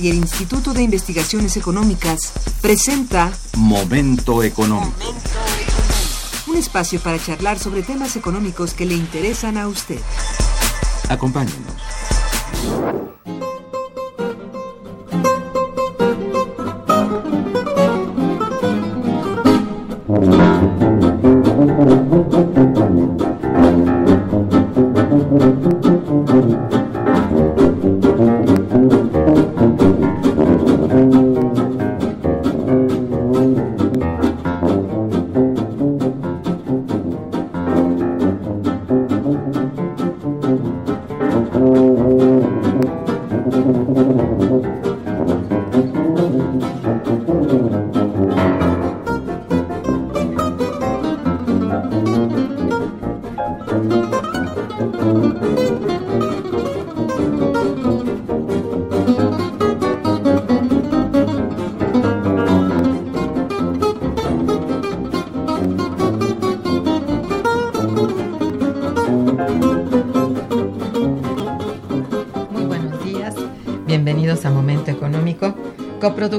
y 0.00 0.08
el 0.08 0.16
Instituto 0.16 0.72
de 0.72 0.82
Investigaciones 0.82 1.56
Económicas 1.56 2.32
presenta 2.60 3.30
Momento 3.56 4.42
económico. 4.42 4.94
Un 6.46 6.56
espacio 6.56 7.00
para 7.00 7.18
charlar 7.18 7.58
sobre 7.58 7.82
temas 7.82 8.16
económicos 8.16 8.72
que 8.72 8.86
le 8.86 8.94
interesan 8.94 9.58
a 9.58 9.68
usted. 9.68 10.00
Acompáñenos. 11.08 11.74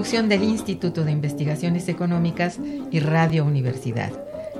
Coproducción 0.02 0.30
del 0.30 0.42
Instituto 0.42 1.04
de 1.04 1.12
Investigaciones 1.12 1.88
Económicas 1.88 2.58
y 2.90 3.00
Radio 3.02 3.46
Universidad. 3.46 4.12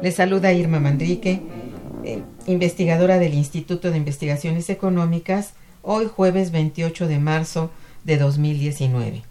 Les 0.04 0.14
saluda 0.14 0.54
Irma 0.54 0.80
Mandrique, 0.80 1.42
eh, 2.04 2.22
investigadora 2.46 3.18
del 3.18 3.34
Instituto 3.34 3.90
de 3.90 3.98
Investigaciones 3.98 4.70
Económicas, 4.70 5.54
hoy 5.82 6.06
jueves 6.06 6.52
28 6.52 7.08
de 7.08 7.18
marzo 7.18 7.72
de 8.04 8.20
2019. 8.20 9.24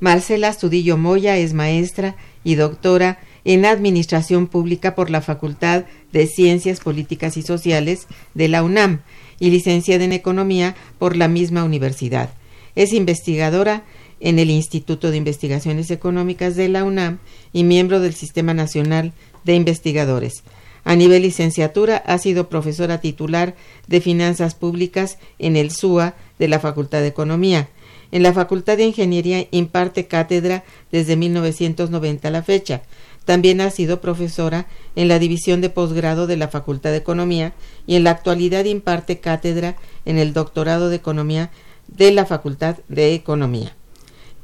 Marcela 0.00 0.52
Studillo 0.52 0.98
Moya 0.98 1.36
es 1.36 1.52
maestra 1.54 2.16
y 2.44 2.54
doctora 2.54 3.18
en 3.44 3.64
Administración 3.64 4.46
Pública 4.46 4.94
por 4.94 5.10
la 5.10 5.20
Facultad 5.20 5.84
de 6.12 6.26
Ciencias 6.26 6.80
Políticas 6.80 7.36
y 7.36 7.42
Sociales 7.42 8.06
de 8.34 8.48
la 8.48 8.62
UNAM 8.62 9.00
y 9.40 9.50
licenciada 9.50 10.04
en 10.04 10.12
Economía 10.12 10.76
por 10.98 11.16
la 11.16 11.28
misma 11.28 11.64
universidad. 11.64 12.30
Es 12.74 12.92
investigadora 12.92 13.84
en 14.20 14.38
el 14.38 14.50
Instituto 14.50 15.10
de 15.10 15.18
Investigaciones 15.18 15.90
Económicas 15.90 16.56
de 16.56 16.68
la 16.68 16.84
UNAM 16.84 17.18
y 17.52 17.64
miembro 17.64 18.00
del 18.00 18.14
Sistema 18.14 18.54
Nacional 18.54 19.12
de 19.44 19.54
Investigadores. 19.54 20.44
A 20.84 20.96
nivel 20.96 21.22
licenciatura 21.22 21.96
ha 21.96 22.18
sido 22.18 22.48
profesora 22.48 23.00
titular 23.00 23.54
de 23.86 24.00
Finanzas 24.00 24.54
Públicas 24.54 25.18
en 25.38 25.56
el 25.56 25.70
SUA 25.70 26.14
de 26.38 26.48
la 26.48 26.60
Facultad 26.60 27.00
de 27.00 27.08
Economía 27.08 27.68
en 28.14 28.22
la 28.22 28.32
Facultad 28.32 28.76
de 28.76 28.84
Ingeniería 28.84 29.48
imparte 29.50 30.06
cátedra 30.06 30.62
desde 30.92 31.16
1990 31.16 32.28
a 32.28 32.30
la 32.30 32.44
fecha. 32.44 32.82
También 33.24 33.60
ha 33.60 33.70
sido 33.70 34.00
profesora 34.00 34.68
en 34.94 35.08
la 35.08 35.18
División 35.18 35.60
de 35.60 35.68
Posgrado 35.68 36.28
de 36.28 36.36
la 36.36 36.46
Facultad 36.46 36.90
de 36.90 36.98
Economía 36.98 37.54
y 37.88 37.96
en 37.96 38.04
la 38.04 38.12
actualidad 38.12 38.66
imparte 38.66 39.18
cátedra 39.18 39.74
en 40.04 40.18
el 40.18 40.32
Doctorado 40.32 40.90
de 40.90 40.96
Economía 40.96 41.50
de 41.88 42.12
la 42.12 42.24
Facultad 42.24 42.78
de 42.86 43.14
Economía. 43.14 43.74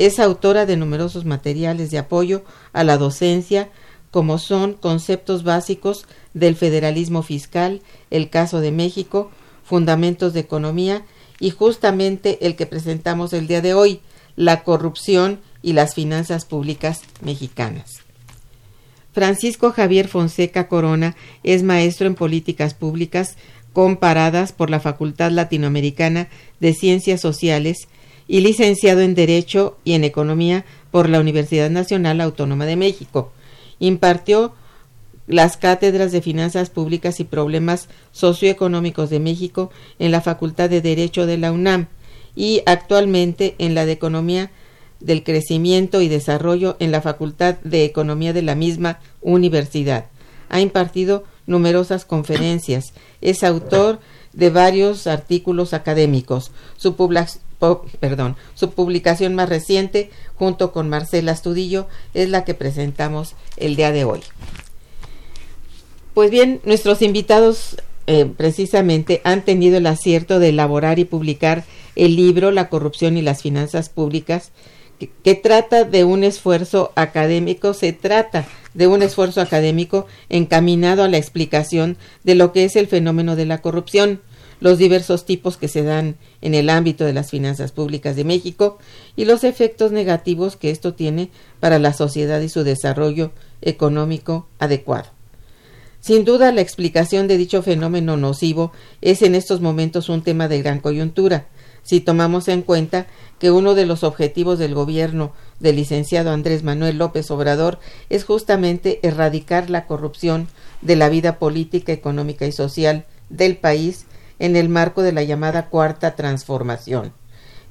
Es 0.00 0.18
autora 0.18 0.66
de 0.66 0.76
numerosos 0.76 1.24
materiales 1.24 1.92
de 1.92 1.98
apoyo 1.98 2.42
a 2.72 2.82
la 2.82 2.98
docencia, 2.98 3.68
como 4.10 4.38
son 4.38 4.72
conceptos 4.72 5.44
básicos 5.44 6.06
del 6.34 6.56
federalismo 6.56 7.22
fiscal, 7.22 7.82
el 8.10 8.30
caso 8.30 8.58
de 8.58 8.72
México, 8.72 9.30
fundamentos 9.62 10.32
de 10.32 10.40
economía 10.40 11.04
y 11.40 11.50
justamente 11.50 12.46
el 12.46 12.54
que 12.54 12.66
presentamos 12.66 13.32
el 13.32 13.48
día 13.48 13.62
de 13.62 13.74
hoy, 13.74 14.00
la 14.36 14.62
corrupción 14.62 15.40
y 15.62 15.72
las 15.72 15.94
finanzas 15.94 16.44
públicas 16.44 17.02
mexicanas. 17.22 18.02
Francisco 19.12 19.72
Javier 19.72 20.06
Fonseca 20.06 20.68
Corona 20.68 21.16
es 21.42 21.62
maestro 21.62 22.06
en 22.06 22.14
políticas 22.14 22.74
públicas 22.74 23.36
comparadas 23.72 24.52
por 24.52 24.70
la 24.70 24.80
Facultad 24.80 25.30
Latinoamericana 25.32 26.28
de 26.60 26.74
Ciencias 26.74 27.20
Sociales 27.20 27.88
y 28.28 28.40
licenciado 28.40 29.00
en 29.00 29.14
Derecho 29.14 29.78
y 29.84 29.94
en 29.94 30.04
Economía 30.04 30.64
por 30.90 31.08
la 31.08 31.20
Universidad 31.20 31.70
Nacional 31.70 32.20
Autónoma 32.20 32.66
de 32.66 32.76
México. 32.76 33.32
Impartió 33.80 34.52
las 35.30 35.56
cátedras 35.56 36.10
de 36.10 36.22
Finanzas 36.22 36.70
Públicas 36.70 37.20
y 37.20 37.24
Problemas 37.24 37.88
Socioeconómicos 38.10 39.10
de 39.10 39.20
México 39.20 39.70
en 40.00 40.10
la 40.10 40.20
Facultad 40.20 40.68
de 40.68 40.80
Derecho 40.80 41.24
de 41.24 41.38
la 41.38 41.52
UNAM 41.52 41.86
y 42.34 42.62
actualmente 42.66 43.54
en 43.58 43.76
la 43.76 43.86
de 43.86 43.92
Economía 43.92 44.50
del 44.98 45.22
Crecimiento 45.22 46.00
y 46.00 46.08
Desarrollo 46.08 46.76
en 46.80 46.90
la 46.90 47.00
Facultad 47.00 47.58
de 47.62 47.84
Economía 47.84 48.32
de 48.32 48.42
la 48.42 48.56
misma 48.56 48.98
universidad. 49.20 50.06
Ha 50.48 50.60
impartido 50.60 51.22
numerosas 51.46 52.04
conferencias. 52.04 52.92
Es 53.20 53.44
autor 53.44 54.00
de 54.32 54.50
varios 54.50 55.06
artículos 55.06 55.74
académicos. 55.74 56.50
Su, 56.76 56.96
perdón, 58.00 58.36
su 58.54 58.70
publicación 58.72 59.36
más 59.36 59.48
reciente, 59.48 60.10
junto 60.34 60.72
con 60.72 60.88
Marcela 60.88 61.32
Astudillo, 61.32 61.86
es 62.14 62.28
la 62.28 62.44
que 62.44 62.54
presentamos 62.54 63.36
el 63.56 63.76
día 63.76 63.92
de 63.92 64.04
hoy. 64.04 64.22
Pues 66.14 66.30
bien, 66.30 66.60
nuestros 66.64 67.02
invitados 67.02 67.76
eh, 68.06 68.26
precisamente 68.36 69.20
han 69.22 69.44
tenido 69.44 69.76
el 69.76 69.86
acierto 69.86 70.40
de 70.40 70.48
elaborar 70.48 70.98
y 70.98 71.04
publicar 71.04 71.64
el 71.94 72.16
libro 72.16 72.50
La 72.50 72.68
corrupción 72.68 73.16
y 73.16 73.22
las 73.22 73.42
finanzas 73.42 73.88
públicas, 73.88 74.50
que, 75.22 75.34
trata 75.34 75.84
de 75.84 76.04
un 76.04 76.24
esfuerzo 76.24 76.92
académico, 76.96 77.72
se 77.72 77.92
trata 77.92 78.46
de 78.74 78.86
un 78.86 79.02
esfuerzo 79.02 79.40
académico 79.40 80.06
encaminado 80.28 81.04
a 81.04 81.08
la 81.08 81.16
explicación 81.16 81.96
de 82.24 82.34
lo 82.34 82.52
que 82.52 82.64
es 82.64 82.76
el 82.76 82.88
fenómeno 82.88 83.36
de 83.36 83.46
la 83.46 83.62
corrupción, 83.62 84.20
los 84.60 84.76
diversos 84.76 85.24
tipos 85.24 85.56
que 85.56 85.68
se 85.68 85.84
dan 85.84 86.16
en 86.42 86.54
el 86.54 86.68
ámbito 86.68 87.04
de 87.04 87.14
las 87.14 87.30
finanzas 87.30 87.72
públicas 87.72 88.16
de 88.16 88.24
México 88.24 88.78
y 89.16 89.24
los 89.24 89.44
efectos 89.44 89.92
negativos 89.92 90.56
que 90.56 90.70
esto 90.70 90.92
tiene 90.94 91.30
para 91.60 91.78
la 91.78 91.94
sociedad 91.94 92.40
y 92.40 92.48
su 92.48 92.64
desarrollo 92.64 93.30
económico 93.62 94.48
adecuado. 94.58 95.19
Sin 96.00 96.24
duda, 96.24 96.50
la 96.52 96.62
explicación 96.62 97.28
de 97.28 97.36
dicho 97.36 97.62
fenómeno 97.62 98.16
nocivo 98.16 98.72
es 99.02 99.22
en 99.22 99.34
estos 99.34 99.60
momentos 99.60 100.08
un 100.08 100.22
tema 100.22 100.48
de 100.48 100.62
gran 100.62 100.80
coyuntura, 100.80 101.46
si 101.82 102.00
tomamos 102.00 102.48
en 102.48 102.62
cuenta 102.62 103.06
que 103.38 103.50
uno 103.50 103.74
de 103.74 103.86
los 103.86 104.04
objetivos 104.04 104.58
del 104.58 104.74
gobierno 104.74 105.32
del 105.60 105.76
licenciado 105.76 106.30
Andrés 106.30 106.62
Manuel 106.62 106.98
López 106.98 107.30
Obrador 107.30 107.78
es 108.10 108.24
justamente 108.24 109.00
erradicar 109.02 109.70
la 109.70 109.86
corrupción 109.86 110.48
de 110.82 110.96
la 110.96 111.08
vida 111.08 111.38
política, 111.38 111.92
económica 111.92 112.46
y 112.46 112.52
social 112.52 113.06
del 113.28 113.56
país 113.56 114.06
en 114.38 114.56
el 114.56 114.68
marco 114.68 115.02
de 115.02 115.12
la 115.12 115.22
llamada 115.22 115.68
cuarta 115.68 116.16
transformación. 116.16 117.12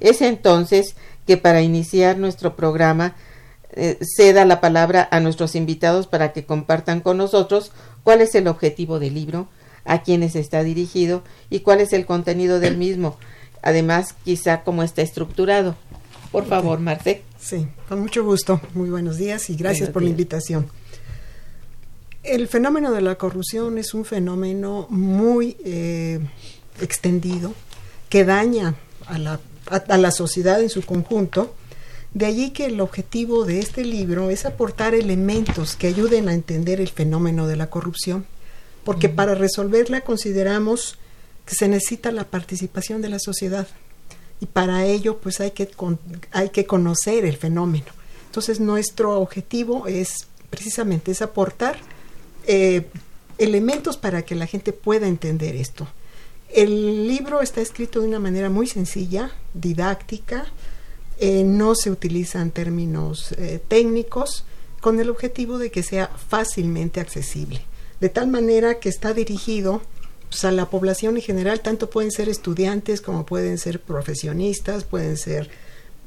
Es 0.00 0.22
entonces 0.22 0.96
que 1.26 1.36
para 1.36 1.62
iniciar 1.62 2.18
nuestro 2.18 2.56
programa 2.56 3.14
eh, 3.72 3.98
ceda 4.02 4.44
la 4.44 4.60
palabra 4.60 5.08
a 5.12 5.20
nuestros 5.20 5.54
invitados 5.54 6.08
para 6.08 6.32
que 6.32 6.44
compartan 6.44 7.00
con 7.00 7.18
nosotros 7.18 7.70
cuál 8.04 8.20
es 8.20 8.34
el 8.34 8.48
objetivo 8.48 8.98
del 8.98 9.14
libro, 9.14 9.48
a 9.84 10.02
quiénes 10.02 10.36
está 10.36 10.62
dirigido 10.62 11.22
y 11.48 11.60
cuál 11.60 11.80
es 11.80 11.92
el 11.92 12.06
contenido 12.06 12.60
del 12.60 12.76
mismo, 12.76 13.16
además 13.62 14.14
quizá 14.24 14.62
cómo 14.62 14.82
está 14.82 15.02
estructurado. 15.02 15.76
Por 16.30 16.46
favor, 16.46 16.78
Marte. 16.78 17.24
Sí, 17.40 17.66
con 17.88 18.00
mucho 18.00 18.24
gusto. 18.24 18.60
Muy 18.74 18.90
buenos 18.90 19.16
días 19.16 19.50
y 19.50 19.56
gracias 19.56 19.90
por 19.90 20.02
la 20.02 20.10
invitación. 20.10 20.68
El 22.22 22.48
fenómeno 22.48 22.92
de 22.92 23.00
la 23.00 23.16
corrupción 23.16 23.78
es 23.78 23.94
un 23.94 24.04
fenómeno 24.04 24.86
muy 24.90 25.56
eh, 25.64 26.20
extendido 26.80 27.54
que 28.08 28.24
daña 28.24 28.74
a 29.06 29.18
la, 29.18 29.40
a 29.66 29.98
la 29.98 30.10
sociedad 30.10 30.60
en 30.60 30.68
su 30.68 30.82
conjunto. 30.82 31.54
De 32.14 32.26
allí 32.26 32.50
que 32.50 32.66
el 32.66 32.80
objetivo 32.80 33.44
de 33.44 33.60
este 33.60 33.84
libro 33.84 34.30
es 34.30 34.44
aportar 34.44 34.94
elementos 34.94 35.76
que 35.76 35.86
ayuden 35.86 36.28
a 36.28 36.34
entender 36.34 36.80
el 36.80 36.88
fenómeno 36.88 37.46
de 37.46 37.56
la 37.56 37.70
corrupción, 37.70 38.26
porque 38.84 39.08
para 39.08 39.34
resolverla 39.34 40.00
consideramos 40.00 40.98
se 41.54 41.68
necesita 41.68 42.12
la 42.12 42.24
participación 42.24 43.02
de 43.02 43.08
la 43.08 43.18
sociedad 43.18 43.66
y 44.40 44.46
para 44.46 44.86
ello 44.86 45.18
pues 45.18 45.40
hay 45.40 45.50
que, 45.50 45.68
hay 46.32 46.50
que 46.50 46.66
conocer 46.66 47.24
el 47.24 47.36
fenómeno. 47.36 47.86
Entonces 48.26 48.60
nuestro 48.60 49.20
objetivo 49.20 49.86
es 49.86 50.28
precisamente 50.48 51.10
es 51.12 51.22
aportar 51.22 51.78
eh, 52.46 52.86
elementos 53.38 53.96
para 53.96 54.22
que 54.22 54.34
la 54.34 54.46
gente 54.46 54.72
pueda 54.72 55.06
entender 55.06 55.56
esto. 55.56 55.88
El 56.48 57.06
libro 57.06 57.42
está 57.42 57.60
escrito 57.60 58.00
de 58.00 58.08
una 58.08 58.18
manera 58.18 58.50
muy 58.50 58.66
sencilla, 58.66 59.32
didáctica, 59.54 60.46
eh, 61.20 61.44
no 61.44 61.74
se 61.74 61.90
utilizan 61.90 62.50
términos 62.50 63.32
eh, 63.32 63.60
técnicos, 63.68 64.44
con 64.80 64.98
el 64.98 65.10
objetivo 65.10 65.58
de 65.58 65.70
que 65.70 65.82
sea 65.82 66.08
fácilmente 66.08 67.00
accesible, 67.00 67.60
de 68.00 68.08
tal 68.08 68.28
manera 68.28 68.80
que 68.80 68.88
está 68.88 69.12
dirigido 69.12 69.82
pues, 70.30 70.46
a 70.46 70.50
la 70.50 70.70
población 70.70 71.16
en 71.16 71.22
general, 71.22 71.60
tanto 71.60 71.90
pueden 71.90 72.10
ser 72.10 72.30
estudiantes 72.30 73.02
como 73.02 73.26
pueden 73.26 73.58
ser 73.58 73.80
profesionistas, 73.80 74.84
pueden 74.84 75.18
ser 75.18 75.50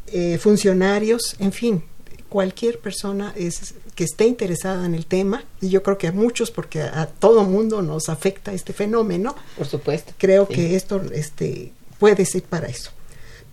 eh, 0.08 0.40
funcionarios, 0.40 1.36
en 1.38 1.52
fin, 1.52 1.84
cualquier 2.30 2.80
persona 2.80 3.32
es, 3.36 3.76
que 3.94 4.06
esté 4.06 4.26
interesada 4.26 4.84
en 4.88 4.96
el 4.96 5.06
tema, 5.06 5.44
y 5.62 5.70
yo 5.70 5.84
creo 5.84 6.00
que 6.00 6.08
a 6.08 6.12
muchos, 6.12 6.50
porque 6.50 6.82
a, 6.82 7.06
todo 7.06 7.44
mundo 7.44 7.84
nos 7.84 8.10
afecta 8.10 8.52
este 8.54 8.74
fenómeno. 8.74 9.36
Por 9.56 9.68
supuesto. 9.68 10.14
Creo 10.18 10.48
que 10.48 10.76
esto 10.76 11.00
este, 11.14 11.72
puede 12.00 12.26
ser 12.26 12.42
para 12.42 12.66
eso. 12.66 12.90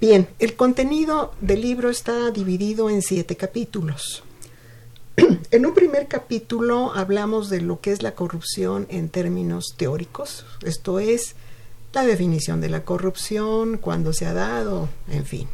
Bien, 0.00 0.28
el 0.38 0.56
contenido 0.56 1.34
del 1.42 1.60
libro 1.60 1.90
está 1.90 2.30
dividido 2.30 2.88
en 2.88 3.02
siete 3.02 3.36
capítulos. 3.36 4.22
En 5.50 5.66
un 5.66 5.74
primer 5.74 6.08
capítulo 6.08 6.92
hablamos 6.94 7.50
de 7.50 7.60
lo 7.60 7.82
que 7.82 7.92
es 7.92 8.02
la 8.02 8.14
corrupción 8.14 8.86
en 8.88 9.10
términos 9.10 9.74
teóricos, 9.76 10.46
esto 10.64 11.00
es 11.00 11.34
la 11.92 12.04
definición 12.04 12.62
de 12.62 12.70
la 12.70 12.84
corrupción, 12.84 13.76
cuándo 13.76 14.14
se 14.14 14.24
ha 14.24 14.32
dado, 14.32 14.88
en 15.10 15.26
fin. 15.26 15.48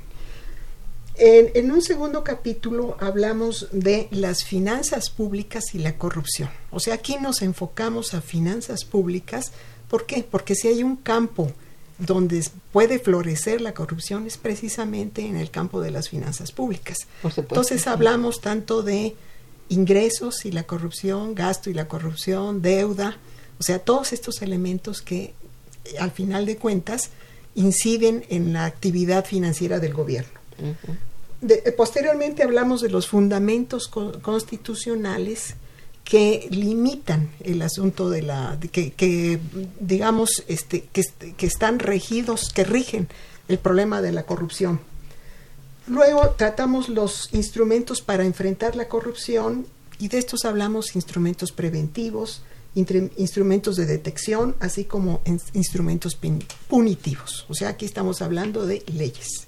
En, 1.17 1.73
un 1.73 1.83
segundo 1.83 2.23
capítulo 2.23 2.97
hablamos 3.01 3.69
de 3.73 4.07
las 4.13 4.45
finanzas 4.45 5.11
públicas 5.11 5.75
y 5.75 5.79
la 5.79 5.99
corrupción. 5.99 6.51
O 6.71 6.79
sea, 6.79 6.95
aquí 6.95 7.17
nos 7.21 7.43
enfocamos 7.43 8.15
a 8.15 8.21
finanzas 8.21 8.85
públicas. 8.85 9.51
¿Por 9.89 10.07
qué? 10.07 10.25
Porque 10.31 10.55
si 10.55 10.69
hay 10.69 10.83
un 10.83 10.97
campo 10.97 11.51
donde 11.99 12.47
puede 12.73 12.99
florecer 12.99 13.61
la 13.61 13.73
corrupción 13.73 14.27
es 14.27 14.37
precisamente 14.37 15.25
en 15.25 15.37
el 15.37 15.51
campo 15.51 15.81
de 15.81 15.91
las 15.91 16.09
finanzas 16.09 16.53
públicas. 16.53 16.99
Entonces 17.37 17.87
hablamos 17.87 18.41
tanto 18.41 18.83
de 18.83 19.17
ingresos 19.69 20.45
y 20.45 20.53
la 20.53 20.65
corrupción, 20.65 21.35
gasto 21.35 21.71
y 21.71 21.75
la 21.75 21.89
corrupción, 21.89 22.63
deuda, 22.63 23.19
o 23.59 23.63
sea, 23.63 23.79
todos 23.79 24.13
estos 24.13 24.43
elementos 24.43 25.01
que 25.01 25.23
eh, 25.23 25.35
al 25.99 26.11
final 26.11 26.47
de 26.47 26.57
cuentas 26.57 27.11
inciden 27.55 28.25
en 28.29 28.53
la 28.53 28.67
actividad 28.67 29.25
financiera 29.25 29.81
del 29.81 29.95
gobierno. 29.95 30.39
Eh, 31.49 31.73
posteriormente 31.73 32.43
hablamos 32.43 32.83
de 32.83 32.91
los 32.91 33.09
fundamentos 33.09 33.89
constitucionales 33.89 35.55
que 36.07 36.49
limitan 36.51 37.31
el 37.45 37.61
asunto 37.61 38.09
de 38.09 38.23
la 38.23 38.59
que, 38.73 39.41
digamos 39.81 40.45
este, 40.49 40.85
que, 40.93 41.03
que 41.37 41.47
están 41.47 41.81
regidos 41.81 42.51
que 42.55 42.65
rigen 42.65 43.09
el 43.49 43.59
problema 43.59 44.01
de 44.01 44.13
la 44.13 44.23
corrupción 44.25 44.81
Luego 45.87 46.35
tratamos 46.37 46.89
los 46.89 47.33
instrumentos 47.33 48.01
para 48.03 48.25
enfrentar 48.25 48.75
la 48.75 48.89
corrupción 48.89 49.67
y 50.01 50.09
de 50.09 50.19
estos 50.19 50.45
hablamos 50.45 50.97
instrumentos 50.97 51.53
preventivos, 51.53 52.43
instrumentos 52.75 53.77
de 53.77 53.87
detección, 53.87 54.57
así 54.59 54.85
como 54.85 55.23
instrumentos 55.55 56.19
punitivos. 56.69 57.47
O 57.49 57.55
sea, 57.55 57.69
aquí 57.69 57.87
estamos 57.87 58.21
hablando 58.21 58.67
de 58.67 58.83
leyes. 58.93 59.47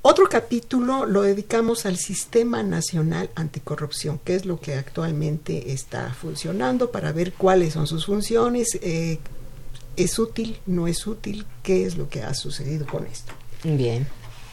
Otro 0.00 0.28
capítulo 0.28 1.06
lo 1.06 1.22
dedicamos 1.22 1.84
al 1.84 1.96
Sistema 1.96 2.62
Nacional 2.62 3.30
Anticorrupción, 3.34 4.20
que 4.24 4.36
es 4.36 4.46
lo 4.46 4.60
que 4.60 4.74
actualmente 4.74 5.72
está 5.72 6.14
funcionando 6.14 6.92
para 6.92 7.10
ver 7.12 7.32
cuáles 7.32 7.74
son 7.74 7.88
sus 7.88 8.06
funciones, 8.06 8.78
eh, 8.80 9.18
es 9.96 10.18
útil, 10.20 10.60
no 10.66 10.86
es 10.86 11.06
útil, 11.06 11.44
qué 11.64 11.84
es 11.84 11.96
lo 11.96 12.08
que 12.08 12.22
ha 12.22 12.32
sucedido 12.34 12.86
con 12.86 13.06
esto. 13.06 13.32
Bien. 13.64 14.06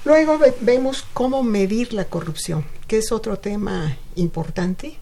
Luego 0.03 0.39
vemos 0.61 1.05
cómo 1.13 1.43
medir 1.43 1.93
la 1.93 2.05
corrupción, 2.05 2.65
que 2.87 2.97
es 2.97 3.11
otro 3.11 3.37
tema 3.37 3.97
importante. 4.15 4.97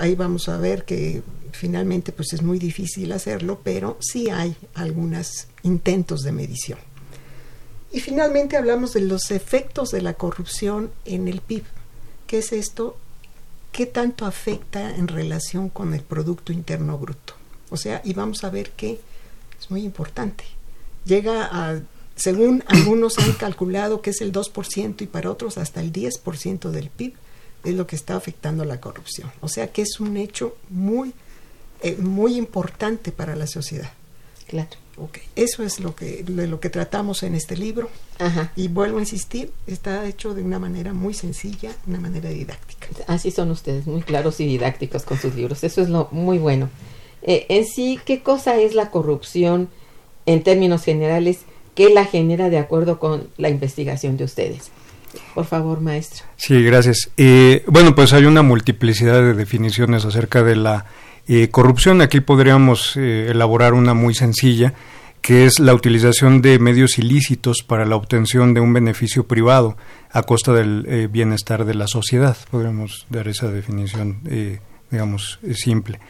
Ahí 0.00 0.14
vamos 0.14 0.48
a 0.48 0.56
ver 0.56 0.84
que 0.84 1.22
finalmente 1.52 2.12
pues 2.12 2.32
es 2.32 2.42
muy 2.42 2.58
difícil 2.58 3.12
hacerlo, 3.12 3.60
pero 3.62 3.98
sí 4.00 4.30
hay 4.30 4.56
algunos 4.74 5.48
intentos 5.62 6.22
de 6.22 6.32
medición. 6.32 6.78
Y 7.92 8.00
finalmente 8.00 8.56
hablamos 8.56 8.92
de 8.92 9.00
los 9.00 9.30
efectos 9.30 9.90
de 9.90 10.02
la 10.02 10.14
corrupción 10.14 10.90
en 11.04 11.28
el 11.28 11.40
PIB. 11.40 11.64
¿Qué 12.26 12.38
es 12.38 12.52
esto? 12.52 12.96
¿Qué 13.72 13.86
tanto 13.86 14.26
afecta 14.26 14.94
en 14.94 15.08
relación 15.08 15.68
con 15.70 15.94
el 15.94 16.02
Producto 16.02 16.52
Interno 16.52 16.98
Bruto? 16.98 17.34
O 17.70 17.76
sea, 17.76 18.00
y 18.04 18.12
vamos 18.12 18.44
a 18.44 18.50
ver 18.50 18.70
que 18.72 19.00
es 19.58 19.70
muy 19.70 19.82
importante. 19.82 20.44
Llega 21.04 21.48
a 21.50 21.80
según 22.18 22.64
algunos 22.66 23.16
han 23.18 23.32
calculado 23.32 24.02
que 24.02 24.10
es 24.10 24.20
el 24.20 24.32
2% 24.32 25.02
y 25.02 25.06
para 25.06 25.30
otros 25.30 25.56
hasta 25.56 25.80
el 25.80 25.92
10% 25.92 26.70
del 26.70 26.90
PIB 26.90 27.14
es 27.64 27.74
lo 27.74 27.86
que 27.86 27.96
está 27.96 28.16
afectando 28.16 28.64
la 28.64 28.80
corrupción. 28.80 29.30
O 29.40 29.48
sea 29.48 29.72
que 29.72 29.82
es 29.82 30.00
un 30.00 30.16
hecho 30.16 30.56
muy, 30.68 31.12
eh, 31.80 31.96
muy 31.96 32.36
importante 32.36 33.12
para 33.12 33.36
la 33.36 33.46
sociedad. 33.46 33.92
Claro. 34.48 34.70
Okay. 35.00 35.22
Eso 35.36 35.62
es 35.62 35.80
lo 35.80 35.94
que, 35.94 36.24
de 36.24 36.46
lo 36.46 36.60
que 36.60 36.70
tratamos 36.70 37.22
en 37.22 37.34
este 37.34 37.56
libro. 37.56 37.88
Y 38.56 38.66
vuelvo 38.66 38.98
a 38.98 39.00
insistir, 39.00 39.52
está 39.66 40.04
hecho 40.06 40.34
de 40.34 40.42
una 40.42 40.58
manera 40.58 40.92
muy 40.92 41.14
sencilla, 41.14 41.70
una 41.86 42.00
manera 42.00 42.30
didáctica. 42.30 42.88
Así 43.06 43.30
son 43.30 43.50
ustedes, 43.50 43.86
muy 43.86 44.02
claros 44.02 44.40
y 44.40 44.46
didácticos 44.46 45.04
con 45.04 45.18
sus 45.18 45.34
libros. 45.36 45.62
Eso 45.62 45.82
es 45.82 45.88
lo 45.88 46.08
muy 46.10 46.38
bueno. 46.38 46.68
Eh, 47.22 47.46
en 47.48 47.64
sí, 47.64 48.00
¿qué 48.04 48.22
cosa 48.22 48.56
es 48.56 48.74
la 48.74 48.90
corrupción 48.90 49.68
en 50.26 50.42
términos 50.42 50.82
generales? 50.82 51.40
¿Qué 51.76 51.90
la 51.90 52.04
genera 52.04 52.50
de 52.50 52.58
acuerdo 52.58 52.98
con 52.98 53.28
la 53.36 53.50
investigación 53.50 54.16
de 54.16 54.24
ustedes. 54.24 54.72
Por 55.34 55.46
favor, 55.46 55.80
maestro. 55.80 56.24
Sí, 56.36 56.60
gracias. 56.62 57.10
bueno, 57.66 57.94
pues 57.94 58.12
hay 58.12 58.24
una 58.24 58.42
multiplicidad 58.42 59.20
de 59.22 59.34
definiciones 59.34 60.04
acerca 60.04 60.42
de 60.42 60.56
la 60.56 60.86
Eh, 61.28 61.50
corrupción, 61.50 62.00
aquí 62.00 62.20
podríamos 62.20 62.96
eh, 62.96 63.26
elaborar 63.30 63.74
una 63.74 63.92
muy 63.92 64.14
sencilla, 64.14 64.72
que 65.20 65.44
es 65.44 65.58
la 65.58 65.74
utilización 65.74 66.40
de 66.40 66.58
medios 66.58 66.98
ilícitos 66.98 67.62
para 67.62 67.84
la 67.84 67.96
obtención 67.96 68.54
de 68.54 68.60
un 68.60 68.72
beneficio 68.72 69.26
privado 69.26 69.76
a 70.10 70.22
costa 70.22 70.54
del 70.54 70.86
eh, 70.88 71.06
bienestar 71.10 71.66
de 71.66 71.74
la 71.74 71.86
sociedad. 71.86 72.36
Podríamos 72.50 73.06
dar 73.10 73.28
esa 73.28 73.48
definición, 73.48 74.20
digamos, 74.90 75.38
simple. 75.54 76.00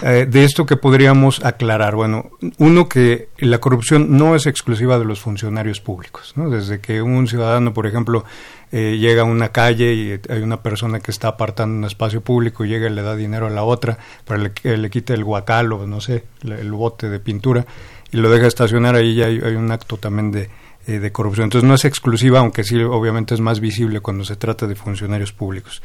Eh, 0.00 0.26
de 0.28 0.44
esto 0.44 0.64
que 0.64 0.76
podríamos 0.76 1.44
aclarar, 1.44 1.94
bueno, 1.94 2.30
uno 2.58 2.88
que 2.88 3.28
la 3.38 3.58
corrupción 3.58 4.16
no 4.16 4.34
es 4.34 4.46
exclusiva 4.46 4.98
de 4.98 5.04
los 5.04 5.20
funcionarios 5.20 5.80
públicos, 5.80 6.32
¿no? 6.34 6.50
Desde 6.50 6.80
que 6.80 7.02
un 7.02 7.28
ciudadano, 7.28 7.74
por 7.74 7.86
ejemplo, 7.86 8.24
eh, 8.72 8.96
llega 8.98 9.22
a 9.22 9.24
una 9.26 9.50
calle 9.50 9.92
y 9.92 10.20
hay 10.30 10.40
una 10.40 10.62
persona 10.62 11.00
que 11.00 11.10
está 11.10 11.28
apartando 11.28 11.76
un 11.76 11.84
espacio 11.84 12.22
público 12.22 12.64
y 12.64 12.68
llega 12.68 12.88
y 12.88 12.92
le 12.92 13.02
da 13.02 13.14
dinero 13.14 13.46
a 13.46 13.50
la 13.50 13.64
otra 13.64 13.98
para 14.24 14.50
que 14.50 14.78
le, 14.78 14.88
quite 14.88 15.12
el 15.12 15.24
guacal 15.24 15.72
o 15.74 15.86
no 15.86 16.00
sé, 16.00 16.24
el 16.42 16.72
bote 16.72 17.10
de 17.10 17.20
pintura 17.20 17.66
y 18.10 18.16
lo 18.16 18.30
deja 18.30 18.46
estacionar, 18.46 18.94
ahí 18.94 19.14
ya 19.14 19.26
hay, 19.26 19.38
un 19.56 19.70
acto 19.70 19.98
también 19.98 20.30
de, 20.30 20.48
eh, 20.86 20.98
de 20.98 21.12
corrupción. 21.12 21.44
Entonces 21.44 21.68
no 21.68 21.74
es 21.74 21.84
exclusiva, 21.84 22.38
aunque 22.40 22.64
sí 22.64 22.82
obviamente 22.82 23.34
es 23.34 23.40
más 23.40 23.60
visible 23.60 24.00
cuando 24.00 24.24
se 24.24 24.36
trata 24.36 24.66
de 24.66 24.74
funcionarios 24.74 25.32
públicos. 25.32 25.82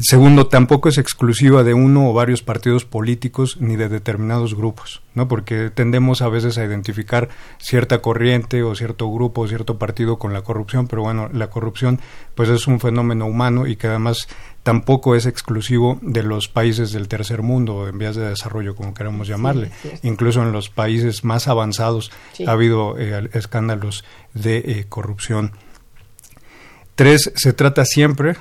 Segundo, 0.00 0.46
tampoco 0.46 0.88
es 0.88 0.96
exclusiva 0.96 1.64
de 1.64 1.74
uno 1.74 2.08
o 2.08 2.12
varios 2.12 2.42
partidos 2.42 2.84
políticos 2.84 3.56
ni 3.60 3.74
de 3.74 3.88
determinados 3.88 4.54
grupos, 4.54 5.02
¿no? 5.14 5.26
Porque 5.26 5.70
tendemos 5.70 6.22
a 6.22 6.28
veces 6.28 6.56
a 6.56 6.64
identificar 6.64 7.28
cierta 7.58 7.98
corriente 7.98 8.62
o 8.62 8.76
cierto 8.76 9.12
grupo 9.12 9.40
o 9.40 9.48
cierto 9.48 9.76
partido 9.76 10.16
con 10.16 10.32
la 10.32 10.42
corrupción, 10.42 10.86
pero 10.86 11.02
bueno, 11.02 11.28
la 11.32 11.50
corrupción 11.50 12.00
pues 12.36 12.48
es 12.48 12.68
un 12.68 12.78
fenómeno 12.78 13.26
humano 13.26 13.66
y 13.66 13.74
que 13.74 13.88
además 13.88 14.28
tampoco 14.62 15.16
es 15.16 15.26
exclusivo 15.26 15.98
de 16.00 16.22
los 16.22 16.46
países 16.46 16.92
del 16.92 17.08
tercer 17.08 17.42
mundo 17.42 17.76
o 17.76 17.88
en 17.88 17.98
vías 17.98 18.14
de 18.14 18.28
desarrollo, 18.28 18.76
como 18.76 18.94
queramos 18.94 19.26
llamarle. 19.26 19.70
Incluso 20.02 20.42
en 20.42 20.52
los 20.52 20.68
países 20.68 21.24
más 21.24 21.48
avanzados 21.48 22.12
ha 22.46 22.52
habido 22.52 22.96
eh, 22.98 23.30
escándalos 23.32 24.04
de 24.34 24.58
eh, 24.58 24.84
corrupción. 24.88 25.52
Tres, 26.98 27.30
se 27.36 27.52
trata 27.52 27.84
siempre, 27.84 28.34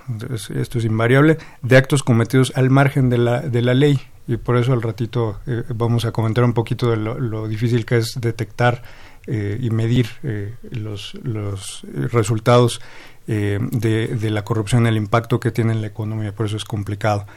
esto 0.55 0.79
es 0.79 0.85
invariable, 0.85 1.37
de 1.61 1.77
actos 1.77 2.01
cometidos 2.01 2.51
al 2.55 2.71
margen 2.71 3.07
de 3.07 3.19
la, 3.19 3.41
de 3.41 3.61
la 3.61 3.75
ley. 3.75 4.01
Y 4.27 4.37
por 4.37 4.57
eso 4.57 4.73
al 4.73 4.81
ratito 4.81 5.39
eh, 5.45 5.61
vamos 5.75 6.05
a 6.05 6.11
comentar 6.11 6.43
un 6.43 6.53
poquito 6.53 6.89
de 6.89 6.97
lo, 6.97 7.47
difícil 7.47 7.85
que 7.85 7.97
es 7.97 8.19
detectar 8.19 8.81
eh, 9.27 9.59
y 9.61 9.69
medir 9.69 10.07
eh, 10.23 10.55
los, 10.71 11.13
los, 11.21 11.85
resultados 12.11 12.81
de, 13.27 13.59
de, 13.59 14.29
la 14.31 14.43
corrupción, 14.43 14.87
el 14.87 14.97
impacto 14.97 15.39
que 15.39 15.51
tiene 15.51 15.73
en 15.73 15.81
la 15.81 15.87
economía. 15.89 16.33
Por 16.33 16.47
eso 16.47 16.57
es 16.57 16.65
complicado. 16.65 17.27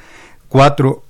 Cuatro, 0.48 1.04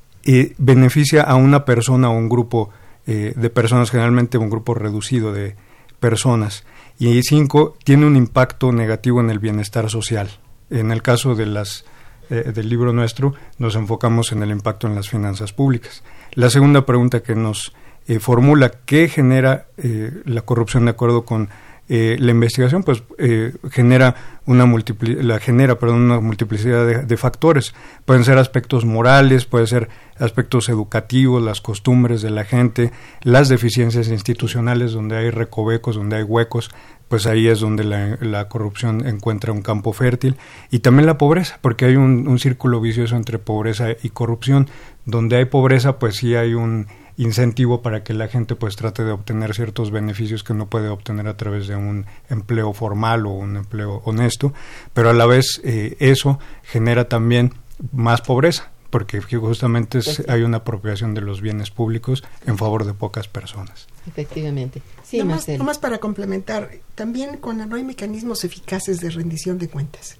beneficia 0.58 1.22
a 1.22 1.36
una 1.36 1.64
persona 1.64 2.10
o 2.10 2.14
un 2.14 2.28
grupo 2.28 2.70
de 3.06 3.50
personas, 3.50 3.92
generalmente 3.92 4.38
un 4.38 4.50
grupo 4.50 4.74
reducido 4.74 5.32
de 5.32 5.54
personas 6.00 6.64
y 7.08 7.22
cinco, 7.22 7.76
tiene 7.82 8.06
un 8.06 8.14
impacto 8.14 8.72
negativo 8.72 9.20
en 9.20 9.30
el 9.30 9.38
bienestar 9.38 9.88
social. 9.88 10.28
En 10.68 10.90
el 10.90 11.02
caso 11.02 11.34
de 11.34 11.46
las, 11.46 11.86
eh, 12.28 12.52
del 12.54 12.68
libro 12.68 12.92
nuestro, 12.92 13.32
nos 13.58 13.74
enfocamos 13.74 14.32
en 14.32 14.42
el 14.42 14.50
impacto 14.50 14.86
en 14.86 14.94
las 14.94 15.08
finanzas 15.08 15.54
públicas. 15.54 16.04
La 16.34 16.50
segunda 16.50 16.84
pregunta 16.84 17.22
que 17.22 17.34
nos 17.34 17.72
eh, 18.06 18.18
formula, 18.18 18.70
¿qué 18.84 19.08
genera 19.08 19.68
eh, 19.78 20.12
la 20.26 20.42
corrupción 20.42 20.84
de 20.84 20.90
acuerdo 20.90 21.24
con 21.24 21.48
eh, 21.92 22.16
la 22.20 22.30
investigación 22.30 22.84
pues 22.84 23.02
eh, 23.18 23.52
genera 23.72 24.14
una 24.46 24.64
la 25.00 25.40
genera 25.40 25.76
perdón 25.76 26.02
una 26.02 26.20
multiplicidad 26.20 27.02
de, 27.02 27.16
factores. 27.16 27.74
Pueden 28.04 28.22
ser 28.22 28.38
aspectos 28.38 28.84
morales 28.84 29.44
pueden 29.44 29.66
ser 29.66 29.88
aspectos 30.16 30.68
educativos 30.68 31.42
las 31.42 31.60
costumbres 31.60 32.22
de 32.22 32.30
la 32.30 32.44
gente 32.44 32.92
las 33.22 33.48
deficiencias 33.48 34.06
institucionales 34.06 34.92
donde 34.92 35.16
hay 35.16 35.30
recovecos 35.30 35.96
donde 35.96 36.18
hay 36.18 36.22
huecos 36.22 36.70
pues 37.08 37.26
ahí 37.26 37.48
es 37.48 37.58
donde 37.58 37.82
la, 37.82 38.48
corrupción 38.48 39.04
encuentra 39.04 39.52
un 39.52 39.62
campo 39.62 39.92
fértil. 39.92 40.36
Y 40.70 40.78
también 40.78 41.06
la 41.06 41.18
pobreza 41.18 41.58
porque 41.60 41.86
hay 41.86 41.96
un, 41.96 42.28
un 42.28 42.38
círculo 42.38 42.80
vicioso 42.80 43.16
entre 43.16 43.40
pobreza 43.40 43.88
y 44.00 44.10
corrupción. 44.10 44.68
Donde 45.06 45.38
hay 45.38 45.46
pobreza 45.46 45.98
pues 45.98 46.18
sí 46.18 46.36
hay 46.36 46.54
un 46.54 46.86
incentivo 47.20 47.82
para 47.82 48.02
que 48.02 48.14
la 48.14 48.28
gente 48.28 48.56
pues 48.56 48.76
trate 48.76 49.04
de 49.04 49.12
obtener 49.12 49.54
ciertos 49.54 49.90
beneficios 49.90 50.42
que 50.42 50.54
no 50.54 50.68
puede 50.68 50.88
obtener 50.88 51.28
a 51.28 51.36
través 51.36 51.68
de 51.68 51.76
un 51.76 52.06
empleo 52.30 52.72
formal 52.72 53.26
o 53.26 53.30
un 53.30 53.58
empleo 53.58 54.00
honesto, 54.06 54.54
pero 54.94 55.10
a 55.10 55.12
la 55.12 55.26
vez 55.26 55.60
eh, 55.62 55.96
eso 56.00 56.38
genera 56.62 57.08
también 57.08 57.52
más 57.92 58.22
pobreza, 58.22 58.70
porque 58.88 59.20
justamente 59.20 60.00
pues 60.02 60.24
hay 60.28 60.42
una 60.42 60.58
apropiación 60.58 61.12
de 61.12 61.20
los 61.20 61.42
bienes 61.42 61.70
públicos 61.70 62.24
en 62.46 62.56
favor 62.56 62.86
de 62.86 62.94
pocas 62.94 63.28
personas. 63.28 63.86
Efectivamente. 64.08 64.80
Sí, 65.04 65.18
nomás, 65.18 65.78
para 65.78 65.98
complementar, 65.98 66.70
también 66.94 67.36
cuando 67.36 67.66
no 67.66 67.76
hay 67.76 67.84
mecanismos 67.84 68.44
eficaces 68.44 68.98
de 69.00 69.10
rendición 69.10 69.58
de 69.58 69.68
cuentas. 69.68 70.16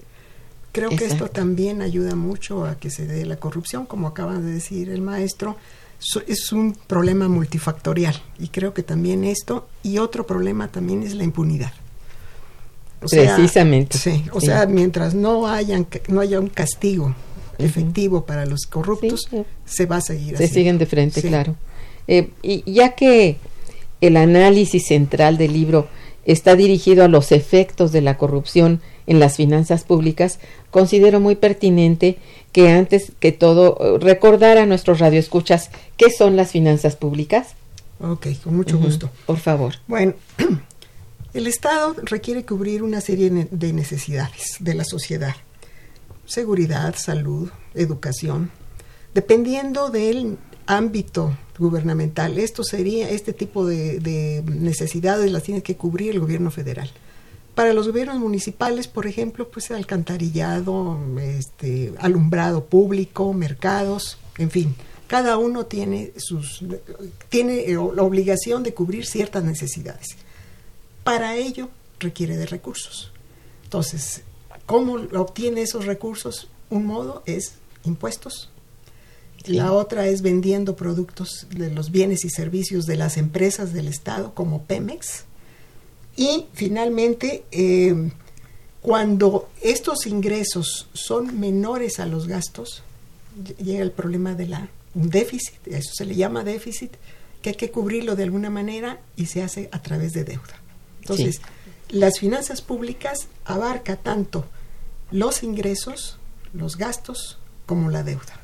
Creo 0.71 0.89
que 0.91 1.05
esto 1.05 1.29
también 1.29 1.81
ayuda 1.81 2.15
mucho 2.15 2.63
a 2.65 2.75
que 2.75 2.91
se 2.91 3.07
dé 3.07 3.25
la 3.25 3.37
corrupción, 3.37 3.87
como 3.87 4.07
acaba 4.07 4.37
de 4.37 4.51
decir 4.51 4.89
el 4.89 5.01
maestro 5.01 5.57
es 6.27 6.51
un 6.51 6.73
problema 6.87 7.27
multifactorial 7.27 8.15
y 8.39 8.47
creo 8.47 8.73
que 8.73 8.83
también 8.83 9.23
esto 9.23 9.67
y 9.83 9.99
otro 9.99 10.25
problema 10.25 10.69
también 10.69 11.03
es 11.03 11.13
la 11.13 11.23
impunidad. 11.23 11.71
Precisamente. 12.99 13.97
sí, 13.97 14.25
o 14.31 14.39
sea, 14.39 14.67
mientras 14.67 15.15
no 15.15 15.47
hayan 15.47 15.87
no 16.07 16.21
haya 16.21 16.39
un 16.39 16.49
castigo 16.49 17.15
efectivo 17.57 18.25
para 18.25 18.45
los 18.45 18.65
corruptos, 18.65 19.27
se 19.65 19.85
va 19.85 19.97
a 19.97 20.01
seguir. 20.01 20.37
Se 20.37 20.47
siguen 20.47 20.77
de 20.77 20.85
frente, 20.85 21.21
claro. 21.21 21.55
Eh, 22.07 22.31
y 22.41 22.71
ya 22.71 22.95
que 22.95 23.37
el 24.01 24.17
análisis 24.17 24.87
central 24.87 25.37
del 25.37 25.53
libro 25.53 25.87
está 26.25 26.55
dirigido 26.55 27.03
a 27.03 27.07
los 27.07 27.31
efectos 27.31 27.91
de 27.91 28.01
la 28.01 28.17
corrupción 28.17 28.81
en 29.07 29.19
las 29.19 29.37
finanzas 29.37 29.83
públicas, 29.83 30.39
considero 30.71 31.19
muy 31.19 31.35
pertinente 31.35 32.17
que 32.51 32.69
antes 32.69 33.11
que 33.19 33.31
todo 33.31 33.77
eh, 33.79 33.99
recordar 33.99 34.57
a 34.57 34.65
nuestros 34.65 34.99
radioescuchas 34.99 35.69
qué 35.97 36.09
son 36.09 36.35
las 36.35 36.51
finanzas 36.51 36.95
públicas. 36.95 37.49
Ok, 37.99 38.27
con 38.43 38.55
mucho 38.55 38.79
gusto. 38.79 39.11
Por 39.25 39.37
favor. 39.37 39.75
Bueno, 39.87 40.13
el 41.33 41.47
Estado 41.47 41.95
requiere 42.03 42.45
cubrir 42.45 42.81
una 42.81 42.99
serie 43.01 43.47
de 43.51 43.73
necesidades 43.73 44.55
de 44.59 44.73
la 44.73 44.83
sociedad. 44.83 45.35
Seguridad, 46.25 46.95
salud, 46.97 47.49
educación. 47.75 48.51
Dependiendo 49.13 49.89
del 49.89 50.37
ámbito 50.65 51.37
gubernamental, 51.59 52.39
esto 52.39 52.63
sería, 52.63 53.09
este 53.09 53.33
tipo 53.33 53.65
de, 53.65 53.99
de 53.99 54.41
necesidades 54.45 55.31
las 55.31 55.43
tiene 55.43 55.61
que 55.61 55.75
cubrir 55.75 56.11
el 56.11 56.19
gobierno 56.21 56.49
federal. 56.49 56.89
Para 57.55 57.73
los 57.73 57.87
gobiernos 57.87 58.19
municipales, 58.19 58.87
por 58.87 59.07
ejemplo, 59.07 59.49
pues 59.49 59.71
alcantarillado, 59.71 60.97
este, 61.19 61.93
alumbrado 61.99 62.65
público, 62.65 63.33
mercados, 63.33 64.17
en 64.37 64.49
fin, 64.49 64.75
cada 65.07 65.37
uno 65.37 65.65
tiene 65.65 66.13
sus 66.15 66.63
tiene 67.27 67.65
eh, 67.65 67.73
la 67.73 68.03
obligación 68.03 68.63
de 68.63 68.73
cubrir 68.73 69.05
ciertas 69.05 69.43
necesidades. 69.43 70.07
Para 71.03 71.35
ello 71.35 71.69
requiere 71.99 72.37
de 72.37 72.45
recursos. 72.45 73.11
Entonces, 73.65 74.21
¿cómo 74.65 74.93
obtiene 75.19 75.63
esos 75.63 75.85
recursos? 75.85 76.47
Un 76.69 76.85
modo 76.85 77.23
es 77.25 77.55
impuestos. 77.83 78.49
La 79.45 79.73
otra 79.73 80.07
es 80.07 80.21
vendiendo 80.21 80.75
productos 80.75 81.47
de 81.49 81.71
los 81.71 81.91
bienes 81.91 82.23
y 82.23 82.29
servicios 82.29 82.85
de 82.85 82.95
las 82.95 83.17
empresas 83.17 83.73
del 83.73 83.87
Estado 83.87 84.33
como 84.33 84.63
Pemex 84.63 85.25
y 86.15 86.45
finalmente, 86.53 87.43
eh, 87.51 88.11
cuando 88.81 89.49
estos 89.61 90.07
ingresos 90.07 90.89
son 90.93 91.39
menores 91.39 91.99
a 91.99 92.05
los 92.05 92.27
gastos, 92.27 92.83
llega 93.57 93.81
el 93.81 93.91
problema 93.91 94.33
de 94.33 94.47
la 94.47 94.69
un 94.93 95.09
déficit, 95.09 95.67
eso 95.67 95.91
se 95.93 96.05
le 96.05 96.15
llama 96.15 96.43
déficit, 96.43 96.91
que 97.41 97.51
hay 97.51 97.55
que 97.55 97.71
cubrirlo 97.71 98.15
de 98.15 98.23
alguna 98.23 98.49
manera 98.49 98.99
y 99.15 99.27
se 99.27 99.41
hace 99.41 99.69
a 99.71 99.81
través 99.81 100.13
de 100.13 100.23
deuda. 100.23 100.59
Entonces, 100.99 101.41
las 101.89 102.19
finanzas 102.19 102.61
públicas 102.61 103.27
abarca 103.45 103.95
tanto 103.95 104.45
los 105.11 105.43
ingresos, 105.43 106.17
los 106.53 106.77
gastos, 106.77 107.37
como 107.65 107.89
la 107.89 108.03
deuda. 108.03 108.39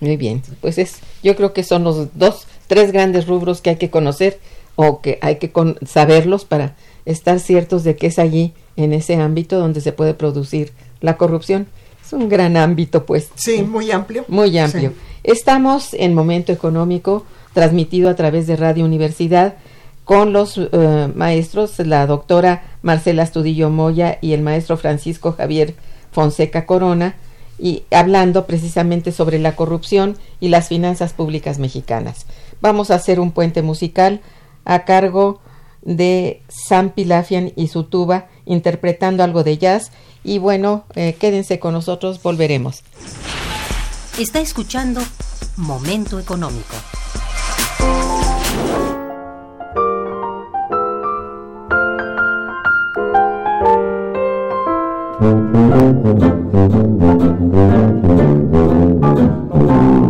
Muy 0.00 0.16
bien, 0.16 0.42
pues 0.60 0.78
es, 0.78 0.96
yo 1.22 1.36
creo 1.36 1.52
que 1.52 1.62
son 1.62 1.84
los 1.84 2.08
dos, 2.16 2.46
tres 2.66 2.90
grandes 2.90 3.26
rubros 3.26 3.60
que 3.60 3.70
hay 3.70 3.76
que 3.76 3.90
conocer 3.90 4.40
o 4.76 5.00
que 5.00 5.18
hay 5.22 5.36
que 5.36 5.52
saberlos 5.86 6.44
para 6.44 6.76
estar 7.04 7.40
ciertos 7.40 7.84
de 7.84 7.96
que 7.96 8.06
es 8.06 8.18
allí, 8.18 8.54
en 8.76 8.92
ese 8.92 9.16
ámbito, 9.16 9.58
donde 9.58 9.80
se 9.80 9.92
puede 9.92 10.14
producir 10.14 10.72
la 11.00 11.16
corrupción. 11.16 11.66
Es 12.04 12.12
un 12.12 12.28
gran 12.28 12.56
ámbito, 12.56 13.04
pues. 13.04 13.30
Sí, 13.34 13.62
muy 13.62 13.90
amplio. 13.90 14.24
Muy 14.28 14.56
amplio. 14.58 14.92
Estamos 15.22 15.94
en 15.94 16.14
Momento 16.14 16.52
Económico, 16.52 17.24
transmitido 17.52 18.08
a 18.08 18.16
través 18.16 18.46
de 18.46 18.56
Radio 18.56 18.84
Universidad, 18.84 19.56
con 20.04 20.32
los 20.32 20.58
eh, 20.58 21.12
maestros, 21.14 21.78
la 21.78 22.06
doctora 22.06 22.64
Marcela 22.82 23.22
Estudillo 23.22 23.70
Moya 23.70 24.18
y 24.20 24.32
el 24.32 24.42
maestro 24.42 24.76
Francisco 24.76 25.32
Javier 25.32 25.74
Fonseca 26.10 26.66
Corona, 26.66 27.16
y 27.58 27.84
hablando 27.90 28.46
precisamente 28.46 29.12
sobre 29.12 29.38
la 29.38 29.54
corrupción 29.54 30.16
y 30.40 30.48
las 30.48 30.68
finanzas 30.68 31.12
públicas 31.12 31.58
mexicanas. 31.58 32.26
Vamos 32.62 32.90
a 32.90 32.94
hacer 32.94 33.20
un 33.20 33.32
puente 33.32 33.62
musical 33.62 34.20
a 34.64 34.84
cargo 34.84 35.40
de 35.82 36.42
Sam 36.48 36.90
Pilafian 36.90 37.52
y 37.56 37.68
su 37.68 37.84
tuba 37.84 38.28
interpretando 38.44 39.24
algo 39.24 39.44
de 39.44 39.58
jazz 39.58 39.92
y 40.22 40.38
bueno, 40.38 40.84
eh, 40.94 41.16
quédense 41.18 41.58
con 41.58 41.72
nosotros, 41.72 42.22
volveremos. 42.22 42.82
Está 44.18 44.40
escuchando 44.40 45.00
Momento 45.56 46.18
Económico. 46.18 46.74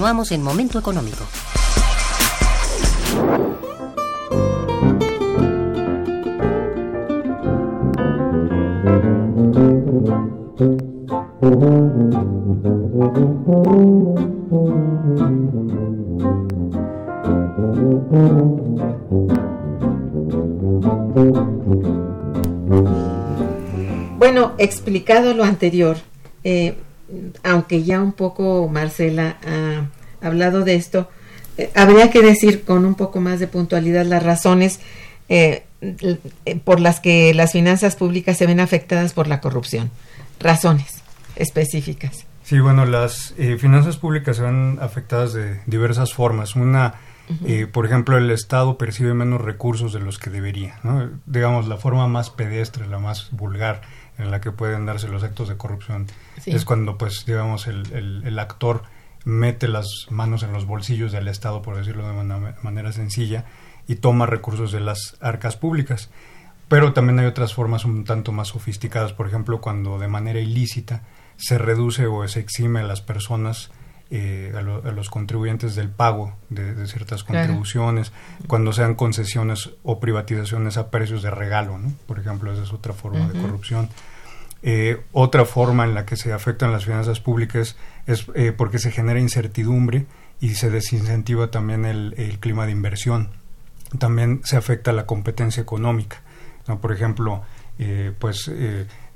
Continuamos 0.00 0.32
en 0.32 0.42
Momento 0.42 0.78
Económico. 0.78 1.26
Bueno, 24.16 24.54
explicado 24.56 25.34
lo 25.34 25.44
anterior, 25.44 25.98
eh, 26.42 26.74
aunque 27.42 27.82
ya 27.82 28.00
un 28.00 28.12
poco 28.12 28.66
Marcela 28.66 29.36
hablado 30.20 30.64
de 30.64 30.74
esto, 30.74 31.08
eh, 31.58 31.70
habría 31.74 32.10
que 32.10 32.22
decir 32.22 32.64
con 32.64 32.84
un 32.84 32.94
poco 32.94 33.20
más 33.20 33.40
de 33.40 33.46
puntualidad 33.46 34.04
las 34.06 34.22
razones 34.22 34.80
eh, 35.28 35.64
por 36.64 36.80
las 36.80 37.00
que 37.00 37.34
las 37.34 37.52
finanzas 37.52 37.96
públicas 37.96 38.36
se 38.36 38.46
ven 38.46 38.60
afectadas 38.60 39.12
por 39.12 39.28
la 39.28 39.40
corrupción. 39.40 39.90
Razones 40.38 41.02
específicas. 41.36 42.26
Sí, 42.44 42.58
bueno, 42.60 42.84
las 42.84 43.34
eh, 43.38 43.56
finanzas 43.58 43.96
públicas 43.96 44.36
se 44.36 44.42
ven 44.42 44.78
afectadas 44.80 45.32
de 45.32 45.60
diversas 45.66 46.12
formas. 46.12 46.56
Una, 46.56 46.94
por 47.72 47.86
ejemplo, 47.86 48.18
el 48.18 48.30
Estado 48.30 48.76
percibe 48.76 49.14
menos 49.14 49.40
recursos 49.40 49.92
de 49.92 50.00
los 50.00 50.18
que 50.18 50.30
debería. 50.30 50.80
¿no? 50.82 51.10
Digamos, 51.26 51.68
la 51.68 51.76
forma 51.76 52.08
más 52.08 52.30
pedestre, 52.30 52.86
la 52.88 52.98
más 52.98 53.28
vulgar 53.30 53.82
en 54.20 54.30
la 54.30 54.40
que 54.40 54.52
pueden 54.52 54.86
darse 54.86 55.08
los 55.08 55.22
actos 55.22 55.48
de 55.48 55.56
corrupción 55.56 56.06
es 56.46 56.64
cuando, 56.64 56.98
pues, 56.98 57.24
digamos, 57.26 57.66
el, 57.66 58.22
el, 58.24 58.38
actor 58.38 58.82
mete 59.24 59.68
las 59.68 60.06
manos 60.10 60.42
en 60.42 60.52
los 60.52 60.66
bolsillos 60.66 61.12
del 61.12 61.28
Estado, 61.28 61.62
por 61.62 61.76
decirlo 61.76 62.06
de 62.06 62.12
una 62.12 62.54
manera 62.62 62.92
sencilla, 62.92 63.44
y 63.86 63.96
toma 63.96 64.26
recursos 64.26 64.72
de 64.72 64.80
las 64.80 65.16
arcas 65.20 65.56
públicas. 65.56 66.10
Pero 66.68 66.92
también 66.92 67.18
hay 67.18 67.26
otras 67.26 67.52
formas 67.52 67.84
un 67.84 68.04
tanto 68.04 68.30
más 68.30 68.48
sofisticadas, 68.48 69.12
por 69.12 69.26
ejemplo, 69.26 69.60
cuando 69.60 69.98
de 69.98 70.06
manera 70.06 70.38
ilícita 70.38 71.02
se 71.36 71.58
reduce 71.58 72.06
o 72.06 72.26
se 72.28 72.38
exime 72.38 72.80
a 72.80 72.84
las 72.84 73.00
personas, 73.00 73.72
eh, 74.10 74.52
a, 74.54 74.60
los 74.60 75.10
contribuyentes 75.10 75.74
del 75.74 75.88
pago 75.88 76.36
de, 76.48 76.86
ciertas 76.86 77.24
contribuciones, 77.24 78.12
cuando 78.46 78.72
sean 78.72 78.94
concesiones 78.94 79.70
o 79.82 79.98
privatizaciones 79.98 80.76
a 80.76 80.90
precios 80.90 81.22
de 81.22 81.30
regalo, 81.30 81.78
¿no? 81.78 81.92
Por 82.06 82.20
ejemplo, 82.20 82.52
esa 82.52 82.62
es 82.62 82.72
otra 82.72 82.92
forma 82.92 83.26
de 83.26 83.40
corrupción. 83.40 83.88
Eh, 84.62 85.00
otra 85.12 85.44
forma 85.44 85.84
en 85.84 85.94
la 85.94 86.04
que 86.04 86.16
se 86.16 86.32
afectan 86.32 86.72
las 86.72 86.84
finanzas 86.84 87.20
públicas 87.20 87.76
es 88.06 88.26
eh, 88.34 88.52
porque 88.52 88.78
se 88.78 88.90
genera 88.90 89.18
incertidumbre 89.18 90.06
y 90.40 90.54
se 90.54 90.70
desincentiva 90.70 91.50
también 91.50 91.84
el, 91.84 92.38
clima 92.40 92.66
de 92.66 92.72
inversión. 92.72 93.30
También 93.98 94.40
se 94.44 94.56
afecta 94.56 94.92
la 94.92 95.06
competencia 95.06 95.62
económica. 95.62 96.22
Por 96.80 96.92
ejemplo, 96.92 97.42
eh, 97.78 98.12
pues 98.18 98.50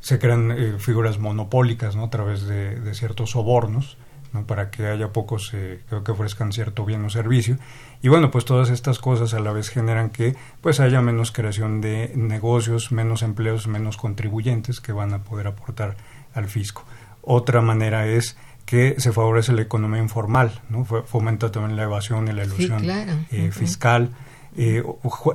se 0.01 0.19
crean 0.19 0.79
figuras 0.79 1.19
monopólicas 1.19 1.95
¿no? 1.95 2.05
a 2.05 2.11
través 2.11 2.47
de 2.47 2.95
ciertos 2.95 3.31
sobornos 3.31 3.97
para 4.43 4.71
que 4.71 4.87
haya 4.87 5.13
pocos 5.13 5.53
eh, 5.55 5.81
que 6.05 6.11
ofrezcan 6.11 6.53
cierto 6.53 6.85
bien 6.85 7.05
o 7.05 7.11
servicio. 7.11 7.57
Y 8.05 8.09
bueno, 8.09 8.31
pues 8.31 8.45
todas 8.45 8.69
estas 8.69 8.99
cosas 8.99 9.33
a 9.33 9.41
la 9.41 9.51
vez 9.51 9.71
generan 9.71 10.11
que 10.11 10.37
pues 10.61 10.79
haya 10.79 11.01
menos 11.01 11.33
creación 11.33 11.81
de 11.81 12.13
negocios, 12.15 12.93
menos 12.93 13.23
empleos, 13.23 13.67
menos 13.67 13.97
contribuyentes 13.97 14.83
que 14.83 14.93
van 14.93 15.15
a 15.15 15.25
poder 15.25 15.47
aportar 15.47 15.97
al 16.35 16.49
fisco. 16.49 16.85
Otra 17.23 17.63
manera 17.63 18.07
es 18.07 18.37
que 18.67 18.97
se 18.99 19.11
favorece 19.11 19.55
la 19.55 19.63
economía 19.63 20.03
informal, 20.03 20.61
¿no? 20.69 20.85
fomenta 20.85 21.51
también 21.51 21.77
la 21.77 21.85
evasión 21.85 22.29
y 22.29 22.33
la 22.33 22.45
ilusión 22.45 22.85
eh, 23.31 23.51
fiscal, 23.51 24.11
eh, 24.55 24.85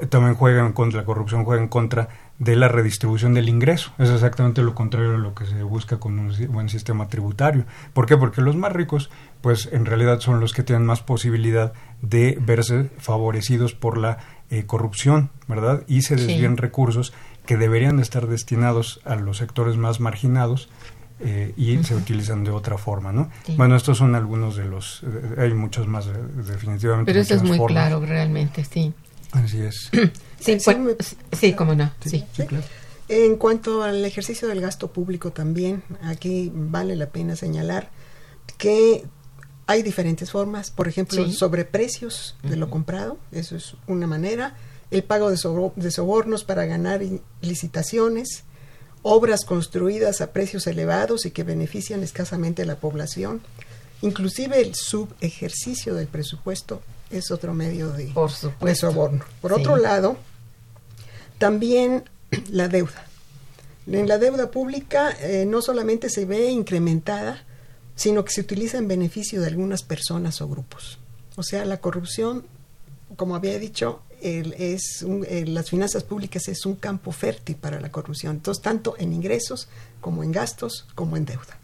también 0.09 0.35
juegan 0.35 0.71
contra 0.71 1.01
la 1.01 1.05
corrupción, 1.05 1.45
juega 1.45 1.63
en 1.63 1.69
contra 1.69 2.09
de 2.37 2.55
la 2.55 2.69
redistribución 2.69 3.33
del 3.33 3.49
ingreso. 3.49 3.91
Es 3.97 4.09
exactamente 4.09 4.61
lo 4.61 4.73
contrario 4.73 5.15
a 5.15 5.17
lo 5.17 5.35
que 5.35 5.45
se 5.45 5.61
busca 5.61 5.97
con 5.97 6.17
un 6.17 6.33
buen 6.49 6.69
sistema 6.69 7.09
tributario. 7.09 7.65
¿Por 7.93 8.05
qué? 8.05 8.15
Porque 8.15 8.41
los 8.41 8.55
más 8.55 8.71
ricos, 8.71 9.09
pues 9.41 9.67
en 9.71 9.85
realidad 9.85 10.21
son 10.21 10.39
los 10.39 10.53
que 10.53 10.63
tienen 10.63 10.85
más 10.85 11.01
posibilidad 11.01 11.73
de 12.01 12.37
verse 12.39 12.89
favorecidos 12.97 13.73
por 13.73 13.97
la 13.97 14.19
eh, 14.49 14.63
corrupción, 14.65 15.29
¿verdad? 15.47 15.83
Y 15.87 16.01
se 16.01 16.15
desvían 16.15 16.57
recursos 16.57 17.13
que 17.45 17.57
deberían 17.57 17.99
estar 17.99 18.27
destinados 18.27 19.01
a 19.05 19.15
los 19.15 19.37
sectores 19.37 19.75
más 19.75 19.99
marginados 19.99 20.69
eh, 21.21 21.53
y 21.57 21.83
se 21.83 21.95
utilizan 21.95 22.45
de 22.45 22.51
otra 22.51 22.77
forma, 22.77 23.11
¿no? 23.11 23.29
Sí. 23.45 23.55
Bueno, 23.57 23.75
estos 23.75 23.97
son 23.97 24.15
algunos 24.15 24.55
de 24.55 24.65
los, 24.65 25.03
eh, 25.03 25.35
hay 25.41 25.53
muchos 25.53 25.85
más 25.85 26.07
eh, 26.07 26.11
definitivamente. 26.47 27.11
Pero 27.11 27.21
eso 27.21 27.35
es 27.35 27.43
muy 27.43 27.57
formas. 27.57 27.87
claro, 27.87 28.05
realmente, 28.05 28.63
sí. 28.63 28.93
Así 29.31 29.61
es. 29.61 29.89
Sí, 30.39 30.57
Sí, 30.57 30.71
pues, 30.73 31.17
sí, 31.33 31.51
cómo 31.51 31.75
no, 31.75 31.91
sí. 31.99 32.23
Sí. 32.31 32.45
En 33.09 33.35
cuanto 33.35 33.83
al 33.83 34.05
ejercicio 34.05 34.47
del 34.47 34.61
gasto 34.61 34.93
público 34.93 35.31
también, 35.31 35.83
aquí 36.01 36.49
vale 36.53 36.95
la 36.95 37.07
pena 37.07 37.35
señalar 37.35 37.89
que 38.57 39.03
hay 39.69 39.83
diferentes 39.83 40.31
formas, 40.31 40.71
por 40.71 40.87
ejemplo, 40.87 41.23
Sí. 41.25 41.33
sobreprecios 41.33 42.35
de 42.41 42.55
lo 42.55 42.71
comprado, 42.71 43.19
eso 43.31 43.55
es 43.55 43.75
una 43.85 44.07
manera, 44.07 44.55
el 44.89 45.03
pago 45.03 45.29
de, 45.29 45.37
de 45.75 45.91
sobornos 45.91 46.43
para 46.43 46.65
ganar 46.65 47.01
licitaciones, 47.41 48.45
obras 49.03 49.45
construidas 49.45 50.21
a 50.21 50.31
precios 50.33 50.65
elevados 50.65 51.27
y 51.27 51.31
que 51.31 51.43
benefician 51.43 52.01
escasamente 52.01 52.63
a 52.63 52.65
la 52.65 52.77
población, 52.77 53.41
inclusive 54.01 54.59
el 54.59 54.73
subejercicio 54.73 55.93
del 55.93 56.07
presupuesto 56.07 56.81
es 57.11 57.29
otro 57.29 57.53
medio 57.53 57.91
de, 57.91 58.07
Por 58.07 58.31
de 58.61 58.73
soborno. 58.75 59.23
Por 59.39 59.53
Sí. 59.53 59.59
otro 59.61 59.77
lado, 59.77 60.17
también 61.37 62.09
la 62.49 62.67
deuda. 62.67 63.05
En 63.87 64.07
la 64.07 64.17
deuda 64.19 64.51
pública 64.51 65.15
eh, 65.21 65.45
no 65.47 65.61
solamente 65.61 66.09
se 66.09 66.25
ve 66.25 66.49
incrementada, 66.49 67.43
sino 67.99 68.23
que 68.23 68.31
se 68.31 68.39
utiliza 68.39 68.77
en 68.77 68.87
beneficio 68.87 69.41
de 69.41 69.47
algunas 69.47 69.83
personas 69.83 70.39
o 70.41 70.47
grupos. 70.47 70.99
O 71.35 71.43
sea, 71.43 71.65
la 71.65 71.81
corrupción, 71.81 72.45
como 73.17 73.35
había 73.35 73.59
dicho, 73.59 73.99
el- 74.21 74.53
es 74.53 75.01
un- 75.03 75.25
las 75.53 75.69
finanzas 75.69 76.03
públicas 76.03 76.47
es 76.47 76.65
un 76.65 76.75
campo 76.75 77.11
fértil 77.11 77.57
para 77.57 77.81
la 77.81 77.91
corrupción. 77.91 78.37
Entonces, 78.37 78.63
tanto 78.63 78.95
en 78.99 79.11
ingresos 79.11 79.67
como 79.99 80.23
en 80.23 80.31
gastos 80.31 80.87
como 80.95 81.17
en 81.17 81.25
deuda. 81.25 81.57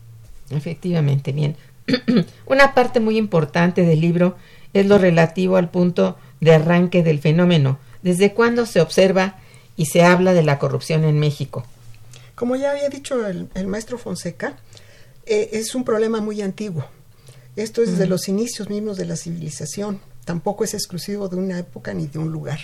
Efectivamente, 0.50 1.32
bien. 1.32 1.56
Una 2.48 2.74
parte 2.74 3.00
muy 3.00 3.18
importante 3.18 3.84
del 3.84 4.02
libro 4.02 4.36
es 4.74 4.86
lo 4.88 4.98
relativo 4.98 5.56
al 5.56 5.70
punto 5.70 6.18
de 6.42 6.54
arranque 6.54 7.02
del 7.02 7.20
fenómeno. 7.20 7.80
¿Desde 8.04 8.34
cuándo 8.34 8.66
se 8.66 8.82
observa 8.82 9.38
y 9.78 9.86
se 9.86 10.04
habla 10.04 10.34
de 10.34 10.44
la 10.44 10.60
corrupción 10.60 11.06
en 11.06 11.18
México? 11.18 11.66
Como 12.36 12.58
ya 12.58 12.72
había 12.72 12.90
dicho 12.90 13.26
el, 13.26 13.48
el 13.56 13.68
maestro 13.68 13.98
Fonseca, 13.98 14.58
eh, 15.26 15.50
es 15.54 15.76
un 15.76 15.84
problema 15.84 16.22
muy 16.22 16.42
antiguo. 16.42 16.86
Esto 17.56 17.82
es 17.82 17.92
desde 17.92 18.08
los 18.08 18.28
inicios 18.28 18.70
mismos 18.70 18.98
de 18.98 19.06
la 19.06 19.16
civilización. 19.16 20.02
Tampoco 20.26 20.64
es 20.64 20.74
exclusivo 20.74 21.30
de 21.30 21.38
una 21.38 21.58
época 21.60 21.94
ni 21.94 22.08
de 22.08 22.20
un 22.20 22.32
lugar. 22.32 22.60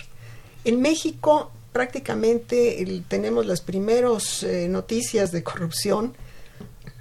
En 0.64 0.80
México 0.80 1.50
prácticamente 1.72 2.82
el- 2.82 3.04
tenemos 3.08 3.46
las 3.46 3.60
primeras 3.62 4.42
eh, 4.42 4.68
noticias 4.68 5.32
de 5.32 5.42
corrupción 5.42 6.14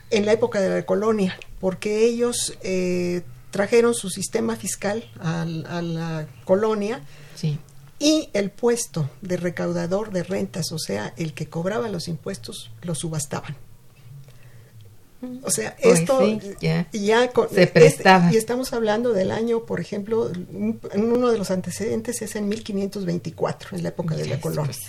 en 0.09 0.25
la 0.25 0.31
época 0.33 0.61
de 0.61 0.69
la 0.69 0.85
colonia, 0.85 1.37
porque 1.59 2.05
ellos 2.05 2.57
eh, 2.63 3.21
trajeron 3.51 3.93
su 3.93 4.09
sistema 4.09 4.55
fiscal 4.55 5.03
al- 5.19 5.65
a 5.67 5.81
la 5.81 6.27
colonia 6.45 7.01
Sí. 7.35 7.59
y 7.99 8.29
el 8.33 8.49
puesto 8.51 9.09
de 9.21 9.35
recaudador 9.37 10.11
de 10.11 10.23
rentas, 10.23 10.71
o 10.71 10.79
sea, 10.79 11.13
el 11.17 11.33
que 11.33 11.47
cobraba 11.49 11.89
los 11.89 12.07
impuestos, 12.07 12.71
lo 12.81 12.95
subastaban. 12.95 13.57
O 15.43 15.51
sea, 15.51 15.75
Pues 15.81 15.99
esto 15.99 16.19
sí, 16.25 16.39
ya. 16.61 16.87
ya 16.91 17.29
con- 17.31 17.49
Se 17.49 17.63
este- 17.63 17.79
prestaba. 17.79 18.33
y 18.33 18.37
estamos 18.37 18.73
hablando 18.73 19.13
del 19.13 19.29
año, 19.31 19.65
por 19.65 19.79
ejemplo, 19.79 20.31
un- 20.51 20.79
uno 20.95 21.29
de 21.31 21.37
los 21.37 21.51
antecedentes 21.51 22.21
es 22.21 22.35
en 22.35 22.49
1524, 22.49 23.77
en 23.77 23.83
la 23.83 23.89
época 23.89 24.15
de 24.15 24.25
la 24.27 24.41
colonia. 24.41 24.65
pues. 24.73 24.79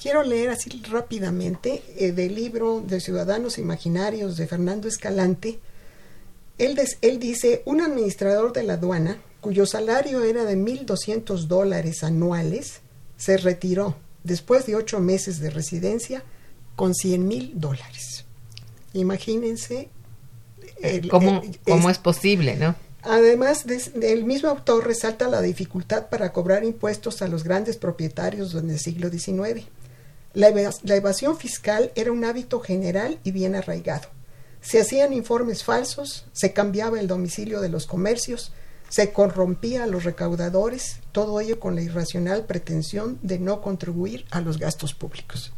Quiero 0.00 0.22
leer 0.22 0.50
así 0.50 0.70
rápidamente 0.90 1.82
eh, 1.96 2.12
del 2.12 2.34
libro 2.34 2.82
de 2.86 3.00
Ciudadanos 3.00 3.58
Imaginarios 3.58 4.36
de 4.36 4.46
Fernando 4.46 4.86
Escalante. 4.88 5.58
Él, 6.58 6.74
des- 6.74 6.98
él 7.02 7.18
dice, 7.20 7.62
un 7.64 7.80
administrador 7.80 8.52
de 8.52 8.62
la 8.64 8.74
aduana, 8.74 9.18
cuyo 9.40 9.64
salario 9.66 10.24
era 10.24 10.44
de 10.44 10.56
1.200 10.56 11.46
dólares 11.48 12.02
anuales, 12.02 12.80
se 13.16 13.36
retiró 13.36 13.96
después 14.24 14.66
de 14.66 14.74
ocho 14.76 14.98
meses 15.00 15.38
de 15.40 15.50
residencia 15.50 16.22
con 16.76 16.94
100 16.94 17.26
mil 17.28 17.52
dólares. 17.54 18.24
Imagínense. 18.92 19.90
el- 20.82 21.08
¿Cómo, 21.08 21.40
el- 21.42 21.58
cómo 21.60 21.90
es- 21.90 21.98
posible, 21.98 22.56
no? 22.56 22.74
Además, 23.02 23.66
des- 23.66 23.92
el 24.00 24.24
mismo 24.24 24.48
autor 24.48 24.86
resalta 24.86 25.28
la 25.28 25.40
dificultad 25.40 26.08
para 26.08 26.32
cobrar 26.32 26.62
impuestos 26.64 27.22
a 27.22 27.28
los 27.28 27.42
grandes 27.44 27.76
propietarios 27.76 28.54
en 28.54 28.70
el 28.70 28.78
siglo 28.78 29.08
XIX. 29.10 29.66
La 30.34 30.48
evasión 30.94 31.36
fiscal 31.38 31.90
era 31.94 32.12
un 32.12 32.24
hábito 32.24 32.60
general 32.60 33.18
y 33.24 33.32
bien 33.32 33.54
arraigado. 33.56 34.08
Se 34.60 34.80
hacían 34.80 35.12
informes 35.12 35.64
falsos, 35.64 36.26
se 36.32 36.52
cambiaba 36.52 37.00
el 37.00 37.06
domicilio 37.08 37.60
de 37.60 37.70
los 37.70 37.86
comercios, 37.86 38.52
se 38.88 39.12
corrompía 39.12 39.84
a 39.84 39.86
los 39.86 40.04
recaudadores, 40.04 41.00
todo 41.12 41.40
ello 41.40 41.58
con 41.60 41.74
la 41.74 41.82
irracional 41.82 42.44
pretensión 42.46 43.18
de 43.22 43.38
no 43.38 43.62
contribuir 43.62 44.26
a 44.30 44.40
los 44.40 44.58
gastos 44.58 44.94
públicos. 44.94 45.52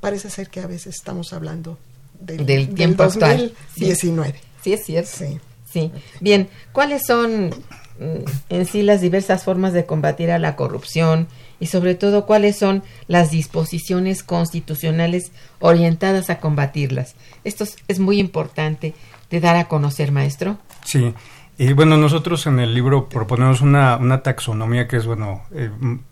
Parece 0.00 0.28
ser 0.30 0.48
que 0.48 0.60
a 0.60 0.66
veces 0.66 0.94
estamos 0.96 1.32
hablando 1.32 1.78
del, 2.24 2.46
Del 2.46 2.74
tiempo 2.74 3.02
actual. 3.04 3.52
2019. 3.76 4.34
Sí, 4.62 4.72
es 4.72 4.84
cierto. 4.84 5.10
Sí. 5.12 5.38
Sí. 5.70 5.90
Bien, 6.20 6.48
¿cuáles 6.72 7.04
son 7.06 7.46
mm, 7.48 8.24
en 8.48 8.66
sí 8.66 8.82
las 8.82 9.00
diversas 9.00 9.42
formas 9.44 9.72
de 9.72 9.84
combatir 9.86 10.30
a 10.30 10.38
la 10.38 10.54
corrupción 10.56 11.26
y 11.60 11.66
sobre 11.66 11.94
todo 11.96 12.26
cuáles 12.26 12.56
son 12.58 12.82
las 13.08 13.30
disposiciones 13.32 14.22
constitucionales 14.22 15.32
orientadas 15.58 16.30
a 16.30 16.38
combatirlas? 16.38 17.14
Esto 17.44 17.64
es- 17.88 17.98
muy 17.98 18.18
importante 18.20 18.94
de 19.30 19.40
dar 19.40 19.56
a 19.56 19.66
conocer, 19.66 20.12
maestro. 20.12 20.58
Sí. 20.84 21.12
Y 21.58 21.72
bueno, 21.72 21.96
nosotros 21.96 22.46
en 22.46 22.58
el 22.60 22.74
libro 22.74 23.08
proponemos 23.08 23.60
una, 23.60 23.96
una 23.96 24.22
taxonomía 24.22 24.86
que 24.88 24.96
es, 24.96 25.06
bueno, 25.06 25.42
eh, 25.52 25.70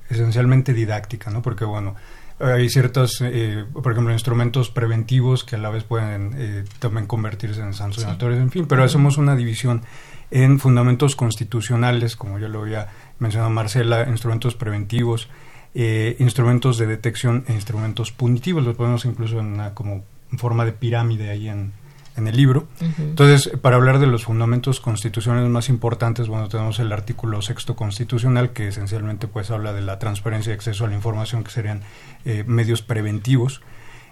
esencialmente 0.08 0.72
didáctica, 0.72 1.30
¿no? 1.30 1.42
Porque, 1.42 1.64
bueno, 1.64 1.94
hay 2.42 2.68
ciertos, 2.68 3.20
eh, 3.20 3.64
por 3.72 3.92
ejemplo, 3.92 4.12
instrumentos 4.12 4.70
preventivos 4.70 5.44
que 5.44 5.56
a 5.56 5.58
la 5.58 5.70
vez 5.70 5.84
pueden 5.84 6.34
eh, 6.36 6.64
también 6.78 7.06
convertirse 7.06 7.60
en 7.60 7.72
sancionatorios, 7.72 8.40
en 8.40 8.50
fin, 8.50 8.66
pero 8.66 8.82
hacemos 8.82 9.16
una 9.16 9.36
división 9.36 9.82
en 10.30 10.58
fundamentos 10.58 11.14
constitucionales, 11.14 12.16
como 12.16 12.38
ya 12.38 12.48
lo 12.48 12.62
había 12.62 12.88
mencionado 13.18 13.50
Marcela, 13.50 14.08
instrumentos 14.08 14.54
preventivos, 14.54 15.28
eh, 15.74 16.16
instrumentos 16.18 16.78
de 16.78 16.86
detección 16.86 17.44
e 17.48 17.52
instrumentos 17.52 18.12
punitivos, 18.12 18.64
los 18.64 18.76
ponemos 18.76 19.04
incluso 19.04 19.38
en 19.38 19.46
una 19.46 19.74
como 19.74 20.04
forma 20.36 20.64
de 20.64 20.72
pirámide 20.72 21.30
ahí 21.30 21.48
en, 21.48 21.72
en 22.16 22.28
el 22.28 22.36
libro. 22.36 22.66
Entonces, 22.98 23.50
para 23.60 23.76
hablar 23.76 23.98
de 23.98 24.06
los 24.06 24.24
fundamentos 24.24 24.80
constitucionales 24.80 25.48
más 25.48 25.68
importantes, 25.68 26.28
bueno, 26.28 26.48
tenemos 26.48 26.78
el 26.78 26.92
artículo 26.92 27.42
sexto 27.42 27.76
constitucional 27.76 28.50
que 28.50 28.68
esencialmente 28.68 29.28
pues 29.28 29.50
habla 29.50 29.72
de 29.72 29.82
la 29.82 29.98
transparencia 29.98 30.50
y 30.50 30.54
acceso 30.54 30.84
a 30.84 30.88
la 30.88 30.94
información 30.94 31.44
que 31.44 31.50
serían 31.50 31.82
eh, 32.24 32.44
medios 32.46 32.82
preventivos. 32.82 33.62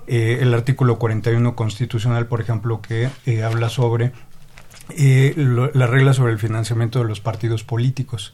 Eh, 0.07 0.39
el 0.41 0.53
artículo 0.55 0.99
41 0.99 1.55
constitucional, 1.55 2.27
por 2.27 2.41
ejemplo, 2.41 2.81
que 2.81 3.11
eh, 3.27 3.43
habla 3.43 3.69
sobre 3.69 4.13
las 5.37 5.91
reglas 5.91 6.17
sobre 6.17 6.33
el 6.33 6.39
financiamiento 6.39 6.99
de 6.99 7.05
los 7.05 7.21
partidos 7.21 7.63
políticos. 7.63 8.33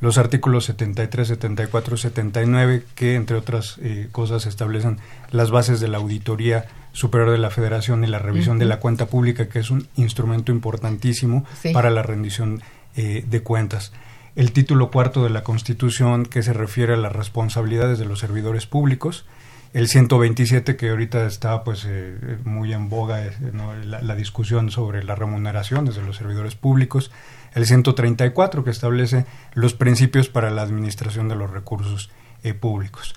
Los 0.00 0.18
artículos 0.18 0.66
73, 0.66 1.28
74, 1.28 1.96
79, 1.96 2.84
que 2.94 3.14
entre 3.14 3.36
otras 3.36 3.78
eh, 3.80 4.08
cosas 4.12 4.44
establecen 4.44 4.98
las 5.30 5.50
bases 5.50 5.80
de 5.80 5.88
la 5.88 5.98
auditoría 5.98 6.66
superior 6.94 7.30
de 7.30 7.38
la 7.38 7.50
federación 7.50 8.02
y 8.04 8.06
la 8.06 8.18
revisión 8.18 8.58
de 8.58 8.64
la 8.64 8.80
cuenta 8.80 9.06
pública, 9.06 9.48
que 9.50 9.58
es 9.58 9.70
un 9.70 9.86
instrumento 9.96 10.50
importantísimo 10.52 11.44
Sí. 11.60 11.72
para 11.74 11.90
la 11.90 12.02
rendición 12.02 12.62
eh, 12.96 13.24
de 13.28 13.42
cuentas. 13.42 13.92
El 14.36 14.52
título 14.52 14.90
cuarto 14.90 15.22
de 15.22 15.30
la 15.30 15.44
Constitución, 15.44 16.24
que 16.24 16.42
se 16.42 16.52
refiere 16.54 16.94
a 16.94 16.96
las 16.96 17.12
responsabilidades 17.12 17.98
de 17.98 18.06
los 18.06 18.20
servidores 18.20 18.66
públicos, 18.66 19.26
el 19.74 19.88
127 19.88 20.76
que 20.76 20.90
ahorita 20.90 21.26
está 21.26 21.64
pues 21.64 21.84
eh, 21.86 22.38
muy 22.44 22.72
en 22.72 22.88
boga 22.88 23.26
eh, 23.26 23.32
¿no? 23.52 23.74
la, 23.74 24.00
la 24.00 24.14
discusión 24.14 24.70
sobre 24.70 25.02
las 25.02 25.18
remuneraciones 25.18 25.96
de 25.96 26.02
los 26.02 26.16
servidores 26.16 26.54
públicos 26.54 27.10
el 27.54 27.66
134 27.66 28.62
que 28.62 28.70
establece 28.70 29.26
los 29.52 29.74
principios 29.74 30.28
para 30.28 30.50
la 30.50 30.62
administración 30.62 31.28
de 31.28 31.34
los 31.34 31.50
recursos 31.50 32.10
eh, 32.44 32.54
públicos 32.54 33.14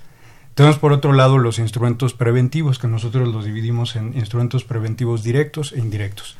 tenemos 0.57 0.79
por 0.79 0.91
otro 0.91 1.13
lado 1.13 1.37
los 1.37 1.59
instrumentos 1.59 2.15
preventivos 2.15 2.79
que 2.79 2.87
nosotros 2.87 3.27
los 3.27 3.45
dividimos 3.45 3.95
en 3.95 4.17
instrumentos 4.17 4.63
preventivos 4.63 5.21
directos 5.21 5.71
e 5.71 5.77
indirectos 5.77 6.35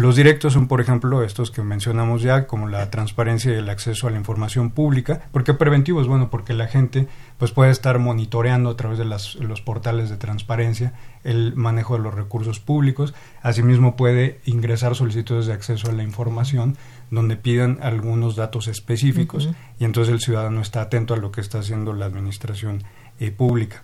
los 0.00 0.16
directos 0.16 0.54
son, 0.54 0.66
por 0.66 0.80
ejemplo, 0.80 1.22
estos 1.24 1.50
que 1.50 1.62
mencionamos 1.62 2.22
ya, 2.22 2.46
como 2.46 2.68
la 2.68 2.90
transparencia 2.90 3.52
y 3.52 3.56
el 3.56 3.68
acceso 3.68 4.06
a 4.06 4.10
la 4.10 4.16
información 4.16 4.70
pública. 4.70 5.28
¿Por 5.30 5.44
qué 5.44 5.52
preventivos? 5.52 6.08
Bueno, 6.08 6.30
porque 6.30 6.54
la 6.54 6.68
gente 6.68 7.06
pues 7.38 7.50
puede 7.50 7.70
estar 7.70 7.98
monitoreando 7.98 8.70
a 8.70 8.76
través 8.76 8.98
de 8.98 9.04
las, 9.04 9.34
los 9.34 9.60
portales 9.60 10.08
de 10.08 10.16
transparencia 10.16 10.94
el 11.22 11.54
manejo 11.54 11.98
de 11.98 12.02
los 12.02 12.14
recursos 12.14 12.60
públicos. 12.60 13.12
Asimismo, 13.42 13.94
puede 13.96 14.40
ingresar 14.46 14.94
solicitudes 14.94 15.44
de 15.46 15.52
acceso 15.52 15.90
a 15.90 15.92
la 15.92 16.02
información 16.02 16.78
donde 17.10 17.36
pidan 17.36 17.78
algunos 17.82 18.36
datos 18.36 18.68
específicos 18.68 19.50
y 19.78 19.84
entonces 19.84 20.14
el 20.14 20.20
ciudadano 20.20 20.62
está 20.62 20.80
atento 20.80 21.12
a 21.12 21.18
lo 21.18 21.30
que 21.30 21.40
está 21.40 21.58
haciendo 21.58 21.92
la 21.92 22.06
administración 22.06 22.84
eh, 23.20 23.30
pública. 23.30 23.82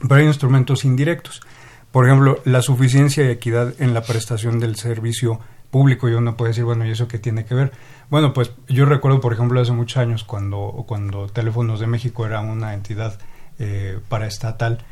Pero 0.00 0.14
hay 0.14 0.26
instrumentos 0.26 0.84
indirectos. 0.84 1.42
Por 1.90 2.06
ejemplo, 2.06 2.40
la 2.44 2.62
suficiencia 2.62 3.24
y 3.24 3.28
equidad 3.28 3.74
en 3.78 3.92
la 3.92 4.02
prestación 4.02 4.58
del 4.58 4.76
servicio 4.76 5.40
público. 5.70 6.08
Y 6.08 6.14
uno 6.14 6.36
puede 6.36 6.50
decir, 6.50 6.64
bueno, 6.64 6.86
¿y 6.86 6.90
eso 6.90 7.08
qué 7.08 7.18
tiene 7.18 7.44
que 7.44 7.54
ver? 7.54 7.72
Bueno, 8.08 8.32
pues 8.32 8.52
yo 8.68 8.86
recuerdo, 8.86 9.20
por 9.20 9.32
ejemplo, 9.32 9.60
hace 9.60 9.72
muchos 9.72 9.98
años 9.98 10.24
cuando, 10.24 10.84
cuando 10.86 11.28
Teléfonos 11.28 11.80
de 11.80 11.86
México 11.86 12.24
era 12.24 12.40
una 12.40 12.74
entidad 12.74 13.18
eh, 13.58 13.98
paraestatal 14.08 14.84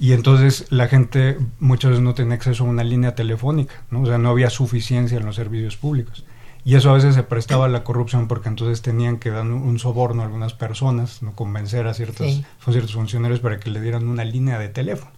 y 0.00 0.12
entonces 0.12 0.66
la 0.70 0.86
gente 0.86 1.38
muchas 1.58 1.90
veces 1.90 2.04
no 2.04 2.14
tenía 2.14 2.34
acceso 2.34 2.64
a 2.64 2.68
una 2.68 2.84
línea 2.84 3.14
telefónica, 3.14 3.74
¿no? 3.90 4.02
O 4.02 4.06
sea, 4.06 4.18
no 4.18 4.28
había 4.30 4.48
suficiencia 4.48 5.18
en 5.18 5.26
los 5.26 5.36
servicios 5.36 5.76
públicos. 5.76 6.24
Y 6.68 6.74
eso 6.74 6.90
a 6.90 6.92
veces 6.92 7.14
se 7.14 7.22
prestaba 7.22 7.64
a 7.64 7.68
la 7.68 7.82
corrupción 7.82 8.28
porque 8.28 8.50
entonces 8.50 8.82
tenían 8.82 9.16
que 9.16 9.30
dar 9.30 9.46
un 9.46 9.78
soborno 9.78 10.20
a 10.20 10.26
algunas 10.26 10.52
personas, 10.52 11.22
no 11.22 11.32
convencer 11.32 11.86
a 11.86 11.94
ciertos, 11.94 12.42
ciertos 12.62 12.92
funcionarios 12.92 13.40
para 13.40 13.58
que 13.58 13.70
le 13.70 13.80
dieran 13.80 14.06
una 14.06 14.22
línea 14.22 14.58
de 14.58 14.68
teléfono. 14.68 15.10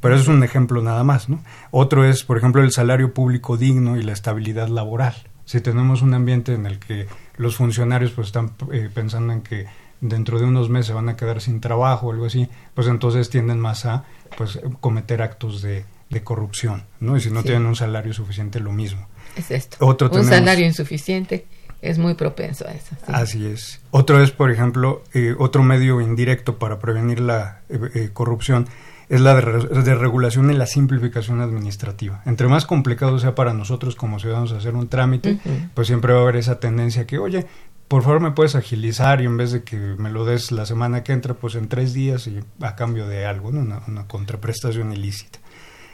Pero 0.00 0.14
eso 0.14 0.22
es 0.22 0.28
un 0.28 0.44
ejemplo 0.44 0.80
nada 0.80 1.02
más, 1.02 1.28
¿no? 1.28 1.42
Otro 1.72 2.04
es, 2.04 2.22
por 2.22 2.38
ejemplo, 2.38 2.62
el 2.62 2.70
salario 2.70 3.12
público 3.12 3.56
digno 3.56 3.96
y 3.96 4.04
la 4.04 4.12
estabilidad 4.12 4.68
laboral. 4.68 5.16
Si 5.46 5.60
tenemos 5.60 6.00
un 6.00 6.14
ambiente 6.14 6.54
en 6.54 6.64
el 6.64 6.78
que 6.78 7.08
los 7.38 7.56
funcionarios 7.56 8.12
pues 8.12 8.28
están 8.28 8.52
eh, 8.70 8.88
pensando 8.94 9.32
en 9.32 9.40
que 9.40 9.66
dentro 10.00 10.38
de 10.38 10.44
unos 10.44 10.70
meses 10.70 10.86
se 10.86 10.92
van 10.92 11.08
a 11.08 11.16
quedar 11.16 11.40
sin 11.40 11.60
trabajo 11.60 12.06
o 12.06 12.12
algo 12.12 12.26
así, 12.26 12.48
pues 12.74 12.86
entonces 12.86 13.30
tienden 13.30 13.58
más 13.58 13.84
a 13.84 14.04
pues 14.36 14.60
cometer 14.78 15.22
actos 15.22 15.60
de, 15.60 15.86
corrupción, 16.22 16.84
¿no? 17.00 17.16
Y 17.16 17.20
si 17.20 17.30
no 17.30 17.42
tienen 17.42 17.66
un 17.66 17.76
salario 17.76 18.12
suficiente, 18.12 18.60
lo 18.60 18.72
mismo. 18.72 19.06
Es 19.36 19.50
esto. 19.50 19.76
un 19.86 20.24
salario 20.24 20.66
insuficiente 20.66 21.46
es 21.80 21.98
muy 21.98 22.14
propenso 22.14 22.66
a 22.66 22.72
eso. 22.72 22.96
Así 23.06 23.46
es. 23.46 23.80
Otro 23.90 24.22
es, 24.22 24.30
por 24.30 24.50
ejemplo, 24.50 25.04
eh, 25.14 25.34
otro 25.38 25.62
medio 25.62 26.00
indirecto 26.00 26.58
para 26.58 26.78
prevenir 26.78 27.20
la 27.20 27.60
eh, 27.68 28.10
corrupción 28.12 28.66
es 29.08 29.20
la 29.20 29.34
de, 29.34 29.94
regulación 29.94 30.50
y 30.50 30.54
la 30.54 30.66
simplificación 30.66 31.40
administrativa. 31.40 32.20
Entre 32.26 32.46
más 32.46 32.66
complicado 32.66 33.18
sea 33.18 33.34
para 33.34 33.54
nosotros 33.54 33.96
como 33.96 34.18
ciudadanos 34.18 34.52
hacer 34.52 34.74
un 34.74 34.88
trámite, 34.88 35.38
pues 35.72 35.86
siempre 35.86 36.12
va 36.12 36.18
a 36.18 36.22
haber 36.22 36.36
esa 36.36 36.60
tendencia 36.60 37.06
que, 37.06 37.18
oye, 37.18 37.46
por 37.88 38.02
favor 38.02 38.20
me 38.20 38.32
puedes 38.32 38.54
agilizar 38.54 39.22
y 39.22 39.24
en 39.24 39.38
vez 39.38 39.52
de 39.52 39.62
que 39.62 39.76
me 39.76 40.10
lo 40.10 40.26
des 40.26 40.52
la 40.52 40.66
semana 40.66 41.04
que 41.04 41.12
entra, 41.12 41.32
pues 41.32 41.54
en 41.54 41.68
tres 41.68 41.94
días 41.94 42.26
y 42.26 42.40
a 42.60 42.76
cambio 42.76 43.08
de 43.08 43.24
algo, 43.24 43.48
una, 43.48 43.80
una 43.88 44.06
contraprestación 44.06 44.92
ilícita. 44.92 45.38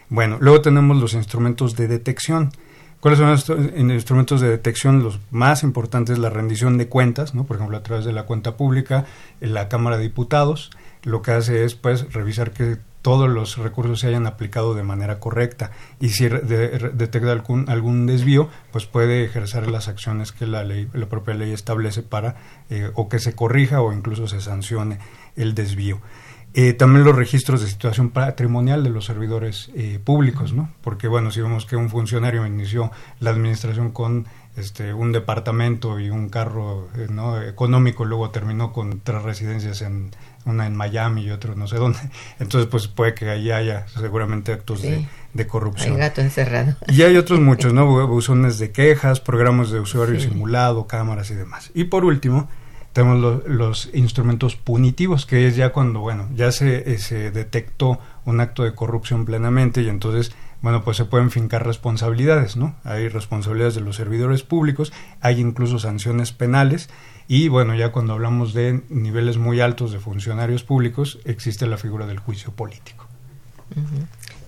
Bueno, 0.08 0.38
luego 0.40 0.60
tenemos 0.60 0.96
los 0.96 1.14
instrumentos 1.14 1.76
de 1.76 1.88
detección. 1.88 2.52
¿Cuáles 3.00 3.18
son 3.18 3.30
los 3.30 3.48
instrumentos 3.76 4.40
de 4.40 4.48
detección? 4.48 5.02
Los 5.02 5.20
más 5.30 5.62
importantes, 5.62 6.18
la 6.18 6.30
rendición 6.30 6.78
de 6.78 6.88
cuentas, 6.88 7.34
¿no? 7.34 7.44
por 7.44 7.56
ejemplo, 7.56 7.76
a 7.76 7.82
través 7.82 8.04
de 8.06 8.12
la 8.12 8.24
cuenta 8.24 8.56
pública, 8.56 9.04
en 9.42 9.52
la 9.52 9.68
Cámara 9.68 9.98
de 9.98 10.04
Diputados, 10.04 10.70
lo 11.02 11.20
que 11.20 11.32
hace 11.32 11.64
es 11.64 11.74
pues 11.74 12.12
revisar 12.14 12.52
que 12.52 12.78
todos 13.04 13.28
los 13.28 13.58
recursos 13.58 14.00
se 14.00 14.06
hayan 14.06 14.26
aplicado 14.26 14.72
de 14.72 14.82
manera 14.82 15.20
correcta 15.20 15.72
y 16.00 16.08
si 16.08 16.26
detecta 16.26 17.30
algún, 17.32 17.68
algún 17.68 18.06
desvío, 18.06 18.48
pues 18.72 18.86
puede 18.86 19.24
ejercer 19.24 19.68
las 19.68 19.88
acciones 19.88 20.32
que 20.32 20.46
la 20.46 20.64
ley, 20.64 20.88
la 20.94 21.04
propia 21.04 21.34
ley 21.34 21.52
establece 21.52 22.02
para 22.02 22.36
eh, 22.70 22.90
o 22.94 23.10
que 23.10 23.18
se 23.18 23.34
corrija 23.34 23.82
o 23.82 23.92
incluso 23.92 24.26
se 24.26 24.40
sancione 24.40 25.00
el 25.36 25.54
desvío. 25.54 26.00
Eh, 26.56 26.72
también 26.72 27.04
los 27.04 27.16
registros 27.16 27.62
de 27.62 27.66
situación 27.66 28.10
patrimonial 28.10 28.84
de 28.84 28.90
los 28.90 29.06
servidores 29.06 29.72
eh, 29.74 29.98
públicos, 30.02 30.52
¿no? 30.52 30.70
Porque 30.82 31.08
bueno, 31.08 31.32
si 31.32 31.40
vemos 31.40 31.66
que 31.66 31.74
un 31.74 31.90
funcionario 31.90 32.46
inició 32.46 32.92
la 33.18 33.30
administración 33.30 33.90
con 33.90 34.26
este 34.56 34.94
un 34.94 35.10
departamento 35.10 35.98
y 35.98 36.10
un 36.10 36.28
carro 36.28 36.88
¿no? 37.10 37.42
económico, 37.42 38.04
luego 38.04 38.30
terminó 38.30 38.72
con 38.72 39.00
tres 39.00 39.22
residencias 39.22 39.82
en 39.82 40.12
una 40.44 40.68
en 40.68 40.76
Miami 40.76 41.24
y 41.24 41.32
otro 41.32 41.56
no 41.56 41.66
sé 41.66 41.74
dónde. 41.76 41.98
Entonces, 42.38 42.70
pues 42.70 42.86
puede 42.86 43.14
que 43.14 43.30
ahí 43.30 43.50
haya 43.50 43.88
seguramente 43.88 44.52
actos 44.52 44.80
de, 44.82 45.08
corrupción. 45.48 45.94
Hay 45.94 45.98
gato 45.98 46.20
encerrado. 46.20 46.76
Y 46.86 47.02
hay 47.02 47.16
otros 47.16 47.40
muchos, 47.40 47.72
¿no? 47.72 47.86
Buzones 48.06 48.60
de 48.60 48.70
quejas, 48.70 49.18
programas 49.18 49.72
de 49.72 49.80
usuario 49.80 50.20
simulado, 50.20 50.86
cámaras 50.86 51.32
y 51.32 51.34
demás. 51.34 51.72
Y 51.74 51.84
por 51.84 52.04
último, 52.04 52.48
tenemos 52.94 53.44
los 53.46 53.90
instrumentos 53.92 54.56
punitivos, 54.56 55.26
que 55.26 55.46
es 55.46 55.56
ya 55.56 55.72
cuando, 55.72 56.00
bueno, 56.00 56.30
ya 56.34 56.50
se, 56.52 56.90
eh, 56.90 56.98
se 56.98 57.30
detectó 57.30 57.98
un 58.24 58.40
acto 58.40 58.62
de 58.62 58.74
corrupción 58.74 59.26
plenamente 59.26 59.82
y 59.82 59.88
entonces 59.90 60.32
bueno, 60.64 60.82
pues 60.82 60.96
se 60.96 61.04
pueden 61.04 61.30
fincar 61.30 61.66
responsabilidades, 61.66 62.56
¿no? 62.56 62.74
Hay 62.84 63.08
responsabilidades 63.08 63.74
de 63.74 63.82
los 63.82 63.96
servidores 63.96 64.44
públicos, 64.44 64.94
hay 65.20 65.38
incluso 65.38 65.78
sanciones 65.78 66.32
penales 66.32 66.88
y 67.28 67.48
bueno, 67.48 67.74
ya 67.74 67.92
cuando 67.92 68.14
hablamos 68.14 68.54
de 68.54 68.80
niveles 68.88 69.36
muy 69.36 69.60
altos 69.60 69.92
de 69.92 69.98
funcionarios 69.98 70.62
públicos, 70.64 71.18
existe 71.26 71.66
la 71.66 71.76
figura 71.76 72.06
del 72.06 72.18
juicio 72.18 72.50
político. 72.52 73.06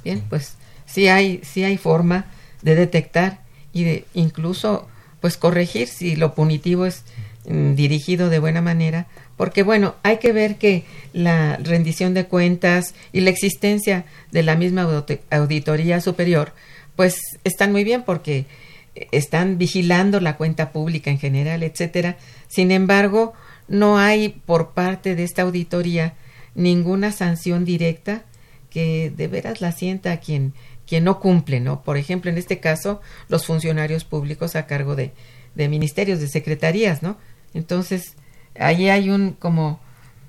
Bien, 0.04 0.24
pues 0.30 0.56
sí 0.86 1.06
hay, 1.08 1.42
sí 1.44 1.64
hay 1.64 1.76
forma 1.76 2.24
de 2.62 2.76
detectar 2.76 3.40
y 3.74 3.84
de 3.84 4.06
incluso 4.14 4.88
pues 5.20 5.36
corregir 5.36 5.86
si 5.86 6.16
lo 6.16 6.34
punitivo 6.34 6.86
es 6.86 7.04
dirigido 7.46 8.28
de 8.28 8.40
buena 8.40 8.60
manera, 8.60 9.06
porque 9.36 9.62
bueno, 9.62 9.94
hay 10.02 10.18
que 10.18 10.32
ver 10.32 10.56
que 10.56 10.84
la 11.12 11.56
rendición 11.58 12.12
de 12.12 12.26
cuentas 12.26 12.94
y 13.12 13.20
la 13.20 13.30
existencia 13.30 14.04
de 14.32 14.42
la 14.42 14.56
misma 14.56 15.04
auditoría 15.30 16.00
superior 16.00 16.52
pues 16.96 17.20
están 17.44 17.70
muy 17.70 17.84
bien 17.84 18.02
porque 18.02 18.46
están 19.12 19.58
vigilando 19.58 20.18
la 20.20 20.36
cuenta 20.36 20.72
pública 20.72 21.10
en 21.10 21.18
general, 21.18 21.62
etcétera. 21.62 22.16
Sin 22.48 22.70
embargo, 22.70 23.34
no 23.68 23.98
hay 23.98 24.30
por 24.30 24.70
parte 24.70 25.14
de 25.14 25.22
esta 25.22 25.42
auditoría 25.42 26.14
ninguna 26.54 27.12
sanción 27.12 27.64
directa 27.64 28.24
que 28.70 29.12
de 29.14 29.28
veras 29.28 29.60
la 29.60 29.72
sienta 29.72 30.16
quien 30.18 30.54
quien 30.86 31.02
no 31.02 31.18
cumple, 31.18 31.58
¿no? 31.58 31.82
Por 31.82 31.96
ejemplo, 31.96 32.30
en 32.30 32.38
este 32.38 32.60
caso, 32.60 33.00
los 33.28 33.44
funcionarios 33.44 34.04
públicos 34.04 34.54
a 34.54 34.66
cargo 34.66 34.94
de, 34.94 35.10
de 35.56 35.68
ministerios, 35.68 36.20
de 36.20 36.28
secretarías, 36.28 37.02
¿no? 37.02 37.16
Entonces, 37.56 38.14
ahí 38.58 38.88
hay 38.88 39.10
un 39.10 39.32
como, 39.32 39.80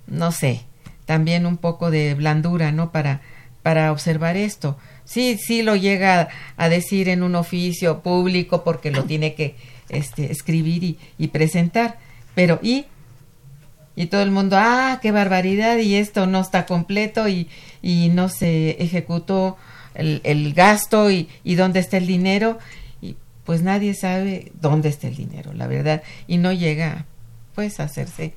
no 0.07 0.31
sé, 0.31 0.61
también 1.05 1.45
un 1.45 1.57
poco 1.57 1.91
de 1.91 2.13
blandura, 2.15 2.71
¿no? 2.71 2.91
Para, 2.91 3.21
para 3.63 3.91
observar 3.91 4.37
esto 4.37 4.77
sí, 5.07 5.37
sí 5.39 5.63
lo 5.63 5.75
llega 5.75 6.27
a 6.57 6.69
decir 6.69 7.09
en 7.09 7.23
un 7.23 7.35
oficio 7.35 8.01
público 8.01 8.63
porque 8.63 8.91
lo 8.91 9.05
tiene 9.05 9.33
que 9.33 9.55
este, 9.89 10.31
escribir 10.31 10.97
y, 11.17 11.27
presentar. 11.29 11.97
Pero 12.35 12.59
¿y? 12.61 12.85
Y 13.95 14.07
todo 14.07 14.21
el 14.21 14.29
mundo, 14.29 14.57
ah, 14.59 14.99
qué 15.01 15.11
barbaridad, 15.11 15.77
y 15.77 15.95
esto 15.95 16.27
no 16.27 16.41
está 16.41 16.67
completo 16.67 17.27
y, 17.27 17.47
y 17.81 18.09
no 18.09 18.29
se 18.29 18.71
ejecutó 18.83 19.57
el, 19.95 20.21
el 20.23 20.53
gasto 20.53 21.09
y, 21.09 21.29
y 21.43 21.55
dónde 21.55 21.79
está 21.79 21.97
el 21.97 22.05
dinero. 22.05 22.59
Y 23.01 23.15
pues 23.43 23.63
nadie 23.63 23.95
sabe 23.95 24.51
dónde 24.61 24.89
está 24.89 25.07
el 25.07 25.15
dinero, 25.15 25.51
la 25.53 25.65
verdad. 25.65 26.03
Y 26.27 26.37
no 26.37 26.51
llega, 26.51 27.05
pues 27.57 27.79
hacerse 27.79 28.35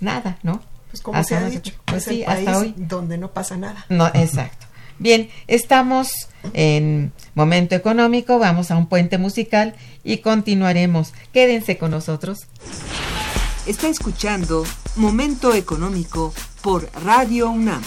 nada, 0.00 0.38
¿no? 0.42 0.62
Pues 0.90 1.02
como 1.02 1.22
se 1.22 1.36
ha 1.36 1.50
dicho, 1.50 1.74
pues 1.84 2.04
sí, 2.04 2.24
hasta 2.24 2.56
hoy 2.56 2.72
donde 2.78 3.18
no 3.18 3.30
pasa 3.30 3.58
nada. 3.58 3.84
No, 3.90 4.06
exacto. 4.06 4.64
Bien, 4.98 5.28
estamos 5.48 6.08
en 6.54 7.12
momento 7.34 7.74
económico, 7.74 8.38
vamos 8.38 8.70
a 8.70 8.78
un 8.78 8.86
puente 8.86 9.18
musical 9.18 9.74
y 10.02 10.16
continuaremos. 10.22 11.12
Quédense 11.34 11.76
con 11.76 11.90
nosotros. 11.90 12.46
Está 13.66 13.88
escuchando 13.88 14.64
Momento 14.94 15.52
Económico 15.52 16.32
por 16.62 16.88
Radio 17.04 17.50
UNAM. 17.50 17.82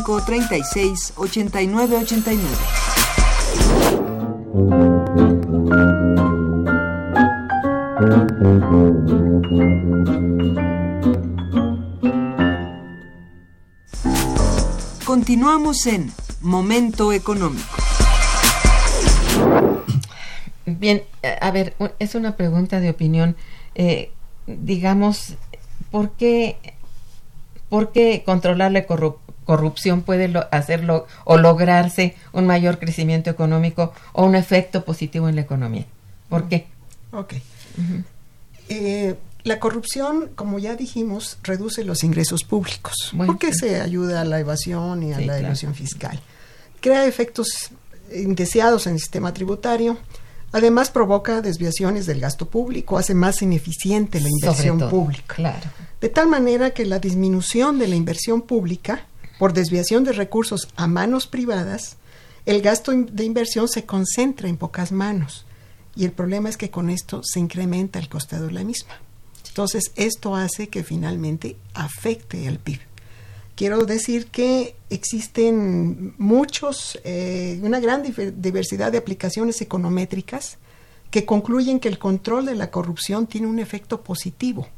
55 0.08 0.24
36 0.24 1.12
89 1.16 1.96
89. 1.96 2.48
Continuamos 15.04 15.86
en 15.86 16.10
Momento 16.40 17.12
Económico. 17.12 17.66
Bien, 20.64 21.02
a 21.40 21.50
ver, 21.50 21.74
es 21.98 22.14
una 22.14 22.34
pregunta 22.36 22.80
de 22.80 22.88
opinión. 22.88 23.36
Eh, 23.74 24.10
digamos, 24.46 25.34
¿por 25.90 26.12
qué, 26.12 26.56
por 27.68 27.92
qué 27.92 28.22
controlar 28.24 28.72
la 28.72 28.78
corrupción 29.48 30.02
puede 30.02 30.30
hacerlo 30.50 31.06
o 31.24 31.38
lograrse 31.38 32.14
un 32.32 32.46
mayor 32.46 32.78
crecimiento 32.78 33.30
económico 33.30 33.94
o 34.12 34.26
un 34.26 34.34
efecto 34.34 34.84
positivo 34.84 35.26
en 35.30 35.36
la 35.36 35.40
economía? 35.40 35.86
¿Por 36.28 36.48
qué? 36.50 36.66
Ok. 37.12 37.32
eh, 38.68 39.14
la 39.44 39.58
corrupción, 39.58 40.28
como 40.34 40.58
ya 40.58 40.76
dijimos, 40.76 41.38
reduce 41.42 41.82
los 41.82 42.04
ingresos 42.04 42.44
públicos 42.44 42.92
Bueno, 43.14 43.32
porque 43.32 43.54
sí. 43.54 43.60
se 43.60 43.80
ayuda 43.80 44.20
a 44.20 44.24
la 44.24 44.38
evasión 44.38 45.02
y 45.02 45.12
a 45.12 45.16
Sí, 45.16 45.24
la 45.24 45.32
claro. 45.34 45.46
evasión 45.46 45.74
fiscal. 45.74 46.20
Crea 46.82 47.06
efectos 47.06 47.70
indeseados 48.14 48.86
en 48.86 48.94
el 48.94 48.98
sistema 49.00 49.32
tributario. 49.32 49.96
Además, 50.52 50.90
provoca 50.90 51.40
desviaciones 51.40 52.04
del 52.06 52.20
gasto 52.20 52.46
público, 52.48 52.98
hace 52.98 53.14
más 53.14 53.40
ineficiente 53.40 54.20
la 54.20 54.28
inversión 54.28 54.78
todo, 54.78 54.90
pública. 54.90 55.34
Claro. 55.34 55.66
De 56.00 56.08
tal 56.10 56.28
manera 56.28 56.70
que 56.70 56.84
la 56.84 56.98
disminución 56.98 57.78
de 57.78 57.88
la 57.88 57.96
inversión 57.96 58.42
pública 58.42 59.06
por 59.38 59.52
desviación 59.52 60.04
de 60.04 60.12
recursos 60.12 60.68
a 60.76 60.86
manos 60.86 61.26
privadas, 61.26 61.96
el 62.46 62.62
gasto 62.62 62.92
de 62.92 63.24
inversión 63.24 63.68
se 63.68 63.84
concentra 63.84 64.48
en 64.48 64.56
pocas 64.56 64.92
manos. 64.92 65.44
Y 65.94 66.04
el 66.04 66.12
problema 66.12 66.48
es 66.48 66.56
que 66.56 66.70
con 66.70 66.90
esto 66.90 67.22
se 67.24 67.40
incrementa 67.40 67.98
el 67.98 68.08
costo 68.08 68.40
de 68.40 68.52
la 68.52 68.64
misma. 68.64 68.94
Entonces, 69.48 69.92
esto 69.96 70.36
hace 70.36 70.68
que 70.68 70.84
finalmente 70.84 71.56
afecte 71.74 72.46
al 72.46 72.58
PIB. 72.58 72.80
Quiero 73.56 73.84
decir 73.84 74.28
que 74.28 74.76
existen 74.88 76.14
muchos, 76.16 76.98
eh, 77.02 77.58
una 77.62 77.80
gran 77.80 78.04
diversidad 78.36 78.92
de 78.92 78.98
aplicaciones 78.98 79.60
econométricas 79.60 80.58
que 81.10 81.24
concluyen 81.24 81.80
que 81.80 81.88
el 81.88 81.98
control 81.98 82.46
de 82.46 82.54
la 82.54 82.70
corrupción 82.70 83.26
tiene 83.26 83.48
un 83.48 83.58
efecto 83.58 84.02
positivo 84.02 84.68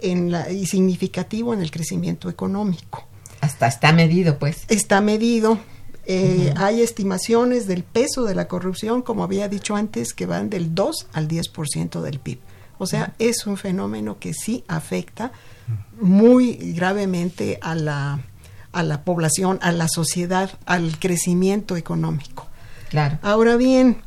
en 0.00 0.30
la, 0.30 0.50
y 0.50 0.66
significativo 0.66 1.54
en 1.54 1.62
el 1.62 1.70
crecimiento 1.70 2.28
económico. 2.28 3.07
Hasta 3.40 3.66
está 3.66 3.92
medido, 3.92 4.38
pues. 4.38 4.64
Está 4.68 5.00
medido, 5.00 5.58
eh, 6.06 6.52
hay 6.56 6.80
estimaciones 6.82 7.66
del 7.66 7.84
peso 7.84 8.24
de 8.24 8.34
la 8.34 8.48
corrupción, 8.48 9.02
como 9.02 9.22
había 9.24 9.48
dicho 9.48 9.76
antes, 9.76 10.12
que 10.14 10.26
van 10.26 10.50
del 10.50 10.74
2 10.74 11.06
al 11.12 11.28
10% 11.28 12.00
del 12.00 12.18
PIB. 12.18 12.38
O 12.78 12.86
sea, 12.86 13.14
es 13.18 13.46
un 13.46 13.56
fenómeno 13.56 14.18
que 14.20 14.32
sí 14.34 14.64
afecta 14.68 15.32
muy 16.00 16.54
gravemente 16.74 17.58
a 17.60 17.74
la, 17.74 18.20
a 18.72 18.82
la 18.82 19.02
población, 19.02 19.58
a 19.62 19.72
la 19.72 19.88
sociedad, 19.88 20.50
al 20.64 20.98
crecimiento 20.98 21.76
económico. 21.76 22.46
Claro. 22.88 23.18
Ahora 23.22 23.56
bien, 23.56 23.98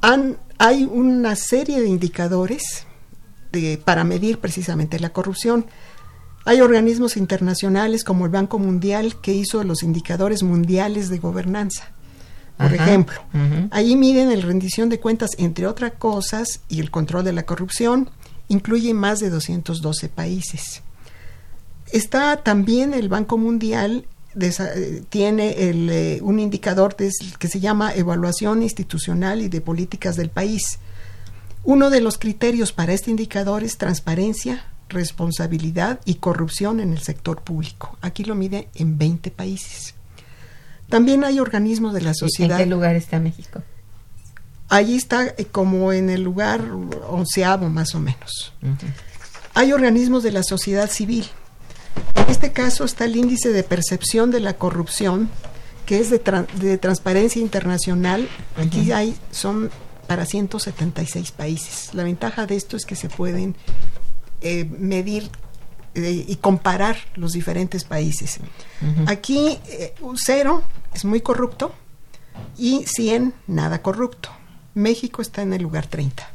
han- 0.00 0.36
hay 0.58 0.84
una 0.84 1.36
serie 1.36 1.80
de 1.80 1.88
indicadores 1.88 2.86
de- 3.52 3.78
para 3.82 4.04
medir 4.04 4.38
precisamente 4.40 4.98
la 4.98 5.10
corrupción. 5.10 5.66
Hay 6.44 6.60
organismos 6.60 7.16
internacionales 7.16 8.04
como 8.04 8.26
el 8.26 8.30
Banco 8.30 8.58
Mundial 8.58 9.20
que 9.20 9.32
hizo 9.32 9.64
los 9.64 9.82
indicadores 9.82 10.42
mundiales 10.42 11.08
de 11.08 11.18
gobernanza. 11.18 11.90
Por 12.58 12.66
Ajá, 12.66 12.84
ejemplo, 12.84 13.20
allí 13.70 13.96
miden 13.96 14.28
la 14.28 14.46
rendición 14.46 14.88
de 14.88 15.00
cuentas, 15.00 15.30
entre 15.38 15.66
otras 15.66 15.92
cosas, 15.98 16.60
y 16.68 16.80
el 16.80 16.90
control 16.90 17.24
de 17.24 17.32
la 17.32 17.44
corrupción. 17.44 18.10
Incluye 18.48 18.94
más 18.94 19.20
de 19.20 19.30
212 19.30 20.08
países. 20.08 20.82
Está 21.90 22.36
también 22.36 22.94
el 22.94 23.08
Banco 23.08 23.38
Mundial, 23.38 24.06
eh, 24.38 25.02
tiene 25.08 25.68
el, 25.68 25.90
eh, 25.90 26.18
un 26.22 26.38
indicador 26.38 26.94
que 26.96 27.48
se 27.48 27.60
llama 27.60 27.94
Evaluación 27.94 28.62
Institucional 28.62 29.42
y 29.42 29.48
de 29.48 29.60
Políticas 29.60 30.16
del 30.16 30.28
País. 30.30 30.78
Uno 31.64 31.88
de 31.88 32.00
los 32.00 32.18
criterios 32.18 32.72
para 32.72 32.92
este 32.92 33.10
indicador 33.10 33.64
es 33.64 33.78
transparencia, 33.78 34.64
responsabilidad 34.88 36.00
y 36.04 36.16
corrupción 36.16 36.80
en 36.80 36.92
el 36.92 37.00
sector 37.00 37.42
público. 37.42 37.96
Aquí 38.00 38.24
lo 38.24 38.34
mide 38.34 38.68
en 38.74 38.98
20 38.98 39.30
países. 39.30 39.94
También 40.88 41.24
hay 41.24 41.40
organismos 41.40 41.94
de 41.94 42.02
la 42.02 42.10
¿En 42.10 42.14
sociedad. 42.14 42.58
qué 42.58 42.66
lugar 42.66 42.96
está 42.96 43.18
México? 43.18 43.62
Allí 44.68 44.96
está 44.96 45.26
eh, 45.26 45.46
como 45.50 45.92
en 45.92 46.10
el 46.10 46.22
lugar 46.22 46.60
onceavo 47.08 47.68
más 47.68 47.94
o 47.94 48.00
menos. 48.00 48.52
Hay 49.54 49.72
organismos 49.72 50.22
de 50.22 50.32
la 50.32 50.42
sociedad 50.42 50.90
civil. 50.90 51.26
En 52.16 52.28
este 52.28 52.52
caso 52.52 52.84
está 52.84 53.04
el 53.04 53.16
índice 53.16 53.50
de 53.50 53.62
percepción 53.62 54.30
de 54.30 54.40
la 54.40 54.54
corrupción, 54.54 55.28
que 55.86 56.00
es 56.00 56.10
de, 56.10 56.20
de 56.60 56.78
transparencia 56.78 57.40
internacional. 57.40 58.28
Aquí 58.56 58.92
hay, 58.92 59.16
son 59.30 59.70
para 60.06 60.26
176 60.26 61.30
países. 61.32 61.94
La 61.94 62.04
ventaja 62.04 62.46
de 62.46 62.56
esto 62.56 62.76
es 62.76 62.84
que 62.84 62.96
se 62.96 63.08
pueden 63.08 63.54
eh, 64.44 64.64
medir 64.66 65.30
eh, 65.94 66.24
y 66.28 66.36
comparar 66.36 66.96
los 67.14 67.32
diferentes 67.32 67.84
países. 67.84 68.38
Aquí 69.06 69.58
eh, 69.68 69.94
cero 70.16 70.62
es 70.92 71.04
muy 71.04 71.20
corrupto 71.20 71.72
y 72.58 72.84
100 72.86 73.32
nada 73.46 73.80
corrupto. 73.80 74.28
México 74.74 75.22
está 75.22 75.42
en 75.42 75.52
el 75.54 75.62
lugar 75.62 75.86
30. 75.86 76.28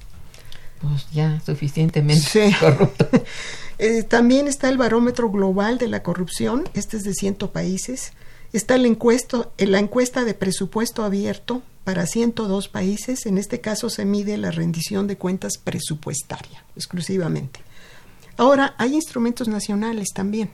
Pues 0.81 1.07
ya 1.11 1.39
suficientemente 1.45 2.49
Sí. 2.49 2.55
corrupto. 2.59 3.07
Eh, 3.81 4.03
también 4.03 4.49
está 4.49 4.67
el 4.67 4.77
barómetro 4.77 5.31
global 5.31 5.77
de 5.77 5.87
la 5.87 6.03
corrupción, 6.03 6.67
este 6.73 6.97
es 6.97 7.05
de 7.05 7.13
100 7.13 7.35
países. 7.47 8.11
Está 8.51 8.75
el 8.75 8.85
encuesto, 8.85 9.53
la 9.57 9.79
encuesta 9.79 10.25
de 10.25 10.33
presupuesto 10.33 11.05
abierto 11.05 11.63
para 11.85 12.05
102 12.05 12.67
países. 12.67 13.25
En 13.25 13.37
este 13.37 13.61
caso 13.61 13.89
se 13.89 14.03
mide 14.03 14.37
la 14.37 14.51
rendición 14.51 15.07
de 15.07 15.17
cuentas 15.17 15.57
presupuestaria 15.57 16.65
exclusivamente. 16.75 17.61
Ahora, 18.39 18.73
hay 18.77 18.95
instrumentos 18.95 19.49
nacionales 19.49 20.13
también. 20.13 20.49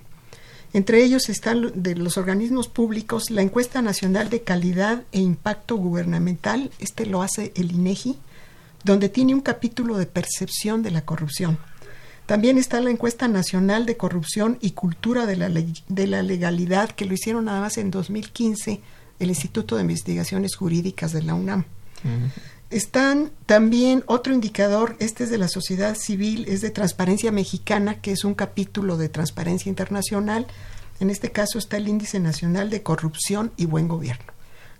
Entre 0.73 1.03
ellos 1.03 1.29
están 1.29 1.71
de 1.75 1.93
los 1.93 2.17
organismos 2.17 2.67
públicos 2.67 3.29
la 3.29 3.43
encuesta 3.43 3.83
nacional 3.83 4.31
de 4.31 4.41
calidad 4.41 5.03
e 5.11 5.19
impacto 5.19 5.75
gubernamental, 5.75 6.71
este 6.79 7.05
lo 7.05 7.21
hace 7.21 7.53
el 7.55 7.71
INEGI, 7.71 8.17
donde 8.83 9.07
tiene 9.07 9.35
un 9.35 9.41
capítulo 9.41 9.97
de 9.97 10.07
percepción 10.07 10.81
de 10.81 10.89
la 10.89 11.05
corrupción. 11.05 11.59
También 12.25 12.57
está 12.57 12.81
la 12.81 12.89
encuesta 12.89 13.27
nacional 13.27 13.85
de 13.85 13.97
corrupción 13.97 14.57
y 14.61 14.71
cultura 14.71 15.27
de 15.27 15.35
la, 15.35 15.49
de 15.49 16.07
la 16.07 16.23
legalidad, 16.23 16.89
que 16.89 17.05
lo 17.05 17.13
hicieron 17.13 17.45
nada 17.45 17.61
más 17.61 17.77
en 17.77 17.91
2015 17.91 18.81
el 19.19 19.29
Instituto 19.29 19.75
de 19.75 19.83
Investigaciones 19.83 20.55
Jurídicas 20.55 21.13
de 21.13 21.21
la 21.21 21.35
UNAM. 21.35 21.65
Están 22.75 23.31
también 23.45 24.03
otro 24.05 24.33
indicador, 24.33 24.97
este 24.99 25.23
es 25.23 25.29
de 25.29 25.37
la 25.37 25.47
sociedad 25.47 25.95
civil, 25.95 26.43
es 26.49 26.59
de 26.59 26.71
Transparencia 26.71 27.31
Mexicana, 27.31 28.01
que 28.01 28.11
es 28.11 28.25
un 28.25 28.33
capítulo 28.33 28.97
de 28.97 29.07
Transparencia 29.07 29.69
Internacional. 29.69 30.45
En 30.99 31.09
este 31.09 31.31
caso 31.31 31.57
está 31.57 31.77
el 31.77 31.87
Índice 31.87 32.19
Nacional 32.19 32.69
de 32.69 32.83
Corrupción 32.83 33.53
y 33.55 33.63
Buen 33.63 33.87
Gobierno. 33.87 34.33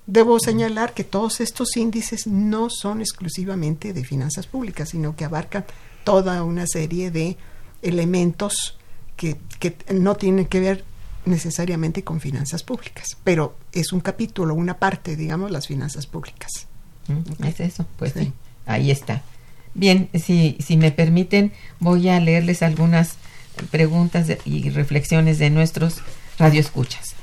Debo 0.08 0.42
señalar 0.42 0.94
que 0.94 1.06
todos 1.06 1.40
estos 1.40 1.78
índices 1.78 2.28
no 2.28 2.70
son 2.70 3.00
exclusivamente 3.00 3.94
de 3.94 4.04
finanzas 4.04 4.46
públicas, 4.46 4.90
sino 4.90 5.16
que 5.16 5.24
abarcan 5.24 5.64
toda 6.04 6.44
una 6.44 6.68
serie 6.68 7.12
de 7.12 7.38
elementos 7.82 8.78
que, 9.16 9.38
que 9.58 9.78
no 9.94 10.16
tienen 10.16 10.48
que 10.48 10.60
ver 10.60 10.84
necesariamente 11.24 12.04
con 12.04 12.20
finanzas 12.20 12.62
públicas, 12.62 13.16
pero 13.24 13.56
es 13.72 13.94
un 13.94 14.02
capítulo, 14.02 14.54
una 14.54 14.80
parte, 14.80 15.16
digamos, 15.16 15.50
las 15.50 15.68
finanzas 15.68 16.08
públicas. 16.08 16.68
Es 17.46 17.60
eso, 17.60 17.86
pues 17.98 18.14
sí. 18.14 18.20
Sí. 18.20 18.34
Ahí 18.66 18.92
está. 18.92 19.22
Bien, 19.74 20.10
si, 20.14 20.58
si 20.60 20.78
me 20.78 20.92
permiten, 20.92 21.52
voy 21.80 22.10
a 22.10 22.20
leerles 22.20 22.64
algunas 22.64 23.16
preguntas 23.72 24.28
de- 24.28 24.40
y 24.46 24.70
reflexiones 24.70 25.38
de 25.38 25.50
nuestros 25.50 25.98
radioescuchas. 26.40 27.14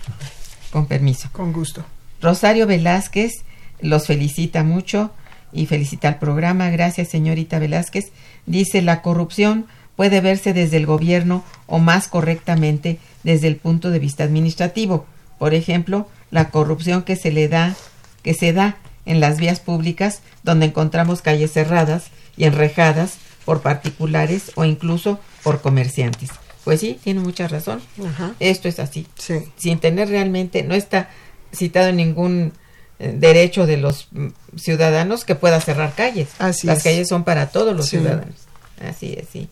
Con 0.70 0.86
permiso. 0.86 1.28
Con 1.32 1.52
gusto. 1.52 1.84
Rosario 2.20 2.66
Velázquez 2.66 3.32
los 3.80 4.06
felicita 4.06 4.62
mucho 4.64 5.10
y 5.52 5.66
felicita 5.66 6.08
al 6.08 6.18
programa. 6.18 6.70
Gracias, 6.70 7.08
señorita 7.08 7.58
Velázquez. 7.58 8.12
Dice, 8.46 8.80
la 8.82 9.02
corrupción 9.02 9.66
puede 9.96 10.20
verse 10.20 10.52
desde 10.52 10.76
el 10.78 10.86
gobierno 10.86 11.44
o 11.66 11.78
más 11.78 12.08
correctamente 12.08 12.98
desde 13.24 13.48
el 13.48 13.56
punto 13.56 13.90
de 13.90 13.98
vista 13.98 14.24
administrativo. 14.24 15.06
Por 15.38 15.52
ejemplo, 15.54 16.08
la 16.30 16.50
corrupción 16.50 17.02
que 17.02 17.16
se 17.16 17.32
le 17.32 17.48
da, 17.48 17.74
que 18.22 18.32
se 18.34 18.52
da 18.52 18.76
en 19.06 19.20
las 19.20 19.38
vías 19.38 19.60
públicas 19.60 20.20
donde 20.42 20.66
encontramos 20.66 21.22
calles 21.22 21.52
cerradas 21.52 22.06
y 22.36 22.44
enrejadas 22.44 23.14
por 23.44 23.60
particulares 23.62 24.52
o 24.54 24.64
incluso 24.64 25.18
por 25.42 25.60
comerciantes. 25.60 26.30
Pues 26.64 26.80
sí, 26.80 26.98
tiene 27.02 27.20
mucha 27.20 27.48
razón. 27.48 27.80
Ajá. 28.06 28.34
Esto 28.38 28.68
es 28.68 28.78
así. 28.78 29.06
Sí. 29.18 29.34
Sin 29.56 29.80
tener 29.80 30.08
realmente, 30.08 30.62
no 30.62 30.74
está 30.74 31.10
citado 31.52 31.88
en 31.88 31.96
ningún 31.96 32.52
eh, 33.00 33.12
derecho 33.18 33.66
de 33.66 33.78
los 33.78 34.06
mm, 34.12 34.28
ciudadanos 34.56 35.24
que 35.24 35.34
pueda 35.34 35.60
cerrar 35.60 35.94
calles. 35.96 36.28
Así 36.38 36.68
Las 36.68 36.78
es. 36.78 36.84
calles 36.84 37.08
son 37.08 37.24
para 37.24 37.48
todos 37.48 37.74
los 37.76 37.86
Sí. 37.86 37.96
ciudadanos. 37.98 38.36
Así 38.80 39.14
es, 39.18 39.26
sí. 39.32 39.48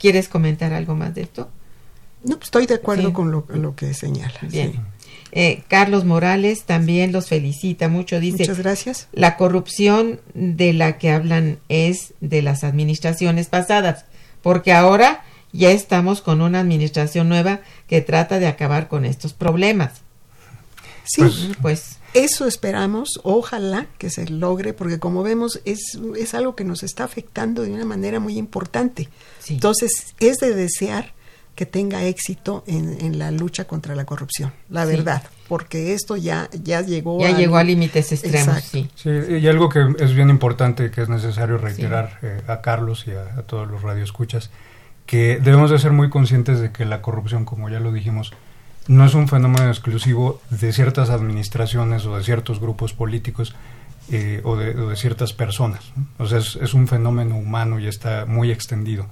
¿Quieres 0.00 0.28
comentar 0.28 0.72
algo 0.72 0.94
más 0.94 1.14
de 1.14 1.22
esto? 1.22 1.50
No, 2.24 2.36
pues 2.36 2.46
estoy 2.46 2.64
de 2.66 2.74
acuerdo 2.76 3.08
Sí. 3.08 3.12
con 3.12 3.30
lo, 3.30 3.44
lo 3.50 3.76
que 3.76 3.92
señala. 3.92 4.32
Bien. 4.42 4.86
Eh, 5.36 5.64
Carlos 5.66 6.04
Morales 6.04 6.62
también 6.62 7.10
los 7.10 7.26
felicita 7.28 7.88
mucho. 7.88 8.20
Dice, 8.20 8.38
Muchas 8.38 8.58
gracias. 8.58 9.08
la 9.12 9.36
corrupción 9.36 10.20
de 10.34 10.72
la 10.72 10.96
que 10.96 11.10
hablan 11.10 11.58
es 11.68 12.14
de 12.20 12.40
las 12.40 12.62
administraciones 12.62 13.48
pasadas, 13.48 14.04
porque 14.42 14.72
ahora 14.72 15.24
ya 15.52 15.72
estamos 15.72 16.20
con 16.20 16.40
una 16.40 16.60
administración 16.60 17.28
nueva 17.28 17.60
que 17.88 18.00
trata 18.00 18.38
de 18.38 18.46
acabar 18.46 18.86
con 18.86 19.04
estos 19.04 19.32
problemas. 19.32 20.02
Sí, 21.04 21.52
Pues 21.60 21.98
eso 22.14 22.46
esperamos, 22.46 23.08
ojalá 23.24 23.88
que 23.98 24.10
se 24.10 24.28
logre, 24.28 24.72
porque 24.72 25.00
como 25.00 25.24
vemos 25.24 25.60
es, 25.64 25.98
es 26.16 26.34
algo 26.34 26.54
que 26.54 26.64
nos 26.64 26.84
está 26.84 27.02
afectando 27.02 27.62
de 27.62 27.72
una 27.72 27.84
manera 27.84 28.20
muy 28.20 28.38
importante. 28.38 29.08
Sí. 29.40 29.54
Entonces, 29.54 30.14
es 30.20 30.36
de 30.36 30.54
desear 30.54 31.12
que 31.54 31.66
tenga 31.66 32.02
éxito 32.04 32.64
en, 32.66 33.00
en 33.00 33.18
la 33.18 33.30
lucha 33.30 33.64
contra 33.66 33.94
la 33.94 34.04
corrupción, 34.04 34.52
la 34.70 34.84
Sí. 34.86 34.96
verdad, 34.96 35.22
porque 35.48 35.94
esto 35.94 36.16
ya, 36.16 36.48
ya 36.64 36.80
llegó 36.80 37.20
ya 37.20 37.28
al- 37.28 37.36
llegó 37.36 37.56
a 37.58 37.64
límites 37.64 38.10
extremos, 38.12 38.60
sí. 38.62 38.90
Sí, 38.96 39.10
y 39.10 39.46
algo 39.46 39.68
que 39.68 39.94
es 40.00 40.14
bien 40.14 40.30
importante 40.30 40.90
que 40.90 41.02
es 41.02 41.08
necesario 41.08 41.58
reiterar 41.58 42.18
eh, 42.22 42.40
a 42.48 42.60
Carlos 42.60 43.04
y 43.06 43.12
a, 43.12 43.38
a 43.38 43.42
todos 43.42 43.68
los 43.70 43.82
radioescuchas, 43.82 44.50
que 45.06 45.38
debemos 45.42 45.70
de 45.70 45.78
ser 45.78 45.92
muy 45.92 46.10
conscientes 46.10 46.58
de 46.60 46.72
que 46.72 46.84
la 46.84 47.02
corrupción, 47.02 47.44
como 47.44 47.68
ya 47.68 47.78
lo 47.78 47.92
dijimos, 47.92 48.32
no 48.88 49.04
es 49.06 49.14
un 49.14 49.28
fenómeno 49.28 49.68
exclusivo 49.68 50.40
de 50.50 50.72
ciertas 50.72 51.08
administraciones 51.10 52.04
o 52.06 52.16
de 52.16 52.24
ciertos 52.24 52.58
grupos 52.60 52.92
políticos 52.94 53.54
eh, 54.10 54.40
o, 54.44 54.56
de, 54.56 54.70
o 54.78 54.88
de 54.90 54.96
ciertas 54.96 55.32
personas. 55.32 55.80
O 56.18 56.26
sea, 56.26 56.38
es, 56.38 56.56
es 56.56 56.74
un 56.74 56.88
fenómeno 56.88 57.36
humano 57.38 57.78
y 57.78 57.86
está 57.86 58.26
muy 58.26 58.50
extendido. 58.50 59.06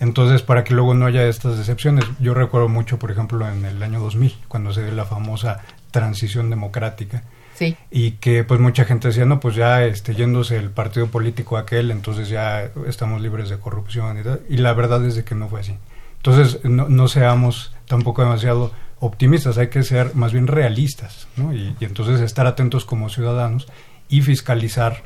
Entonces, 0.00 0.42
para 0.42 0.64
que 0.64 0.74
luego 0.74 0.94
no 0.94 1.06
haya 1.06 1.24
estas 1.28 1.56
decepciones, 1.56 2.04
yo 2.20 2.34
recuerdo 2.34 2.68
mucho, 2.68 2.98
por 2.98 3.10
ejemplo, 3.10 3.48
en 3.48 3.64
el 3.64 3.82
año 3.82 4.00
2000, 4.00 4.34
cuando 4.48 4.72
se 4.72 4.82
dio 4.84 4.92
la 4.92 5.04
famosa 5.04 5.60
transición 5.90 6.50
democrática, 6.50 7.22
Sí, 7.56 7.76
y 7.88 8.12
que 8.12 8.42
pues 8.42 8.58
mucha 8.58 8.84
gente 8.84 9.06
decía 9.06 9.24
no 9.26 9.38
pues 9.38 9.54
ya 9.54 9.84
este 9.84 10.16
yéndose 10.16 10.56
el 10.56 10.70
partido 10.70 11.06
político 11.06 11.56
aquel 11.56 11.92
entonces 11.92 12.28
ya 12.28 12.68
estamos 12.88 13.20
libres 13.22 13.48
de 13.48 13.58
corrupción 13.60 14.18
y 14.18 14.24
tal 14.24 14.40
y 14.48 14.56
la 14.56 14.72
verdad 14.72 15.04
es 15.06 15.14
de 15.14 15.22
que 15.22 15.36
no 15.36 15.46
fue 15.48 15.60
así 15.60 15.76
entonces 16.16 16.64
no, 16.64 16.88
no 16.88 17.06
seamos 17.06 17.72
tampoco 17.86 18.22
demasiado 18.22 18.72
optimistas 18.98 19.56
hay 19.56 19.68
que 19.68 19.84
ser 19.84 20.16
más 20.16 20.32
bien 20.32 20.48
realistas 20.48 21.28
¿no? 21.36 21.54
y, 21.54 21.76
y 21.78 21.84
entonces 21.84 22.20
estar 22.22 22.48
atentos 22.48 22.84
como 22.84 23.08
ciudadanos 23.08 23.68
y 24.08 24.22
fiscalizar 24.22 25.02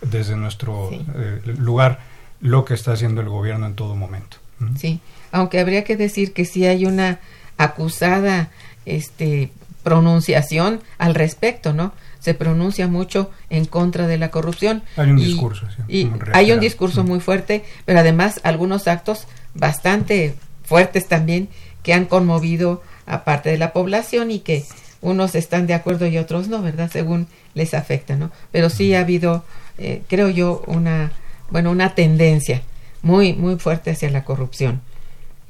desde 0.00 0.36
nuestro 0.36 0.90
Sí. 0.90 1.04
eh, 1.16 1.40
lugar 1.58 1.98
lo 2.40 2.64
que 2.64 2.74
está 2.74 2.92
haciendo 2.92 3.20
el 3.20 3.28
gobierno 3.28 3.66
en 3.66 3.74
todo 3.74 3.94
momento 3.94 4.38
¿Mm? 4.58 4.76
sí. 4.76 5.00
Aunque 5.32 5.60
habría 5.60 5.84
que 5.84 5.96
decir 5.96 6.32
que 6.32 6.44
sí 6.44 6.66
hay 6.66 6.86
una 6.86 7.20
acusada 7.56 8.50
este 8.84 9.52
pronunciación 9.84 10.80
al 10.98 11.14
respecto, 11.14 11.72
¿no? 11.72 11.92
Se 12.18 12.34
pronuncia 12.34 12.86
mucho 12.88 13.30
en 13.48 13.64
contra 13.64 14.06
de 14.06 14.18
la 14.18 14.30
corrupción. 14.30 14.82
Hay 14.96 15.10
un 15.10 15.18
Y- 15.18 15.24
discurso, 15.26 15.66
sí, 15.70 15.82
y 15.88 16.10
hay 16.34 16.52
un 16.52 16.60
discurso 16.60 17.02
muy 17.04 17.20
fuerte, 17.20 17.64
pero 17.86 18.00
además 18.00 18.40
algunos 18.42 18.88
actos 18.88 19.26
bastante 19.54 20.34
fuertes 20.64 21.06
también 21.08 21.48
que 21.82 21.94
han 21.94 22.04
conmovido 22.04 22.82
a 23.06 23.24
parte 23.24 23.50
de 23.50 23.58
la 23.58 23.72
población 23.72 24.30
y 24.30 24.40
que 24.40 24.64
unos 25.00 25.34
están 25.34 25.66
de 25.66 25.74
acuerdo 25.74 26.06
y 26.06 26.18
otros 26.18 26.48
no, 26.48 26.60
¿verdad? 26.60 26.90
Según 26.92 27.26
les 27.54 27.72
afecta, 27.72 28.16
¿no? 28.16 28.30
Pero 28.52 28.68
sí 28.68 28.94
ha 28.94 29.00
habido, 29.00 29.44
eh, 29.78 30.02
creo 30.08 30.28
yo, 30.28 30.62
una, 30.66 31.12
bueno, 31.50 31.70
una 31.70 31.94
tendencia 31.94 32.62
muy, 33.02 33.32
muy 33.32 33.56
fuerte 33.58 33.90
hacia 33.90 34.10
la 34.10 34.24
corrupción. 34.24 34.80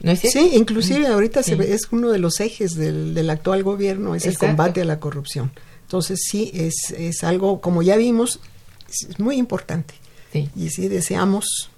¿No 0.02 0.12
es 0.12 0.20
cierto? 0.20 0.38
Sí, 0.40 0.50
inclusive 0.56 1.06
ahorita 1.08 1.42
se 1.42 1.56
ve- 1.56 1.74
es 1.74 1.88
uno 1.90 2.10
de 2.10 2.18
los 2.18 2.40
ejes 2.40 2.74
del, 2.74 3.12
del 3.14 3.28
actual 3.28 3.62
gobierno, 3.62 4.14
es 4.14 4.24
Exacto. 4.24 4.46
el 4.46 4.50
combate 4.52 4.80
a 4.80 4.84
la 4.86 4.98
corrupción. 4.98 5.50
Entonces 5.82 6.20
sí, 6.30 6.50
es, 6.54 6.74
es 6.96 7.22
algo, 7.24 7.60
como 7.60 7.82
ya 7.82 7.96
vimos, 7.96 8.40
es 8.88 9.18
muy 9.18 9.36
importante. 9.36 9.94
Sí. 10.32 10.48
Y 10.56 10.70
sí 10.70 10.88
deseamos 10.88 11.70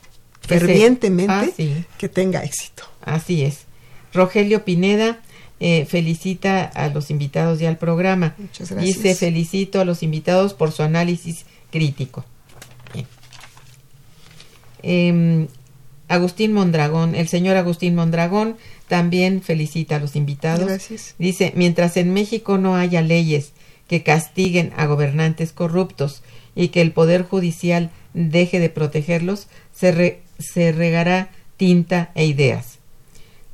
Que 0.47 0.59
fervientemente 0.61 1.33
Ah, 1.33 1.49
sí. 1.57 1.85
que 1.99 2.09
tenga 2.09 2.45
éxito. 2.45 2.85
Así 3.01 3.43
es. 3.43 3.61
Rogelio 4.12 4.64
Pineda 4.64 5.20
eh, 5.59 5.87
felicita 5.87 6.64
a 6.64 6.89
los 6.89 7.11
invitados 7.11 7.61
y 7.62 7.66
al 7.66 7.79
programa. 7.79 8.35
Muchas 8.39 8.70
gracias. 8.70 8.97
Dice, 8.97 9.14
felicito 9.14 9.81
a 9.81 9.85
los 9.85 10.03
invitados 10.03 10.55
por 10.55 10.70
su 10.73 10.83
análisis 10.83 11.45
crítico. 11.70 12.25
Em, 14.83 15.49
Agustín 16.09 16.53
Mondragón, 16.53 17.14
el 17.14 17.28
señor 17.28 17.57
Agustín 17.57 17.95
Mondragón 17.95 18.57
también 18.89 19.41
felicita 19.41 19.97
a 19.97 19.99
los 19.99 20.14
invitados. 20.16 20.66
Gracias. 20.66 21.14
Dice, 21.18 21.53
mientras 21.57 21.97
en 21.97 22.12
México 22.12 22.59
no 22.59 22.76
haya 22.76 23.01
leyes 23.01 23.53
que 23.89 24.03
castiguen 24.03 24.72
a 24.76 24.87
gobernantes 24.87 25.53
corruptos 25.53 26.22
y 26.55 26.68
que 26.68 26.83
el 26.83 26.93
Poder 26.93 27.22
Judicial 27.22 27.91
deje 28.12 28.61
de 28.61 28.68
protegerlos, 28.68 29.47
se, 29.74 29.93
re- 29.93 30.20
se 30.39 30.72
regará 30.72 31.30
tinta 31.57 32.11
e 32.14 32.26
ideas. 32.26 32.78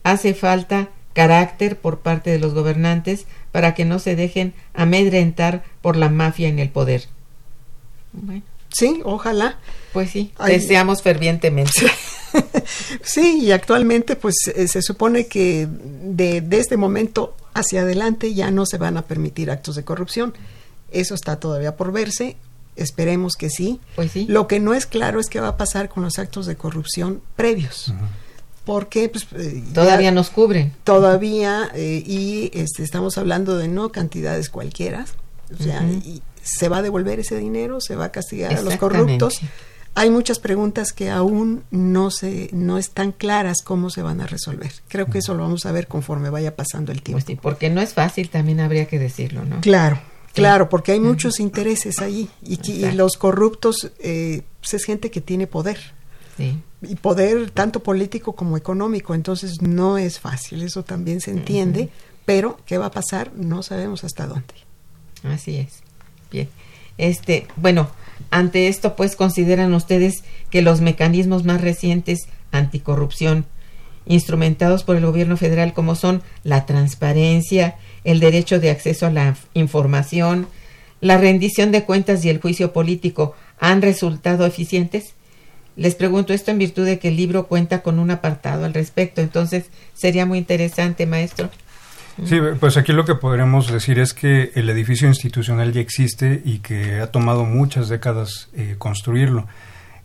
Hace 0.03 0.35
falta 0.35 0.89
carácter 1.13 1.77
por 1.79 2.01
parte 2.01 2.31
de 2.31 2.39
los 2.39 2.55
gobernantes 2.55 3.27
para 3.53 3.75
que 3.75 3.85
no 3.85 3.99
se 3.99 4.17
dejen 4.17 4.53
amedrentar 4.75 5.63
por 5.81 5.97
la 5.97 6.09
mafia 6.09 6.49
en 6.49 6.59
el 6.59 6.71
poder. 6.71 7.05
Bueno, 8.13 8.43
Sí, 8.71 9.01
ojalá. 9.05 9.59
pues 9.93 10.11
sí, 10.11 10.33
Ay. 10.39 10.55
deseamos 10.59 11.03
fervientemente. 11.03 11.73
Sí, 13.03 13.41
y 13.43 13.53
actualmente 13.53 14.15
pues 14.15 14.35
eh, 14.55 14.69
se 14.69 14.83
supone 14.83 15.27
que 15.27 15.67
de, 15.71 16.43
de 16.43 16.59
este 16.59 16.77
momento 16.77 17.35
hacia 17.55 17.81
adelante 17.81 18.35
ya 18.35 18.51
no 18.51 18.67
se 18.67 18.77
van 18.77 18.99
a 18.99 19.03
permitir 19.03 19.51
actos 19.51 19.77
de 19.77 19.85
corrupción. 19.85 20.35
Eso 20.91 21.15
está 21.15 21.41
todavía 21.41 21.77
por 21.77 21.91
verse. 21.91 22.37
Esperemos 22.77 23.35
que 23.35 23.49
sí. 23.49 23.81
Pues 23.97 24.13
sí. 24.13 24.27
Lo 24.29 24.47
que 24.47 24.61
no 24.61 24.75
es 24.75 24.85
claro 24.85 25.21
es 25.21 25.29
qué 25.29 25.41
va 25.41 25.49
a 25.49 25.57
pasar 25.57 25.89
con 25.89 26.03
los 26.05 26.19
actos 26.19 26.45
de 26.45 26.57
corrupción 26.57 27.23
previos. 27.35 27.93
Porque 28.67 29.09
pues, 29.09 29.27
eh, 29.35 29.65
Todavía 29.73 30.11
nos 30.13 30.29
cubren. 30.29 30.75
todavía 30.85 31.71
eh, 31.75 32.03
y 32.07 32.51
este, 32.53 32.83
estamos 32.83 33.17
hablando 33.17 33.57
de 33.57 33.69
no 33.69 33.91
cantidades 33.91 34.51
cualquiera. 34.51 35.07
O 35.59 35.63
sea, 35.63 35.83
y 35.83 36.21
se 36.43 36.69
va 36.69 36.79
a 36.79 36.83
devolver 36.83 37.21
ese 37.21 37.37
dinero, 37.37 37.81
se 37.81 37.97
va 37.97 38.07
a 38.07 38.13
castigar 38.13 38.55
a 38.55 38.63
los 38.63 38.77
corruptos. 38.77 39.41
Hay 39.95 40.11
muchas 40.11 40.39
preguntas 40.39 40.93
que 40.93 41.11
aún 41.11 41.65
no 41.73 42.13
se 42.13 42.51
no 42.53 42.79
están 42.79 43.11
claras 43.11 43.63
cómo 43.65 43.91
se 43.91 44.03
van 44.03 44.21
a 44.21 44.27
resolver. 44.27 44.71
Creo 44.87 45.07
que 45.07 45.19
eso 45.19 45.35
lo 45.35 45.43
vamos 45.43 45.67
a 45.67 45.73
ver 45.73 45.89
conforme 45.89 46.31
vaya 46.31 46.55
pasando 46.55 46.93
el 46.93 47.03
tiempo. 47.03 47.17
Pues 47.17 47.25
sí, 47.25 47.37
porque 47.41 47.69
no 47.69 47.81
es 47.81 47.95
fácil, 47.95 48.29
también 48.29 48.61
habría 48.61 48.87
que 48.87 49.01
decirlo, 49.01 49.45
¿no? 49.45 49.61
Claro, 49.61 50.01
claro, 50.35 50.69
porque 50.69 50.93
hay 50.93 51.01
muchos 51.01 51.41
intereses 51.41 51.99
allí 52.01 52.31
y, 52.43 52.93
los 52.93 53.17
corruptos 53.17 53.91
eh, 53.99 54.43
pues 54.61 54.75
es 54.75 54.85
gente 54.85 55.11
que 55.11 55.21
tiene 55.21 55.47
poder 55.47 55.79
Sí. 56.37 56.57
y 56.83 56.95
poder 56.95 57.51
tanto 57.51 57.83
político 57.83 58.35
como 58.35 58.57
económico, 58.57 59.17
entonces 59.17 59.61
no 59.61 59.99
es 59.99 60.21
fácil, 60.21 60.63
eso 60.63 60.85
también 60.85 61.21
se 61.21 61.33
entiende, 61.33 61.91
pero 62.25 62.61
qué 62.65 62.79
va 62.79 62.87
a 62.87 62.91
pasar 62.93 63.33
no 63.35 63.65
sabemos 63.65 64.05
hasta 64.05 64.29
dónde. 64.29 64.55
Así 65.25 65.57
es. 65.57 65.83
Bien. 66.31 66.49
Este, 66.99 67.47
bueno, 67.57 67.91
ante 68.31 68.69
esto, 68.69 68.97
pues, 68.97 69.17
consideran 69.17 69.73
ustedes 69.75 70.25
que 70.51 70.63
los 70.63 70.81
mecanismos 70.81 71.45
más 71.45 71.61
recientes 71.61 72.29
anticorrupción 72.51 73.47
instrumentados 74.07 74.85
por 74.85 74.97
el 74.97 75.05
gobierno 75.05 75.37
federal, 75.37 75.75
como 75.75 75.95
son 75.95 76.23
la 76.43 76.67
transparencia, 76.67 77.77
el 78.05 78.21
derecho 78.21 78.59
de 78.59 78.71
acceso 78.71 79.07
a 79.07 79.11
la 79.11 79.37
información, 79.55 80.49
la 81.01 81.19
rendición 81.19 81.73
de 81.73 81.85
cuentas 81.85 82.25
y 82.25 82.31
el 82.31 82.41
juicio 82.41 82.73
político, 82.73 83.35
han 83.61 83.83
resultado 83.83 84.47
eficientes? 84.47 85.15
Les 85.77 85.95
pregunto 85.95 86.33
esto 86.33 86.51
en 86.51 86.59
virtud 86.59 86.87
de 86.87 86.99
que 86.99 87.09
el 87.09 87.17
libro 87.17 87.47
cuenta 87.47 87.83
con 87.83 87.99
un 87.99 88.11
apartado 88.11 88.65
al 88.65 88.75
respecto, 88.75 89.21
entonces 89.21 89.67
sería 89.95 90.27
muy 90.27 90.39
interesante, 90.39 91.07
maestro. 91.07 91.51
Sí, 92.25 92.39
pues 92.59 92.77
aquí 92.77 92.93
lo 92.93 93.05
que 93.05 93.15
podríamos 93.15 93.71
decir 93.71 93.99
es 93.99 94.13
que 94.13 94.51
el 94.55 94.69
edificio 94.71 95.07
institucional 95.09 95.73
ya 95.73 95.81
existe 95.81 96.43
y 96.45 96.59
que 96.59 97.01
ha 97.01 97.13
tomado 97.13 97.45
muchas 97.45 97.89
décadas 97.89 98.49
eh, 98.55 98.75
construirlo. 98.79 99.47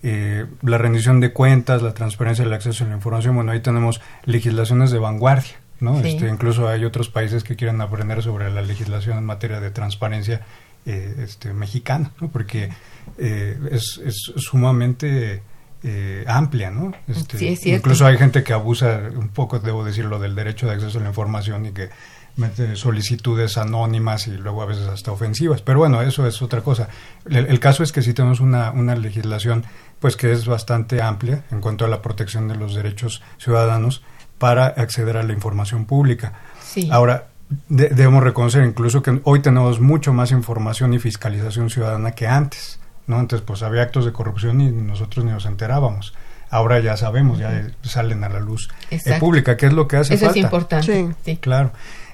Eh, 0.06 0.46
la 0.62 0.78
rendición 0.78 1.22
de 1.22 1.32
cuentas, 1.32 1.82
la 1.82 1.94
transparencia, 1.94 2.44
el 2.44 2.52
acceso 2.52 2.84
a 2.84 2.88
la 2.90 2.96
información, 2.96 3.36
bueno, 3.36 3.54
ahí 3.54 3.62
tenemos 3.62 4.02
legislaciones 4.26 4.92
de 4.92 5.00
vanguardia, 5.00 5.54
¿no? 5.80 6.02
Sí. 6.02 6.10
Este, 6.10 6.28
incluso 6.28 6.68
hay 6.68 6.84
otros 6.84 7.10
países 7.10 7.44
que 7.44 7.56
quieren 7.56 7.80
aprender 7.80 8.22
sobre 8.22 8.52
la 8.52 8.62
legislación 8.62 9.18
en 9.18 9.24
materia 9.24 9.62
de 9.62 9.72
transparencia 9.72 10.42
eh, 10.86 11.16
este, 11.20 11.54
mexicana, 11.54 12.12
¿no? 12.20 12.28
Porque 12.28 12.70
eh, 13.18 13.58
es, 13.72 14.02
es 14.06 14.34
sumamente 14.36 15.42
eh, 15.84 16.24
amplia, 16.28 16.72
¿no? 16.72 16.92
Este, 17.08 17.38
Sí, 17.38 17.48
es 17.50 17.60
cierto. 17.60 17.80
Incluso 17.88 18.06
hay 18.06 18.18
gente 18.18 18.44
que 18.44 18.54
abusa 18.54 19.02
un 19.16 19.30
poco, 19.30 19.60
debo 19.60 19.84
decirlo, 19.84 20.20
del 20.20 20.36
derecho 20.36 20.68
de 20.68 20.74
acceso 20.74 21.00
a 21.00 21.02
la 21.02 21.10
información 21.10 21.66
y 21.66 21.72
que 21.72 21.90
mete 22.36 22.76
solicitudes 22.76 23.58
anónimas 23.58 24.28
y 24.28 24.32
luego 24.32 24.62
a 24.64 24.66
veces 24.66 24.88
hasta 24.88 25.12
ofensivas. 25.12 25.62
Pero 25.62 25.80
bueno, 25.80 26.02
eso 26.02 26.26
es 26.26 26.42
otra 26.42 26.62
cosa. 26.62 26.88
El, 27.30 27.46
el 27.48 27.60
caso 27.60 27.84
es 27.84 27.92
que 27.92 28.02
sí 28.02 28.14
tenemos 28.14 28.40
una, 28.40 28.72
una 28.72 28.96
legislación 28.96 29.66
pues 30.00 30.16
que 30.16 30.32
es 30.32 30.46
bastante 30.46 31.02
amplia 31.02 31.44
en 31.52 31.62
cuanto 31.62 31.86
a 31.86 31.88
la 31.88 32.02
protección 32.02 32.48
de 32.48 32.56
los 32.56 32.74
derechos 32.76 33.22
ciudadanos 33.38 34.04
para 34.40 34.66
acceder 34.68 35.18
a 35.18 35.24
la 35.24 35.32
información 35.34 35.86
pública. 35.86 36.34
Sí. 36.66 36.90
Ahora, 36.92 37.28
de- 37.70 37.90
debemos 37.90 38.24
reconocer 38.24 38.64
incluso 38.66 39.04
que 39.04 39.22
hoy 39.26 39.42
tenemos 39.42 39.80
mucho 39.80 40.12
más 40.12 40.32
información 40.32 40.94
y 40.94 41.00
fiscalización 41.00 41.70
ciudadana 41.70 42.12
que 42.12 42.26
antes, 42.28 42.80
¿no? 43.08 43.18
Antes 43.20 43.42
pues 43.42 43.64
había 43.64 43.82
actos 43.84 44.06
de 44.06 44.12
corrupción 44.14 44.62
y 44.62 44.72
nosotros 44.72 45.26
ni 45.26 45.32
nos 45.32 45.46
enterábamos. 45.46 46.14
Ahora 46.50 46.80
ya 46.80 46.96
sabemos, 46.98 47.40
ya 47.40 47.68
salen 47.82 48.24
a 48.24 48.30
la 48.30 48.40
luz 48.40 48.70
eh, 48.92 49.00
pública, 49.20 49.58
¿qué 49.58 49.66
es 49.66 49.74
lo 49.74 49.88
que 49.88 49.98
hace 49.98 50.14
Eso 50.14 50.26
falta? 50.26 50.40
es 50.40 50.44
importante. 50.46 50.86
Sí. 51.08 51.14
Sí. 51.26 51.38
Claro. 51.38 51.72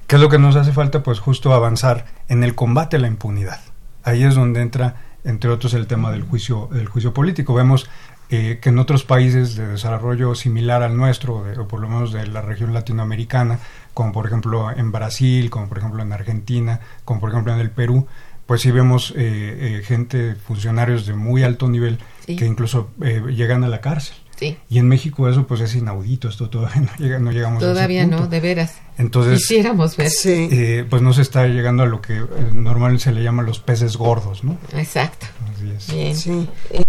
¿Qué 0.08 0.16
es 0.16 0.22
lo 0.22 0.30
que 0.30 0.40
nos 0.40 0.56
hace 0.56 0.72
falta? 0.72 1.04
Pues 1.04 1.20
justo 1.20 1.54
avanzar 1.54 2.06
en 2.30 2.44
el 2.44 2.56
combate 2.56 2.96
a 2.96 3.00
la 3.00 3.08
impunidad. 3.08 3.60
Ahí 4.04 4.24
es 4.24 4.36
donde 4.36 4.62
entra, 4.62 4.96
entre 5.26 5.50
otros, 5.50 5.74
el 5.74 5.88
tema 5.88 6.10
del 6.12 6.24
juicio, 6.24 6.70
del 6.72 6.88
juicio 6.88 7.14
político. 7.14 7.54
Vemos 7.54 7.90
eh, 8.32 8.60
que 8.62 8.70
en 8.70 8.80
otros 8.80 9.04
países 9.04 9.56
de 9.56 9.68
desarrollo 9.68 10.34
similar 10.36 10.84
al 10.84 10.96
nuestro, 10.96 11.44
de- 11.44 11.60
o 11.60 11.68
por 11.68 11.80
lo 11.82 11.90
menos 11.90 12.14
de 12.14 12.26
la 12.28 12.42
región 12.42 12.74
latinoamericana, 12.74 13.60
como 13.94 14.12
por 14.14 14.26
ejemplo 14.26 14.72
en 14.72 14.92
Brasil, 14.92 15.50
como 15.50 15.68
por 15.68 15.80
ejemplo 15.80 16.02
en 16.02 16.14
Argentina, 16.14 16.80
como 17.06 17.20
por 17.20 17.30
ejemplo 17.32 17.54
en 17.54 17.60
el 17.60 17.72
Perú, 17.72 18.08
pues 18.50 18.62
sí 18.62 18.72
vemos 18.72 19.14
eh, 19.16 19.78
eh, 19.80 19.84
gente, 19.86 20.34
funcionarios 20.34 21.06
de 21.06 21.14
muy 21.14 21.44
alto 21.44 21.70
nivel, 21.70 22.00
Sí. 22.26 22.36
que 22.36 22.48
incluso 22.48 22.90
eh, 23.04 23.22
llegan 23.36 23.64
a 23.64 23.68
la 23.68 23.80
cárcel. 23.80 24.16
Sí. 24.40 24.58
Y 24.72 24.80
en 24.80 24.88
México 24.88 25.30
eso 25.30 25.46
pues 25.46 25.62
es 25.62 25.76
inaudito, 25.76 26.30
esto 26.30 26.50
todavía 26.50 26.82
no, 26.82 26.90
llega, 26.98 27.20
no 27.20 27.32
llegamos 27.32 27.62
a 27.62 27.66
ese 27.68 27.74
Todavía 27.76 28.08
no, 28.08 28.26
de 28.28 28.40
veras. 28.40 28.74
Entonces, 28.98 29.38
Quisiéramos 29.48 29.96
ver. 29.98 30.10
Sí. 30.10 30.50
eh, 30.52 30.84
pues 30.90 31.04
no 31.04 31.14
se 31.14 31.22
está 31.22 31.46
llegando 31.46 31.84
a 31.84 31.86
lo 31.86 32.02
que 32.02 32.18
eh, 32.18 32.26
normalmente 32.52 33.04
se 33.04 33.12
le 33.12 33.22
llama 33.22 33.44
los 33.44 33.60
peces 33.60 33.98
gordos, 33.98 34.44
¿no? 34.44 34.58
Exacto. 34.74 35.28
Así 35.54 35.70
es. 35.70 35.94
Bien. 35.94 36.16
Sí. 36.16 36.48
Eh, 36.72 36.82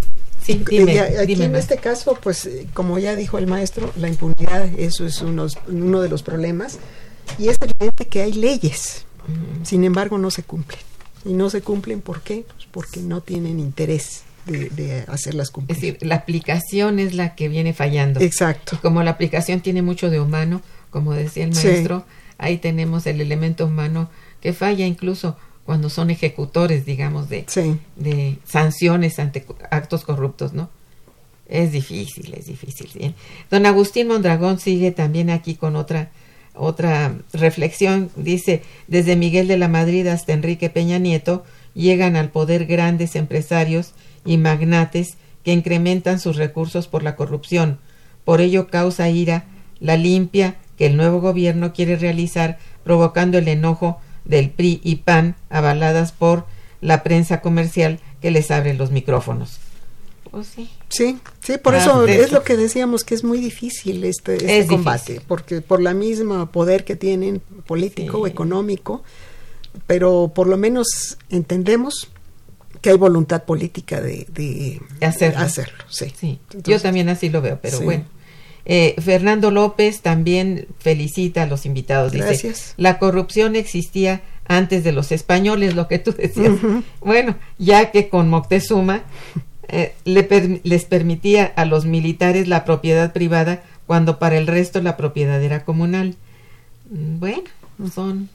sí, 0.42 0.64
dime, 0.70 0.98
a- 0.98 1.04
aquí 1.20 1.34
dime 1.34 1.44
en 1.44 1.52
más. 1.52 1.60
este 1.60 1.76
caso, 1.76 2.18
pues 2.22 2.48
como 2.72 2.98
ya 2.98 3.14
dijo 3.16 3.36
el 3.36 3.46
maestro, 3.46 3.92
la 3.96 4.08
impunidad, 4.08 4.64
eso 4.78 5.04
es 5.04 5.20
unos- 5.20 5.58
uno 5.68 6.00
de 6.00 6.08
los 6.08 6.22
problemas. 6.22 6.78
Y 7.38 7.48
es 7.48 7.58
evidente 7.60 8.06
que 8.08 8.22
hay 8.22 8.32
leyes, 8.32 9.04
sin 9.62 9.84
embargo 9.84 10.16
no 10.16 10.30
se 10.30 10.42
cumplen. 10.42 10.80
Y 11.24 11.32
no 11.34 11.50
se 11.50 11.60
cumplen, 11.62 12.00
¿por 12.00 12.22
qué? 12.22 12.44
Pues 12.54 12.66
porque 12.70 13.00
no 13.00 13.20
tienen 13.20 13.58
interés 13.60 14.22
de, 14.46 14.70
de 14.70 15.04
hacerlas 15.08 15.48
Es 15.48 15.50
cumplir. 15.52 15.76
decir, 15.76 15.98
la 16.00 16.14
aplicación 16.16 16.98
es 16.98 17.14
la 17.14 17.34
que 17.34 17.48
viene 17.48 17.74
fallando. 17.74 18.20
Exacto. 18.20 18.76
Y 18.76 18.78
como 18.78 19.02
la 19.02 19.10
aplicación 19.12 19.60
tiene 19.60 19.82
mucho 19.82 20.08
de 20.10 20.18
humano, 20.20 20.62
como 20.90 21.12
decía 21.12 21.44
el 21.44 21.54
Sí. 21.54 21.66
maestro, 21.66 22.04
ahí 22.38 22.56
tenemos 22.58 23.06
el 23.06 23.20
elemento 23.20 23.66
humano 23.66 24.10
que 24.40 24.52
falla 24.54 24.86
incluso 24.86 25.36
cuando 25.66 25.90
son 25.90 26.10
ejecutores, 26.10 26.86
digamos, 26.86 27.28
de, 27.28 27.44
Sí. 27.46 27.76
de 27.96 28.38
sanciones 28.46 29.18
ante 29.18 29.44
actos 29.70 30.04
corruptos, 30.04 30.52
¿no? 30.54 30.70
Es 31.46 31.72
difícil, 31.72 32.32
es 32.34 32.46
difícil. 32.46 32.88
¿sí? 32.90 33.14
Don 33.50 33.66
Agustín 33.66 34.08
Mondragón 34.08 34.58
sigue 34.58 34.90
también 34.90 35.30
aquí 35.30 35.54
con 35.56 35.76
otra 35.76 36.10
otra 36.54 37.14
reflexión. 37.32 38.10
Dice, 38.16 38.62
desde 38.88 39.16
Miguel 39.16 39.48
de 39.48 39.58
la 39.58 39.68
Madrid 39.68 40.06
hasta 40.06 40.32
Enrique 40.32 40.70
Peña 40.70 40.98
Nieto 40.98 41.44
llegan 41.74 42.16
al 42.16 42.30
poder 42.30 42.66
grandes 42.66 43.16
empresarios 43.16 43.92
y 44.24 44.36
magnates 44.36 45.16
que 45.44 45.52
incrementan 45.52 46.20
sus 46.20 46.36
recursos 46.36 46.88
por 46.88 47.02
la 47.02 47.16
corrupción. 47.16 47.78
Por 48.24 48.40
ello 48.40 48.68
causa 48.68 49.08
ira 49.08 49.44
la 49.78 49.96
limpia 49.96 50.56
que 50.76 50.86
el 50.86 50.96
nuevo 50.96 51.20
gobierno 51.20 51.72
quiere 51.72 51.96
realizar, 51.96 52.58
provocando 52.84 53.38
el 53.38 53.48
enojo 53.48 54.00
del 54.24 54.50
PRI 54.50 54.80
y 54.84 54.96
PAN, 54.96 55.36
avaladas 55.48 56.12
por 56.12 56.46
la 56.80 57.02
prensa 57.02 57.40
comercial 57.40 58.00
que 58.20 58.30
les 58.30 58.50
abre 58.50 58.74
los 58.74 58.90
micrófonos. 58.90 59.60
Pues 60.30 60.46
sí. 60.46 60.70
Sí, 60.88 61.18
sí, 61.40 61.58
por 61.58 61.74
Ah, 61.74 61.78
eso 61.78 62.02
de 62.02 62.14
es 62.16 62.20
eso. 62.26 62.34
lo 62.36 62.42
que 62.44 62.56
decíamos 62.56 63.04
que 63.04 63.14
es 63.14 63.24
muy 63.24 63.38
difícil 63.38 64.04
este, 64.04 64.34
este 64.36 64.58
Es 64.60 64.66
combate, 64.66 65.12
difícil. 65.14 65.24
porque 65.26 65.60
por 65.60 65.80
la 65.82 65.92
misma 65.94 66.50
poder 66.52 66.84
que 66.84 66.94
tienen 66.96 67.40
político 67.66 68.18
o 68.20 68.26
Sí. 68.26 68.30
económico, 68.32 69.02
pero 69.86 70.30
por 70.34 70.46
lo 70.46 70.56
menos 70.56 71.18
entendemos 71.30 72.08
que 72.80 72.90
hay 72.90 72.96
voluntad 72.96 73.44
política 73.44 74.00
de, 74.00 74.26
de 74.30 74.80
hacerlo. 75.04 75.74
sí. 75.88 76.12
Sí, 76.18 76.38
yo 76.64 76.80
también 76.80 77.08
así 77.08 77.28
lo 77.28 77.40
veo, 77.42 77.58
pero 77.60 77.78
sí. 77.78 77.84
bueno. 77.84 78.04
Eh, 78.66 78.94
Fernando 79.02 79.50
López 79.50 80.00
también 80.02 80.68
felicita 80.78 81.42
a 81.42 81.46
los 81.46 81.66
invitados. 81.66 82.12
Dice, 82.12 82.24
Gracias. 82.26 82.74
la 82.76 82.98
corrupción 82.98 83.56
existía 83.56 84.22
antes 84.46 84.84
de 84.84 84.92
los 84.92 85.12
españoles, 85.12 85.74
lo 85.74 85.88
que 85.88 85.98
tú 85.98 86.12
decías. 86.12 86.52
Bueno, 87.00 87.36
ya 87.58 87.90
que 87.90 88.08
con 88.08 88.28
Moctezuma 88.28 89.02
eh, 89.72 89.94
le 90.04 90.22
per- 90.22 90.60
les 90.64 90.84
permitía 90.84 91.44
a 91.56 91.64
los 91.64 91.84
militares 91.86 92.48
la 92.48 92.64
propiedad 92.64 93.12
privada 93.12 93.62
cuando 93.86 94.18
para 94.18 94.36
el 94.38 94.46
resto 94.46 94.80
la 94.82 94.96
propiedad 94.96 95.42
era 95.42 95.64
comunal. 95.64 96.16
Mm, 96.90 97.18
Bueno, 97.18 97.42
son 97.92 98.28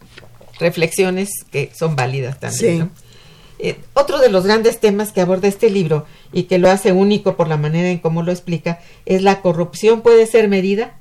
reflexiones 0.59 1.29
que 1.51 1.71
son 1.77 1.95
válidas 1.95 2.39
también. 2.39 2.71
Sí. 2.73 2.77
¿no? 2.79 2.89
Eh, 3.59 3.77
otro 3.93 4.19
de 4.19 4.29
los 4.29 4.45
grandes 4.45 4.79
temas 4.79 5.11
que 5.13 5.21
aborda 5.21 5.47
este 5.47 5.69
libro 5.69 6.05
y 6.33 6.43
que 6.43 6.57
lo 6.57 6.69
hace 6.69 6.91
único 6.91 7.37
por 7.37 7.47
la 7.47 7.55
manera 7.57 7.89
en 7.89 7.99
cómo 7.99 8.21
lo 8.21 8.31
explica 8.31 8.79
es 9.05 9.21
la 9.21 9.41
corrupción 9.41 10.01
puede 10.01 10.25
ser 10.27 10.47
medida. 10.49 10.97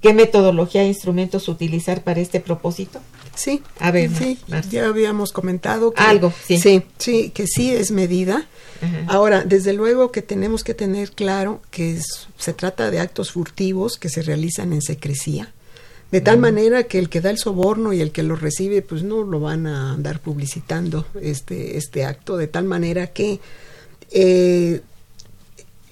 ¿Qué 0.00 0.12
metodología 0.12 0.82
e 0.82 0.88
instrumentos 0.88 1.48
utilizar 1.48 2.02
para 2.02 2.20
este 2.20 2.40
propósito? 2.40 3.00
Sí, 3.34 3.62
A 3.80 3.90
ver, 3.90 4.10
sí, 4.16 4.38
ya 4.70 4.86
habíamos 4.86 5.32
comentado 5.32 5.92
que 5.92 6.02
Algo, 6.02 6.32
sí. 6.46 6.58
sí, 6.58 6.82
sí, 6.98 7.30
que 7.30 7.46
sí 7.46 7.70
es 7.74 7.90
medida. 7.90 8.46
Ajá. 8.82 9.04
Ahora, 9.08 9.42
desde 9.44 9.72
luego 9.72 10.10
que 10.12 10.22
tenemos 10.22 10.64
que 10.64 10.74
tener 10.74 11.12
claro 11.12 11.60
que 11.70 11.94
es- 11.96 12.26
se 12.36 12.52
trata 12.52 12.90
de 12.90 13.00
actos 13.00 13.32
furtivos 13.32 13.96
que 13.96 14.08
se 14.08 14.22
realizan 14.22 14.72
en 14.72 14.82
secrecía, 14.82 15.52
de 16.10 16.20
tal 16.20 16.38
manera 16.38 16.82
que 16.84 16.98
el 16.98 17.08
que 17.08 17.20
da 17.22 17.30
el 17.30 17.38
soborno 17.38 17.92
y 17.94 18.00
el 18.00 18.10
que 18.12 18.22
lo 18.22 18.36
recibe, 18.36 18.82
pues 18.82 19.02
no 19.02 19.22
lo 19.22 19.40
van 19.40 19.66
a 19.66 19.92
andar 19.94 20.20
publicitando 20.20 21.06
este 21.22 21.78
este 21.78 22.04
acto, 22.04 22.36
de 22.36 22.48
tal 22.48 22.64
manera 22.64 23.06
que 23.08 23.40
eh, 24.10 24.82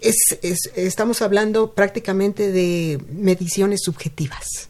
es, 0.01 0.17
es- 0.43 0.71
estamos 0.77 1.23
hablando 1.23 1.73
prácticamente 1.73 2.53
de 2.53 2.99
mediciones 3.13 3.81
subjetivas. 3.85 4.69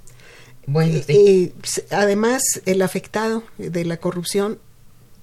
Bueno, 0.72 1.00
sí. 1.06 1.12
eh, 1.12 1.52
además, 1.90 2.42
el 2.66 2.82
afectado 2.82 3.42
de 3.58 3.84
la 3.84 3.96
corrupción 3.98 4.58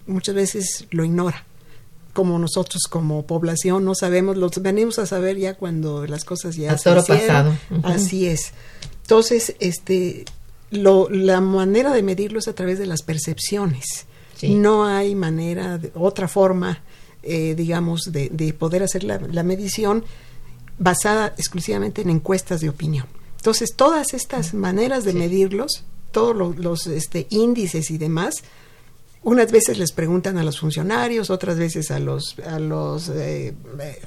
muchas 0.05 0.35
veces 0.35 0.85
lo 0.91 1.03
ignora. 1.03 1.45
Como 2.13 2.39
nosotros 2.39 2.83
como 2.89 3.25
población 3.27 3.85
no 3.85 3.93
sabemos, 3.93 4.37
lo 4.37 4.49
venimos 4.61 4.97
a 4.99 5.05
saber 5.05 5.37
ya 5.37 5.53
cuando 5.53 6.05
las 6.07 6.25
cosas 6.25 6.55
ya 6.55 6.71
A 6.73 6.77
se 6.77 6.85
toro 6.85 7.01
hicieron. 7.01 7.25
pasado. 7.27 7.55
Así 7.83 8.25
es. 8.27 8.53
Entonces, 9.03 9.55
este, 9.59 10.25
lo, 10.71 11.09
la 11.09 11.41
manera 11.41 11.93
de 11.93 12.01
medirlo 12.03 12.39
es 12.39 12.47
a 12.47 12.53
través 12.53 12.79
de 12.79 12.87
las 12.87 13.03
percepciones. 13.03 14.05
Sí. 14.35 14.55
No 14.55 14.85
hay 14.85 15.13
manera, 15.15 15.77
de- 15.77 15.91
otra 15.95 16.27
forma, 16.27 16.81
eh, 17.23 17.53
digamos, 17.55 18.03
de, 18.11 18.29
de 18.31 18.51
poder 18.53 18.81
hacer 18.83 19.03
la, 19.03 19.19
la 19.19 19.43
medición 19.43 20.03
basada 20.79 21.33
exclusivamente 21.37 22.01
en 22.01 22.09
encuestas 22.09 22.61
de 22.61 22.69
opinión. 22.69 23.05
Entonces, 23.47 23.75
todas 23.77 24.13
estas 24.13 24.53
maneras 24.53 25.05
de 25.05 25.13
Sí. 25.13 25.17
medirlos, 25.19 25.85
todos 26.11 26.35
lo- 26.35 26.51
los, 26.51 26.85
este, 26.87 27.27
índices 27.29 27.91
y 27.91 27.97
demás, 27.97 28.43
unas 29.23 29.53
veces 29.53 29.77
les 29.77 29.93
preguntan 29.93 30.37
a 30.37 30.43
los 30.43 30.59
funcionarios, 30.59 31.29
otras 31.29 31.57
veces 31.57 31.89
a 31.91 31.99
los, 31.99 32.37
a 32.39 32.59
los 32.59 33.07
eh, 33.07 33.53
eh, 33.79 34.01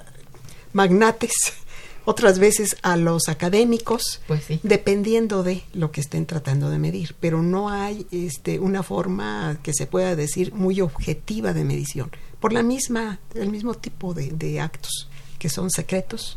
magnates, 0.75 1.33
otras 2.05 2.39
veces 2.39 2.77
a 2.83 2.99
los 2.99 3.31
académicos, 3.31 4.21
Pues 4.29 4.45
sí. 4.45 4.61
dependiendo 4.63 5.43
de 5.43 5.63
lo 5.73 5.91
que 5.91 6.03
estén 6.03 6.27
tratando 6.27 6.69
de 6.69 6.79
medir. 6.79 7.15
Pero 7.19 7.43
no 7.43 7.71
hay 7.71 8.07
este, 8.11 8.59
una 8.59 8.83
forma 8.83 9.59
que 9.63 9.73
se 9.73 9.87
pueda 9.87 10.17
decir 10.17 10.53
muy 10.53 10.83
objetiva 10.83 11.55
de 11.55 11.65
medición, 11.65 12.11
por 12.41 12.53
la 12.53 12.63
misma, 12.63 13.21
el 13.35 13.49
mismo 13.49 13.73
tipo 13.73 14.13
de, 14.13 14.33
de 14.33 14.61
actos 14.61 15.09
que 15.39 15.49
son 15.49 15.71
secretos 15.71 16.37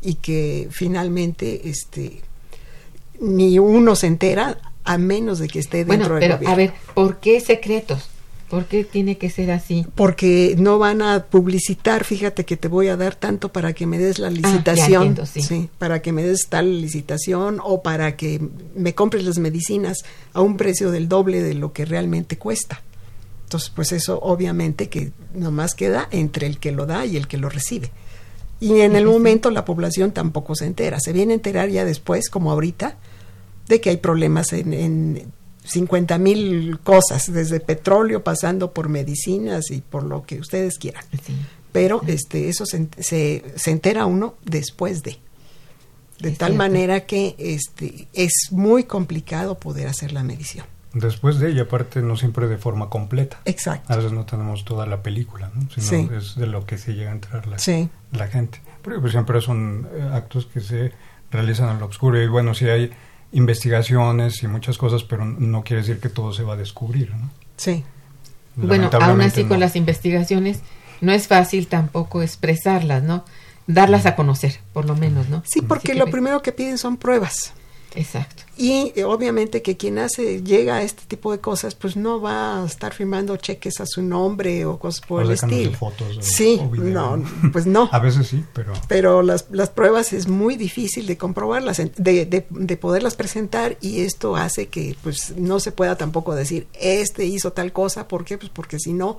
y 0.00 0.14
que 0.14 0.68
finalmente 0.70 1.68
este, 1.68 2.22
ni 3.20 3.58
uno 3.58 3.94
se 3.96 4.06
entera 4.06 4.58
a 4.84 4.98
menos 4.98 5.38
de 5.38 5.48
que 5.48 5.58
esté 5.58 5.84
dentro 5.84 5.96
Bueno, 5.96 6.14
del 6.14 6.20
pero 6.20 6.34
gobierno. 6.36 6.52
a 6.52 6.56
ver, 6.56 6.72
¿por 6.94 7.18
qué 7.20 7.40
secretos? 7.40 8.08
¿Por 8.48 8.64
qué 8.64 8.82
tiene 8.84 9.18
que 9.18 9.28
ser 9.28 9.50
así? 9.50 9.84
porque 9.94 10.54
no 10.58 10.78
van 10.78 11.02
a 11.02 11.24
publicitar, 11.26 12.04
fíjate 12.04 12.46
que 12.46 12.56
te 12.56 12.68
voy 12.68 12.88
a 12.88 12.96
dar 12.96 13.14
tanto 13.14 13.50
para 13.52 13.74
que 13.74 13.84
me 13.86 13.98
des 13.98 14.18
la 14.18 14.28
Ah, 14.28 14.30
licitación, 14.30 15.18
sí. 15.26 15.68
para 15.76 16.00
que 16.00 16.12
me 16.12 16.22
des 16.22 16.48
tal 16.48 16.80
licitación 16.80 17.60
o 17.62 17.82
para 17.82 18.16
que 18.16 18.40
me 18.74 18.94
compres 18.94 19.24
las 19.24 19.38
medicinas 19.38 19.98
a 20.32 20.40
un 20.40 20.56
precio 20.56 20.90
del 20.90 21.08
doble 21.10 21.42
de 21.42 21.52
lo 21.52 21.74
que 21.74 21.84
realmente 21.84 22.38
cuesta. 22.38 22.80
Entonces, 23.44 23.70
pues 23.74 23.92
eso 23.92 24.18
obviamente 24.22 24.88
que 24.88 25.10
nomás 25.34 25.74
queda 25.74 26.08
entre 26.10 26.46
el 26.46 26.58
que 26.58 26.72
lo 26.72 26.86
da 26.86 27.04
y 27.04 27.18
el 27.18 27.28
que 27.28 27.36
lo 27.36 27.50
recibe. 27.50 27.90
Y 28.60 28.80
en 28.80 28.96
el 28.96 29.06
momento 29.06 29.50
la 29.50 29.64
población 29.64 30.12
tampoco 30.12 30.54
se 30.54 30.66
entera. 30.66 30.98
Se 31.00 31.12
viene 31.12 31.32
a 31.32 31.36
enterar 31.36 31.68
ya 31.68 31.84
después, 31.84 32.28
como 32.28 32.50
ahorita, 32.50 32.96
de 33.68 33.80
que 33.80 33.90
hay 33.90 33.98
problemas 33.98 34.52
en, 34.52 34.72
en 34.72 35.32
50 35.64 36.18
mil 36.18 36.78
cosas, 36.80 37.32
desde 37.32 37.60
petróleo 37.60 38.24
pasando 38.24 38.72
por 38.72 38.88
medicinas 38.88 39.70
y 39.70 39.80
por 39.80 40.02
lo 40.02 40.24
que 40.24 40.40
ustedes 40.40 40.78
quieran. 40.78 41.04
Sí. 41.24 41.34
Pero 41.70 42.00
este, 42.06 42.48
eso 42.48 42.64
se, 42.66 42.88
se, 42.98 43.44
se 43.54 43.70
entera 43.70 44.06
uno 44.06 44.34
después 44.44 45.02
de. 45.02 45.18
De 46.18 46.30
Es 46.30 46.38
tal 46.38 46.48
cierto. 46.48 46.56
manera 46.56 47.06
que 47.06 47.36
este, 47.38 48.08
es 48.12 48.32
muy 48.50 48.84
complicado 48.84 49.56
poder 49.58 49.86
hacer 49.86 50.12
la 50.12 50.24
medición. 50.24 50.66
Después 50.94 51.38
de 51.38 51.50
ella, 51.50 51.62
aparte, 51.62 52.00
no 52.00 52.16
siempre 52.16 52.48
de 52.48 52.56
forma 52.56 52.88
completa. 52.88 53.38
Exacto. 53.44 53.92
A 53.92 53.96
veces 53.96 54.12
no 54.12 54.24
tenemos 54.24 54.64
toda 54.64 54.86
la 54.86 55.02
película, 55.02 55.50
¿no? 55.54 55.68
sino 55.70 55.86
Sí. 55.86 56.08
es 56.16 56.34
de 56.36 56.46
lo 56.46 56.64
que 56.64 56.78
se 56.78 56.94
llega 56.94 57.10
a 57.10 57.14
enterar 57.14 57.46
la, 57.46 57.58
Sí. 57.58 57.90
la 58.12 58.26
gente. 58.28 58.60
Porque 58.82 58.98
pues, 59.00 59.12
siempre 59.12 59.40
son 59.42 59.86
eh, 59.94 60.10
actos 60.14 60.46
que 60.46 60.60
se 60.60 60.92
realizan 61.30 61.70
en 61.70 61.80
lo 61.80 61.86
oscuro. 61.86 62.22
Y 62.22 62.26
bueno, 62.26 62.54
sí 62.54 62.68
hay 62.68 62.90
investigaciones 63.32 64.42
y 64.42 64.48
muchas 64.48 64.78
cosas, 64.78 65.04
pero 65.04 65.24
no 65.24 65.62
quiere 65.62 65.82
decir 65.82 66.00
que 66.00 66.08
todo 66.08 66.32
se 66.32 66.42
va 66.42 66.54
a 66.54 66.56
descubrir. 66.56 67.10
¿no? 67.14 67.30
Sí. 67.56 67.84
Bueno, 68.56 68.90
aún 69.00 69.20
así 69.20 69.44
con 69.44 69.60
las 69.60 69.76
investigaciones 69.76 70.60
no 71.00 71.12
es 71.12 71.28
fácil 71.28 71.68
tampoco 71.68 72.22
expresarlas, 72.22 73.02
¿no? 73.02 73.24
Darlas 73.66 74.06
a 74.06 74.16
conocer, 74.16 74.58
por 74.72 74.84
lo 74.86 74.96
menos, 74.96 75.28
¿no? 75.28 75.42
Sí, 75.46 75.60
porque 75.62 75.94
lo 75.94 76.06
primero 76.06 76.42
que 76.42 76.52
piden 76.52 76.78
son 76.78 76.96
pruebas. 76.96 77.52
Exacto. 77.94 78.42
Y 78.56 78.92
eh, 78.96 79.04
obviamente 79.04 79.62
que 79.62 79.76
quien 79.76 79.98
hace, 79.98 80.42
llega 80.42 80.76
a 80.76 80.82
este 80.82 81.02
tipo 81.06 81.30
de 81.32 81.38
cosas, 81.38 81.74
pues 81.74 81.96
no 81.96 82.20
va 82.20 82.62
a 82.62 82.66
estar 82.66 82.92
firmando 82.92 83.36
cheques 83.36 83.80
a 83.80 83.86
su 83.86 84.02
nombre 84.02 84.64
o 84.66 84.78
cosas 84.78 85.00
por 85.06 85.20
O 85.22 85.26
el 85.26 85.30
estilo. 85.32 85.72
fotos 85.72 86.18
o- 86.18 86.22
sí, 86.22 86.58
o 86.60 86.68
video, 86.68 86.86
no, 86.88 87.16
¿no? 87.18 87.52
pues 87.52 87.66
no. 87.66 87.88
A 87.92 87.98
veces 88.00 88.26
sí, 88.26 88.44
pero 88.52 88.72
Pero 88.88 89.22
las, 89.22 89.46
las 89.50 89.70
pruebas 89.70 90.12
es 90.12 90.26
muy 90.28 90.56
difícil 90.56 91.06
de 91.06 91.16
comprobarlas, 91.16 91.78
de, 91.96 92.26
de 92.50 92.76
poderlas 92.76 93.14
presentar 93.14 93.76
y 93.80 94.00
esto 94.00 94.36
hace 94.36 94.66
que 94.66 94.96
pues 95.02 95.34
no 95.36 95.60
se 95.60 95.72
pueda 95.72 95.96
tampoco 95.96 96.34
decir, 96.34 96.66
este 96.74 97.24
hizo 97.26 97.52
tal 97.52 97.72
cosa, 97.72 98.08
¿por 98.08 98.24
qué? 98.24 98.38
Pues 98.38 98.50
porque 98.50 98.78
si 98.78 98.92
no, 98.92 99.18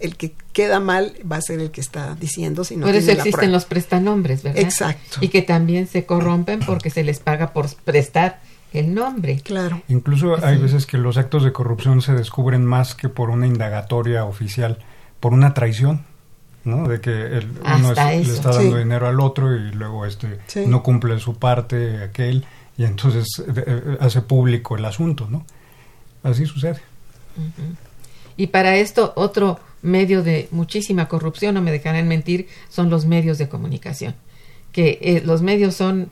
el 0.00 0.16
que 0.16 0.34
queda 0.52 0.80
mal 0.80 1.12
va 1.30 1.36
a 1.36 1.42
ser 1.42 1.60
el 1.60 1.70
que 1.70 1.80
está 1.80 2.14
diciendo, 2.14 2.64
si 2.64 2.76
no 2.76 2.86
por 2.86 2.94
eso 2.94 3.06
tiene 3.06 3.20
existen 3.20 3.52
los 3.52 3.64
prestanombres, 3.66 4.42
¿verdad? 4.42 4.62
Exacto. 4.62 5.18
Y 5.20 5.28
que 5.28 5.42
también 5.42 5.86
se 5.86 6.06
corrompen 6.06 6.60
porque 6.60 6.90
se 6.90 7.04
les 7.04 7.18
paga 7.20 7.52
por 7.52 7.72
prestar 7.84 8.40
el 8.72 8.94
nombre. 8.94 9.40
Claro, 9.44 9.82
incluso 9.88 10.44
hay 10.44 10.56
veces 10.58 10.86
que 10.86 10.96
los 10.98 11.16
actos 11.18 11.44
de 11.44 11.52
corrupción 11.52 12.02
se 12.02 12.12
descubren 12.14 12.64
más 12.64 12.94
que 12.94 13.08
por 13.08 13.30
una 13.30 13.46
indagatoria 13.46 14.24
oficial, 14.24 14.78
por 15.20 15.32
una 15.32 15.54
traición. 15.54 16.08
¿no? 16.62 16.86
De 16.86 17.00
que 17.00 17.10
el, 17.10 17.52
uno 17.64 17.92
es- 17.92 18.26
le 18.28 18.34
está 18.34 18.50
dando 18.50 18.72
Sí. 18.72 18.78
dinero 18.80 19.08
al 19.08 19.18
otro 19.20 19.56
y 19.56 19.70
luego 19.72 20.04
este 20.04 20.40
Sí. 20.46 20.64
no 20.66 20.82
cumple 20.82 21.18
su 21.18 21.38
parte 21.38 22.02
aquel 22.04 22.44
y 22.76 22.84
entonces 22.84 23.26
eh, 23.48 23.64
eh, 23.66 23.96
hace 23.98 24.20
público 24.20 24.76
el 24.76 24.84
asunto, 24.84 25.26
¿no? 25.30 25.46
Así 26.22 26.44
sucede. 26.44 26.82
Y 28.36 28.48
para 28.48 28.76
esto, 28.76 29.14
otro 29.16 29.58
medio 29.82 30.22
de 30.22 30.48
muchísima 30.50 31.08
corrupción, 31.08 31.54
no 31.54 31.62
me 31.62 31.72
dejarán 31.72 32.08
mentir, 32.08 32.48
son 32.68 32.90
los 32.90 33.06
medios 33.06 33.38
de 33.38 33.48
comunicación. 33.48 34.14
Que 34.72 34.98
eh, 35.00 35.22
los 35.24 35.42
medios 35.42 35.74
son 35.74 36.10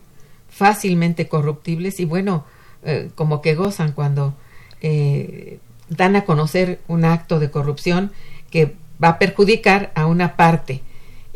fácilmente 0.49 1.29
corruptibles 1.29 2.01
y 2.01 2.05
bueno, 2.05 2.45
eh, 2.83 3.11
como 3.15 3.43
que 3.43 3.55
gozan 3.55 3.93
cuando 3.93 4.35
eh, 4.81 5.59
dan 5.89 6.17
a 6.17 6.25
conocer 6.25 6.81
un 6.89 7.05
acto 7.05 7.39
de 7.41 7.51
corrupción 7.51 8.13
que 8.51 8.75
va 9.03 9.09
a 9.09 9.19
perjudicar 9.19 9.93
a 9.95 10.07
una 10.07 10.37
parte 10.37 10.83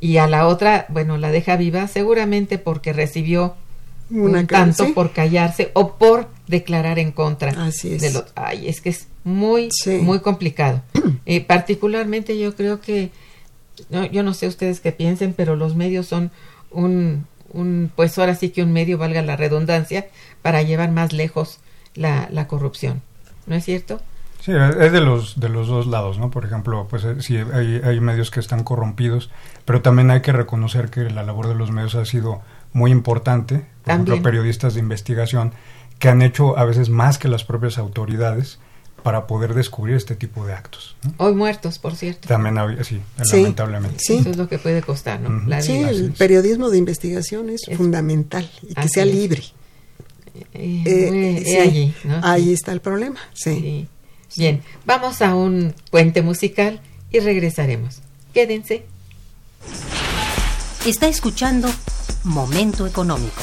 y 0.00 0.16
a 0.16 0.26
la 0.26 0.46
otra, 0.46 0.86
bueno, 0.88 1.16
la 1.16 1.30
deja 1.30 1.56
viva 1.56 1.86
seguramente 1.86 2.58
porque 2.58 2.92
recibió 2.92 3.54
Una 4.10 4.40
un 4.40 4.46
tanto 4.46 4.92
por 4.94 5.12
callarse 5.12 5.70
o 5.74 5.94
por 5.94 6.28
declarar 6.52 7.00
en 7.00 7.10
contra 7.10 7.50
Así 7.64 7.94
es. 7.94 8.02
de 8.02 8.12
lo 8.12 8.24
ay 8.36 8.68
es 8.68 8.80
que 8.80 8.90
es 8.90 9.08
muy 9.24 9.70
Sí. 9.72 9.98
muy 9.98 10.20
complicado 10.20 10.82
Eh, 11.26 11.40
particularmente 11.40 12.38
yo 12.38 12.54
creo 12.54 12.80
que 12.80 13.10
no, 13.90 14.04
yo 14.06 14.22
no 14.22 14.34
sé 14.34 14.46
ustedes 14.46 14.78
qué 14.80 14.92
piensen 14.92 15.32
pero 15.34 15.56
los 15.56 15.74
medios 15.74 16.06
son 16.06 16.30
un, 16.70 17.26
un 17.52 17.90
pues 17.96 18.16
ahora 18.18 18.34
sí 18.36 18.50
que 18.50 18.62
un 18.62 18.72
medio 18.72 18.98
valga 18.98 19.22
la 19.22 19.36
redundancia 19.36 20.06
para 20.42 20.62
llevar 20.62 20.90
más 20.92 21.12
lejos 21.12 21.58
la, 21.94 22.28
la 22.30 22.46
corrupción 22.46 23.02
no 23.46 23.56
es 23.56 23.64
cierto 23.64 24.00
Sí, 24.44 24.50
es 24.50 24.90
de 24.90 25.00
los 25.00 25.38
de 25.38 25.48
los 25.48 25.68
dos 25.68 25.86
lados, 25.86 26.18
¿no? 26.18 26.28
Por 26.32 26.44
ejemplo, 26.44 26.88
pues 26.90 27.04
eh, 27.04 27.14
sí 27.20 27.36
hay, 27.36 27.80
hay 27.84 28.00
medios 28.00 28.32
que 28.32 28.40
están 28.40 28.64
corrompidos, 28.64 29.30
pero 29.64 29.82
también 29.82 30.10
hay 30.10 30.20
que 30.20 30.32
reconocer 30.32 30.90
que 30.90 31.02
la 31.10 31.22
labor 31.22 31.46
de 31.46 31.54
los 31.54 31.70
medios 31.70 31.94
ha 31.94 32.04
sido 32.04 32.40
muy 32.72 32.90
importante. 32.90 33.54
Por 33.58 33.64
También. 33.84 34.14
ejemplo, 34.14 34.22
periodistas 34.30 34.74
de 34.74 34.80
investigación 34.80 35.52
que 36.02 36.08
han 36.08 36.20
hecho 36.20 36.58
a 36.58 36.64
veces 36.64 36.88
más 36.88 37.16
que 37.16 37.28
las 37.28 37.44
propias 37.44 37.78
autoridades 37.78 38.58
para 39.04 39.28
poder 39.28 39.54
descubrir 39.54 39.94
este 39.94 40.16
tipo 40.16 40.44
de 40.44 40.52
actos. 40.52 40.96
¿no? 41.04 41.12
hoy 41.18 41.32
muertos 41.32 41.78
por 41.78 41.94
cierto 41.94 42.26
También 42.26 42.58
había, 42.58 42.82
sí, 42.82 43.00
Sí. 43.22 43.36
lamentablemente. 43.36 43.98
Sí. 44.00 44.14
eso 44.16 44.30
es 44.30 44.36
lo 44.36 44.48
que 44.48 44.58
puede 44.58 44.82
costar 44.82 45.20
no 45.20 45.46
la 45.48 45.62
sí, 45.62 45.74
vida. 45.74 45.90
El 45.90 46.10
periodismo 46.12 46.70
de 46.70 46.78
investigación 46.78 47.50
es, 47.50 47.60
Es- 47.68 47.76
fundamental 47.76 48.50
y 48.68 48.74
que 48.74 48.88
sea 48.88 49.04
libre. 49.04 49.44
Eh, 50.54 50.82
Eh, 50.84 51.08
muy- 51.12 51.36
he 51.38 51.44
sí, 51.44 51.56
allí, 51.58 51.94
¿no? 52.02 52.18
Ahí 52.24 52.46
Sí. 52.46 52.52
está 52.54 52.72
el 52.72 52.80
problema, 52.80 53.20
sí. 53.32 53.88
Sí. 54.28 54.40
Bien, 54.40 54.60
vamos 54.84 55.22
a 55.22 55.36
un 55.36 55.72
puente 55.92 56.20
musical 56.22 56.80
y 57.12 57.20
regresaremos. 57.20 58.00
Quédense. 58.34 58.86
Está 60.84 61.06
escuchando 61.06 61.68
Momento 62.24 62.88
Económico. 62.88 63.42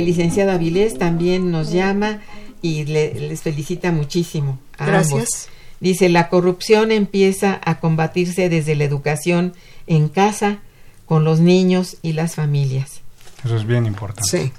El 0.00 0.06
licenciado 0.06 0.50
Avilés 0.50 0.98
también 0.98 1.50
nos 1.50 1.72
llama 1.72 2.20
y 2.62 2.84
les 2.84 3.42
felicita 3.42 3.92
muchísimo. 3.92 4.58
A 4.76 4.86
Gracias. 4.86 5.48
Dice, 5.80 6.08
la 6.10 6.28
corrupción 6.28 6.92
empieza 6.92 7.58
a 7.64 7.80
combatirse 7.80 8.48
desde 8.50 8.74
la 8.74 8.84
educación 8.84 9.54
en 9.86 10.08
casa, 10.08 10.58
con 11.06 11.24
los 11.24 11.40
niños 11.40 11.96
y 12.02 12.12
las 12.12 12.34
familias. 12.34 13.00
Eso 13.44 13.56
es 13.56 13.66
bien 13.66 13.86
importante. 13.86 14.28
Sí. 14.28 14.52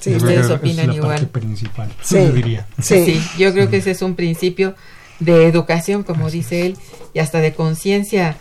Sí, 0.00 0.14
ustedes 0.16 0.50
opinan 0.50 0.86
es 0.86 0.88
la 0.88 0.94
igual. 0.94 1.18
Parte 1.20 1.26
principal, 1.26 1.92
Sí. 2.02 2.16
yo 2.16 2.32
diría. 2.32 2.66
Sí. 2.80 3.04
Sí, 3.04 3.22
yo 3.38 3.52
creo 3.52 3.70
que 3.70 3.76
ese 3.76 3.92
es 3.92 4.02
un 4.02 4.14
principio 4.16 4.74
de 5.20 5.46
educación, 5.46 6.02
como 6.02 6.30
dice 6.30 6.66
él, 6.66 6.76
y 7.14 7.20
hasta 7.20 7.40
de 7.40 7.54
conciencia 7.54 8.36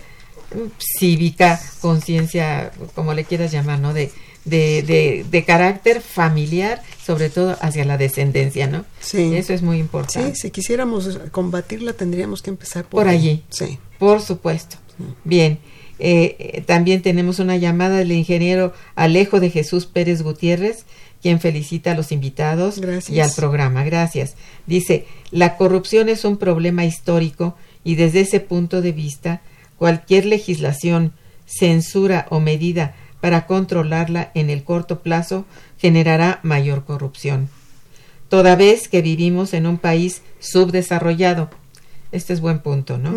mm, 0.56 0.70
cívica, 1.00 1.60
conciencia, 1.80 2.72
como 2.96 3.14
le 3.14 3.24
quieras 3.26 3.52
llamar, 3.52 3.80
¿no? 3.80 3.94
De, 3.94 4.12
de, 4.46 4.82
de, 4.84 5.26
de 5.30 5.44
carácter 5.46 6.02
familiar, 6.02 6.82
sobre 7.06 7.30
todo 7.30 7.58
hacia 7.62 7.86
la 7.86 7.98
descendencia, 7.98 8.68
¿no? 8.68 8.86
Sí. 9.00 9.36
Eso 9.36 9.54
es 9.54 9.62
muy 9.62 9.78
Sí, 9.78 9.82
importante. 9.82 10.36
si 10.36 10.50
quisiéramos 10.52 11.20
combatirla 11.32 11.94
tendríamos 11.94 12.42
que 12.42 12.50
empezar 12.50 12.84
por, 12.86 13.04
Por 13.04 13.08
allí. 13.08 13.44
Sí. 13.50 13.78
Por 14.00 14.22
supuesto. 14.22 14.78
Bien. 15.24 15.60
Eh, 16.00 16.36
eh, 16.40 16.64
también 16.66 17.04
tenemos 17.04 17.38
una 17.40 17.58
llamada 17.58 17.98
del 17.98 18.12
ingeniero 18.12 18.74
Alejo 18.96 19.40
de 19.40 19.52
Jesús 19.52 19.86
Pérez 19.86 20.24
Gutiérrez, 20.24 20.86
quien 21.22 21.40
felicita 21.40 21.92
a 21.92 21.96
los 21.96 22.12
invitados 22.12 22.80
Gracias. 22.82 23.16
y 23.16 23.20
al 23.20 23.32
programa. 23.32 23.84
Gracias. 23.84 24.34
Dice, 24.66 25.06
la 25.30 25.58
corrupción 25.58 26.10
es 26.10 26.26
un 26.26 26.38
problema 26.38 26.84
histórico 26.86 27.56
y 27.84 27.94
desde 27.96 28.22
ese 28.22 28.40
punto 28.40 28.82
de 28.82 28.92
vista, 28.92 29.42
cualquier 29.78 30.26
legislación, 30.26 31.14
censura 31.46 32.26
o 32.32 32.40
medida 32.40 32.96
para 33.22 33.46
controlarla 33.46 34.32
en 34.34 34.50
el 34.50 34.64
corto 34.64 35.00
plazo 35.00 35.46
generará 35.78 36.40
mayor 36.44 36.84
corrupción. 36.84 37.50
Toda 38.28 38.56
vez 38.56 38.88
que 38.88 39.02
vivimos 39.02 39.54
en 39.54 39.68
un 39.68 39.78
país 39.78 40.22
subdesarrollado, 40.40 41.50
este 42.12 42.34
es 42.34 42.42
buen 42.42 42.60
punto, 42.60 42.98
¿no? 42.98 43.14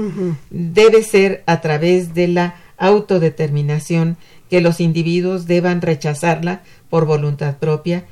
Debe 0.51 1.03
ser 1.03 1.43
a 1.47 1.61
través 1.61 2.15
de 2.15 2.29
la 2.29 2.57
autodeterminación 2.77 4.17
que 4.51 4.61
los 4.61 4.81
individuos 4.81 5.47
deban 5.47 5.81
rechazarla 5.81 6.63
por 6.91 7.07
voluntad 7.07 7.57
propia 7.57 8.05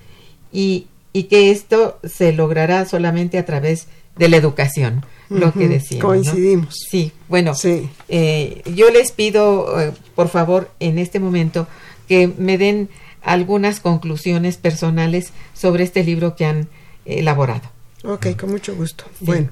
y, 0.53 0.87
y 1.13 1.25
que 1.25 1.51
esto 1.51 1.99
se 2.05 2.33
logrará 2.33 2.85
solamente 2.85 3.39
a 3.39 3.45
través 3.45 3.87
de 3.87 3.93
la 4.17 4.37
educación, 4.37 5.05
lo 5.29 5.53
que 5.53 5.69
decíamos. 5.69 6.03
¿no? 6.03 6.09
coincidimos. 6.09 6.77
Sí, 6.91 7.13
bueno, 7.29 7.55
Sí. 7.55 7.89
eh, 8.09 8.63
yo 8.75 8.91
les 8.91 9.13
pido, 9.13 9.81
eh, 9.81 9.93
por 10.15 10.29
favor, 10.29 10.71
en 10.81 10.99
este 10.99 11.19
momento, 11.21 11.67
que 12.09 12.29
me 12.29 12.59
den 12.59 12.89
algunas 13.23 13.81
conclusiones 13.81 14.57
personales 14.57 15.33
sobre 15.55 15.85
este 15.85 16.05
libro 16.05 16.35
que 16.37 16.45
han 16.45 16.69
elaborado. 17.05 17.71
Ok, 18.05 18.37
con 18.39 18.51
mucho 18.51 18.75
gusto. 18.75 19.05
Bueno, 19.21 19.49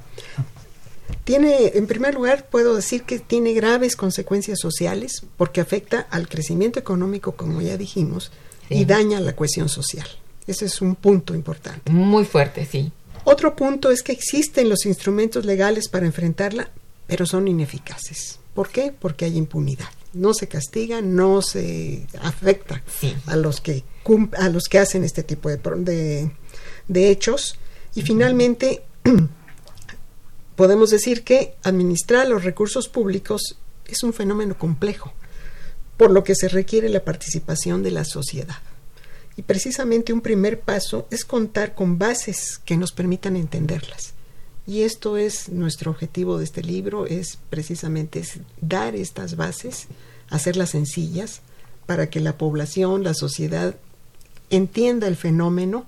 tiene, 1.24 1.72
en 1.74 1.86
primer 1.86 2.14
lugar, 2.14 2.46
puedo 2.50 2.74
decir 2.76 3.02
que 3.02 3.18
tiene 3.18 3.52
graves 3.52 3.96
consecuencias 3.96 4.58
sociales 4.60 5.24
porque 5.36 5.60
afecta 5.60 6.00
al 6.10 6.28
crecimiento 6.28 6.78
económico, 6.78 7.32
como 7.32 7.60
ya 7.60 7.76
dijimos, 7.76 8.32
Sí. 8.68 8.74
y 8.78 8.84
daña 8.84 9.20
la 9.20 9.34
cohesión 9.34 9.68
social. 9.68 10.06
Ese 10.46 10.64
es 10.66 10.80
un 10.80 10.94
punto 10.96 11.34
importante. 11.34 11.90
Muy 11.92 12.24
fuerte, 12.24 12.66
sí. 12.66 12.92
Otro 13.24 13.54
punto 13.56 13.90
es 13.90 14.02
que 14.02 14.12
existen 14.12 14.68
los 14.68 14.86
instrumentos 14.86 15.44
legales 15.44 15.88
para 15.88 16.06
enfrentarla, 16.06 16.70
pero 17.06 17.26
son 17.26 17.48
ineficaces. 17.48 18.38
¿Por 18.54 18.68
qué? 18.70 18.92
Porque 18.98 19.24
hay 19.26 19.36
impunidad. 19.36 19.88
No 20.12 20.34
se 20.34 20.48
castiga, 20.48 21.00
no 21.00 21.40
se 21.42 22.06
afecta 22.22 22.82
Sí. 23.00 23.14
a 23.26 23.36
los 23.36 23.60
que 23.60 23.84
a 24.38 24.48
los 24.48 24.64
que 24.64 24.78
hacen 24.80 25.04
este 25.04 25.22
tipo 25.22 25.48
de, 25.48 25.56
de, 25.56 26.30
de 26.88 27.10
hechos. 27.10 27.56
Y 27.94 28.02
finalmente, 28.02 28.82
podemos 30.56 30.90
decir 30.90 31.22
que 31.22 31.54
administrar 31.62 32.28
los 32.28 32.44
recursos 32.44 32.88
públicos 32.88 33.56
es 33.86 34.02
un 34.02 34.12
fenómeno 34.12 34.58
complejo, 34.58 35.12
por 35.96 36.10
lo 36.10 36.24
que 36.24 36.34
se 36.34 36.48
requiere 36.48 36.88
la 36.88 37.04
participación 37.04 37.82
de 37.82 37.90
la 37.92 38.04
sociedad. 38.04 38.56
Y 39.36 39.42
precisamente 39.42 40.12
un 40.12 40.20
primer 40.20 40.60
paso 40.60 41.06
es 41.10 41.24
contar 41.24 41.74
con 41.74 41.98
bases 41.98 42.60
que 42.64 42.76
nos 42.76 42.92
permitan 42.92 43.36
entenderlas. 43.36 44.14
Y 44.66 44.82
esto 44.82 45.16
es 45.16 45.48
nuestro 45.48 45.90
objetivo 45.90 46.38
de 46.38 46.44
este 46.44 46.62
libro, 46.62 47.06
es 47.06 47.38
precisamente 47.48 48.20
es 48.20 48.38
dar 48.60 48.94
estas 48.94 49.36
bases, 49.36 49.86
hacerlas 50.28 50.70
sencillas, 50.70 51.40
para 51.86 52.08
que 52.08 52.20
la 52.20 52.38
población, 52.38 53.02
la 53.02 53.14
sociedad 53.14 53.74
entienda 54.50 55.08
el 55.08 55.16
fenómeno, 55.16 55.86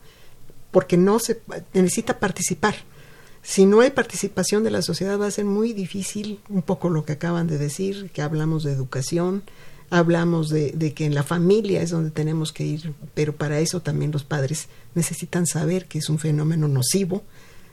porque 0.72 0.96
no 0.96 1.18
se 1.18 1.40
necesita 1.74 2.18
participar. 2.18 2.74
Si 3.42 3.66
no 3.66 3.80
hay 3.80 3.90
participación 3.90 4.64
de 4.64 4.70
la 4.70 4.82
sociedad 4.82 5.20
va 5.20 5.26
a 5.26 5.32
ser 5.32 5.44
muy 5.44 5.72
difícil, 5.72 6.40
un 6.48 6.62
poco 6.62 6.88
lo 6.88 7.04
que 7.04 7.12
acaban 7.12 7.46
de 7.46 7.58
decir, 7.58 8.10
que 8.10 8.22
hablamos 8.22 8.64
de 8.64 8.72
educación, 8.72 9.42
hablamos 9.92 10.48
de, 10.48 10.72
de 10.72 10.94
que 10.94 11.04
en 11.04 11.14
la 11.14 11.22
familia 11.22 11.82
es 11.82 11.90
donde 11.90 12.10
tenemos 12.10 12.52
que 12.52 12.64
ir, 12.64 12.94
pero 13.14 13.36
para 13.36 13.60
eso 13.60 13.80
también 13.80 14.10
los 14.10 14.24
padres 14.24 14.68
necesitan 14.94 15.46
saber 15.46 15.86
que 15.86 15.98
es 15.98 16.08
un 16.08 16.18
fenómeno 16.18 16.66
nocivo, 16.66 17.22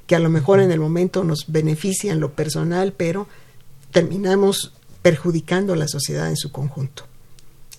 que 0.06 0.16
a 0.16 0.20
lo 0.20 0.30
mejor 0.30 0.60
en 0.60 0.72
el 0.72 0.80
momento 0.80 1.24
nos 1.24 1.46
beneficia 1.48 2.12
en 2.12 2.20
lo 2.20 2.34
personal, 2.34 2.94
pero 2.96 3.28
terminamos 3.92 4.74
perjudicando 5.02 5.74
a 5.74 5.78
la 5.78 5.88
sociedad 5.88 6.28
en 6.30 6.38
su 6.38 6.52
conjunto. 6.52 7.06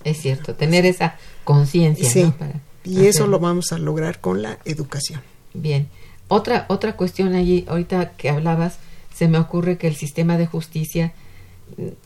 Es 0.04 0.22
cierto, 0.22 0.54
tener 0.54 0.86
esa 0.86 1.16
conciencia. 1.44 2.08
Sí, 2.08 2.24
¿no? 2.24 2.36
Para 2.36 2.60
y 2.84 3.06
eso 3.06 3.26
lo 3.26 3.38
vamos 3.38 3.72
a 3.72 3.78
lograr 3.78 4.20
con 4.20 4.42
la 4.42 4.58
educación. 4.64 5.20
Bien. 5.52 5.88
Otra, 6.28 6.64
otra 6.68 6.96
cuestión 6.96 7.34
allí, 7.34 7.66
ahorita 7.68 8.12
que 8.12 8.30
hablabas, 8.30 8.78
se 9.14 9.28
me 9.28 9.38
ocurre 9.38 9.76
que 9.76 9.86
el 9.86 9.96
sistema 9.96 10.38
de 10.38 10.46
justicia 10.46 11.12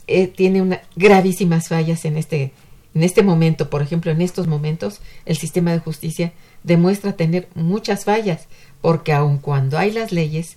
eh, 0.06 0.26
tiene 0.28 0.62
una 0.62 0.80
gravísimas 0.96 1.68
fallas 1.68 2.04
en 2.04 2.16
este, 2.16 2.52
en 2.94 3.02
este 3.02 3.22
momento. 3.22 3.70
Por 3.70 3.82
ejemplo, 3.82 4.10
en 4.10 4.20
estos 4.20 4.46
momentos, 4.46 5.00
el 5.26 5.36
sistema 5.36 5.72
de 5.72 5.78
justicia 5.78 6.32
demuestra 6.62 7.12
tener 7.14 7.48
muchas 7.54 8.04
fallas, 8.04 8.46
porque 8.80 9.12
aun 9.12 9.38
cuando 9.38 9.78
hay 9.78 9.92
las 9.92 10.12
leyes, 10.12 10.56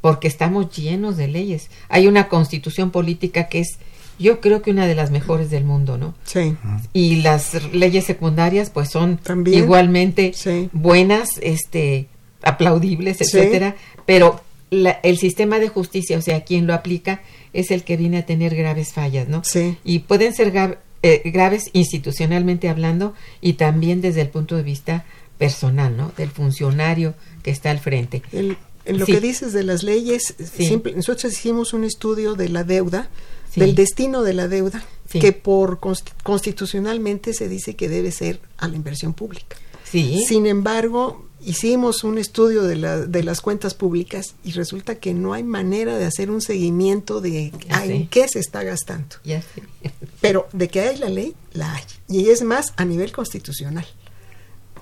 porque 0.00 0.28
estamos 0.28 0.70
llenos 0.76 1.16
de 1.16 1.28
leyes, 1.28 1.70
hay 1.88 2.06
una 2.06 2.28
constitución 2.28 2.90
política 2.90 3.48
que 3.48 3.60
es, 3.60 3.78
yo 4.18 4.40
creo 4.40 4.62
que 4.62 4.70
una 4.70 4.86
de 4.86 4.94
las 4.94 5.10
mejores 5.10 5.50
del 5.50 5.64
mundo, 5.64 5.98
¿no? 5.98 6.14
Sí, 6.24 6.56
y 6.92 7.16
las 7.22 7.72
leyes 7.72 8.04
secundarias 8.04 8.70
pues 8.70 8.90
son 8.90 9.18
También. 9.18 9.58
igualmente 9.64 10.32
Sí. 10.34 10.68
buenas 10.72 11.38
este 11.42 12.06
aplaudibles 12.42 13.16
Sí. 13.18 13.24
etcétera 13.24 13.74
pero 14.06 14.40
la- 14.70 15.00
el 15.02 15.18
sistema 15.18 15.58
de 15.58 15.68
justicia 15.68 16.18
o 16.18 16.22
sea 16.22 16.44
quien 16.44 16.66
lo 16.66 16.74
aplica 16.74 17.22
es 17.52 17.70
el 17.70 17.84
que 17.84 17.96
viene 17.96 18.18
a 18.18 18.26
tener 18.26 18.54
graves 18.54 18.92
fallas 18.92 19.28
no 19.28 19.42
Sí. 19.44 19.76
y 19.84 20.00
pueden 20.00 20.34
ser 20.34 20.52
gra- 20.52 20.78
eh, 21.02 21.22
graves 21.26 21.70
institucionalmente 21.72 22.68
hablando 22.68 23.14
y 23.40 23.54
también 23.54 24.00
desde 24.00 24.20
el 24.22 24.28
punto 24.28 24.56
de 24.56 24.62
vista 24.62 25.04
personal 25.38 25.96
no 25.96 26.12
del 26.16 26.30
funcionario 26.30 27.14
que 27.42 27.50
está 27.50 27.70
al 27.70 27.78
frente 27.78 28.22
El- 28.32 28.56
en 28.84 28.98
lo 28.98 29.06
Sí. 29.06 29.12
que 29.12 29.20
dices 29.20 29.52
de 29.52 29.64
las 29.64 29.82
leyes, 29.82 30.34
Sí. 30.56 30.82
nosotros 30.96 31.32
hicimos 31.32 31.72
un 31.74 31.84
estudio 31.84 32.34
de 32.34 32.48
la 32.48 32.64
deuda, 32.64 33.10
Sí. 33.52 33.60
del 33.60 33.74
destino 33.74 34.22
de 34.22 34.32
la 34.32 34.48
deuda, 34.48 34.82
que 35.10 35.32
por 35.32 35.78
const- 35.78 36.12
constitucionalmente 36.22 37.32
se 37.34 37.48
dice 37.48 37.76
que 37.76 37.88
debe 37.88 38.10
ser 38.10 38.40
a 38.56 38.66
la 38.68 38.76
inversión 38.76 39.12
pública. 39.14 39.56
sí 39.84 40.24
Sin 40.26 40.46
embargo, 40.46 41.27
hicimos 41.44 42.04
un 42.04 42.18
estudio 42.18 42.62
de, 42.64 42.76
la- 42.76 42.98
de 43.06 43.22
las 43.22 43.40
cuentas 43.40 43.74
públicas 43.74 44.34
y 44.44 44.52
resulta 44.52 44.96
que 44.96 45.14
no 45.14 45.32
hay 45.34 45.42
manera 45.44 45.96
de 45.96 46.04
hacer 46.04 46.30
un 46.30 46.40
seguimiento 46.40 47.20
de 47.20 47.52
a 47.70 47.82
sí. 47.84 47.92
en 47.92 48.08
qué 48.08 48.26
se 48.28 48.38
está 48.40 48.62
gastando. 48.62 49.16
Pero 50.20 50.48
de 50.52 50.68
que 50.68 50.80
hay 50.80 50.96
la 50.98 51.08
ley, 51.08 51.34
la 51.52 51.72
hay. 51.74 51.82
Y 52.08 52.28
es 52.30 52.42
más 52.42 52.72
a 52.76 52.84
nivel 52.84 53.12
constitucional. 53.12 53.86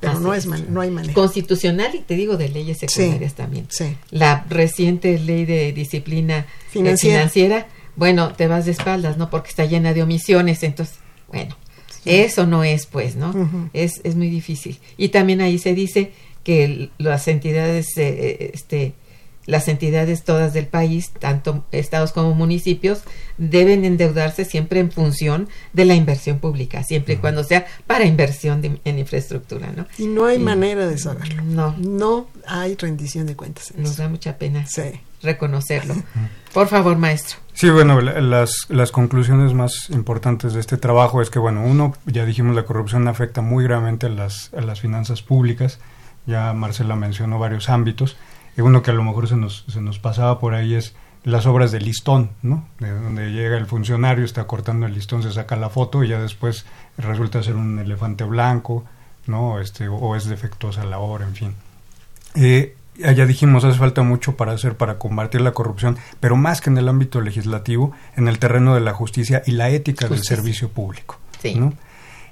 Pero 0.01 0.13
Así 0.15 0.23
no, 0.23 0.35
es 0.35 0.47
man- 0.47 0.67
no 0.71 0.81
hay 0.83 0.91
manera. 0.91 1.15
constitucional 1.15 1.95
y 1.95 2.01
te 2.01 2.15
digo 2.17 2.37
de 2.37 2.49
leyes 2.51 2.79
secundarias 2.79 3.33
Sí, 3.33 3.37
también 3.37 3.67
sí. 3.71 3.97
la 4.11 4.45
reciente 4.49 5.19
ley 5.19 5.47
de 5.47 5.73
disciplina 5.73 6.41
eh, 6.41 6.45
Financiera. 6.71 7.67
bueno, 7.97 8.33
te 8.35 8.47
vas 8.47 8.67
de 8.67 8.73
espaldas, 8.73 9.17
¿no? 9.17 9.31
Porque 9.31 9.49
está 9.49 9.65
llena 9.65 9.95
de 9.95 10.03
omisiones, 10.03 10.63
entonces, 10.63 10.97
bueno, 11.29 11.57
eso 12.05 12.47
no 12.47 12.63
es, 12.63 12.85
pues, 12.87 13.17
¿no? 13.17 13.69
Es, 13.73 14.01
es 14.05 14.17
muy 14.17 14.29
difícil. 14.29 14.79
Y 14.99 15.09
también 15.09 15.41
ahí 15.41 15.59
se 15.59 15.73
dice 15.75 16.13
que 16.47 16.91
las 16.99 17.27
entidades, 17.27 17.89
eh, 17.97 18.07
eh, 18.07 18.51
este, 18.55 18.95
las 19.47 19.67
entidades 19.67 20.23
todas 20.23 20.53
del 20.55 20.67
país, 20.69 21.11
tanto 21.19 21.65
estados 21.73 22.13
como 22.13 22.35
municipios, 22.35 23.03
deben 23.37 23.85
endeudarse 23.85 24.45
siempre 24.45 24.79
en 24.79 24.93
función 24.93 25.49
de 25.73 25.85
la 25.87 25.95
inversión 25.97 26.39
pública, 26.39 26.85
siempre 26.85 27.15
y 27.15 27.17
cuando 27.17 27.43
sea 27.43 27.67
para 27.89 28.05
inversión 28.05 28.63
de- 28.63 28.79
en 28.85 28.99
infraestructura, 29.01 29.73
¿no? 29.77 29.87
Y 29.99 30.07
no 30.07 30.27
hay 30.27 30.37
Y- 30.37 30.41
manera 30.41 30.87
de 30.87 30.99
saberlo. 30.99 31.43
No, 31.43 31.75
No 31.79 32.29
hay 32.47 32.77
rendición 32.77 33.27
de 33.27 33.35
cuentas. 33.35 33.73
en 33.73 33.83
nos 33.83 33.93
eso. 33.95 34.03
da 34.03 34.09
mucha 34.09 34.39
pena 34.39 34.65
Sí. 34.67 34.83
reconocerlo. 35.23 35.95
Por 36.55 36.69
favor, 36.69 36.97
maestro. 36.97 37.39
Sí, 37.55 37.71
bueno, 37.71 38.01
la- 38.01 38.21
las, 38.21 38.67
las 38.69 38.93
conclusiones 38.93 39.53
más 39.55 39.89
importantes 39.91 40.53
de 40.55 40.61
este 40.61 40.77
trabajo 40.77 41.23
es 41.23 41.31
que, 41.31 41.39
bueno, 41.39 41.65
uno, 41.65 41.95
ya 42.05 42.25
dijimos, 42.25 42.55
la 42.55 42.65
corrupción 42.65 43.09
afecta 43.09 43.41
muy 43.43 43.65
gravemente 43.65 44.07
a 44.07 44.11
las, 44.11 44.53
a 44.55 44.61
las 44.61 44.81
finanzas 44.81 45.23
públicas, 45.23 45.79
Ya 46.27 46.53
Marcela 46.53 46.97
mencionó 46.97 47.39
varios 47.39 47.69
ámbitos. 47.69 48.17
Y 48.57 48.63
uno 48.63 48.83
que 48.83 48.91
a 48.91 48.95
lo 48.95 49.05
mejor 49.05 49.29
se 49.29 49.37
nos, 49.37 49.65
se 49.69 49.81
nos 49.81 49.99
pasaba 49.99 50.39
por 50.41 50.55
ahí 50.55 50.75
es 50.75 50.95
las 51.25 51.45
obras 51.47 51.73
de 51.73 51.81
listón, 51.81 52.31
¿no? 52.43 52.69
De 52.79 52.91
donde 52.91 53.33
llega 53.33 53.57
el 53.57 53.67
funcionario, 53.67 54.25
está 54.25 54.47
cortando 54.47 54.87
el 54.87 54.95
listón, 54.95 55.25
se 55.25 55.33
saca 55.33 55.57
la 55.57 55.69
foto 55.69 56.05
y 56.05 56.09
ya 56.09 56.21
después 56.21 56.65
resulta 56.99 57.43
ser 57.43 57.57
un 57.57 57.79
elefante 57.81 58.23
blanco, 58.23 58.85
¿no? 59.27 59.61
Este, 59.61 59.89
o 59.89 60.15
es 60.15 60.27
defectuosa 60.27 60.85
la 60.85 60.99
obra, 60.99 61.27
en 61.27 61.35
fin. 61.35 61.55
Eh, 62.37 62.77
ya 62.97 63.27
dijimos, 63.27 63.65
hace 63.65 63.79
falta 63.79 64.03
mucho 64.03 64.37
para 64.37 64.53
hacer 64.53 64.77
para 64.77 64.99
combatir 64.99 65.41
la 65.41 65.53
corrupción, 65.53 65.99
pero 66.21 66.37
más 66.37 66.61
que 66.61 66.71
en 66.71 66.79
el 66.79 66.89
ámbito 66.89 67.21
legislativo, 67.21 67.93
en 68.17 68.29
el 68.29 68.39
terreno 68.39 68.75
de 68.75 68.81
la 68.81 68.95
justicia 68.95 69.43
y 69.47 69.53
la 69.53 69.69
ética 69.71 70.09
del 70.09 70.23
servicio 70.23 70.69
público. 70.69 71.19
¿no? 71.57 71.75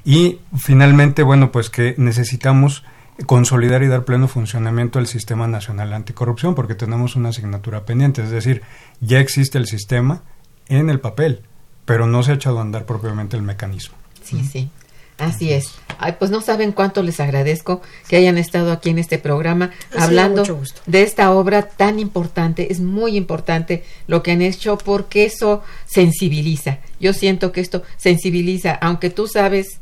Y 0.04 0.38
finalmente, 0.56 1.22
bueno, 1.22 1.50
pues 1.50 1.68
que 1.68 1.94
necesitamos 1.98 2.84
consolidar 3.26 3.82
y 3.82 3.88
dar 3.88 4.04
pleno 4.04 4.28
funcionamiento 4.28 4.98
al 4.98 5.06
Sistema 5.06 5.46
Nacional 5.46 5.92
Anticorrupción, 5.92 6.54
porque 6.54 6.74
tenemos 6.74 7.16
una 7.16 7.30
asignatura 7.30 7.84
pendiente, 7.84 8.22
es 8.22 8.30
decir, 8.30 8.62
ya 9.00 9.20
existe 9.20 9.58
el 9.58 9.66
sistema 9.66 10.22
en 10.68 10.90
el 10.90 11.00
papel, 11.00 11.42
pero 11.84 12.06
no 12.06 12.22
se 12.22 12.32
ha 12.32 12.34
echado 12.34 12.58
a 12.58 12.62
andar 12.62 12.86
propiamente 12.86 13.36
el 13.36 13.42
mecanismo. 13.42 13.96
Sí, 14.22 14.42
sí. 14.44 14.70
Así 15.18 15.52
es. 15.52 15.70
Ay, 15.98 16.16
pues 16.18 16.32
no 16.32 16.40
saben 16.40 16.72
cuánto 16.72 17.02
les 17.02 17.20
agradezco 17.20 17.82
que 18.08 18.16
hayan 18.16 18.36
estado 18.36 18.72
aquí 18.72 18.90
en 18.90 18.98
este 18.98 19.18
programa 19.18 19.70
hablando 19.96 20.42
de 20.86 21.02
esta 21.02 21.30
obra 21.30 21.62
tan 21.68 22.00
importante. 22.00 22.72
Es 22.72 22.80
muy 22.80 23.16
importante 23.16 23.84
lo 24.08 24.24
que 24.24 24.32
han 24.32 24.42
hecho 24.42 24.76
porque 24.76 25.24
eso 25.24 25.62
sensibiliza. 25.86 26.78
Yo 26.98 27.12
siento 27.12 27.52
que 27.52 27.60
esto 27.60 27.84
sensibiliza, 27.96 28.72
aunque 28.74 29.08
tú 29.08 29.28
sabes 29.28 29.78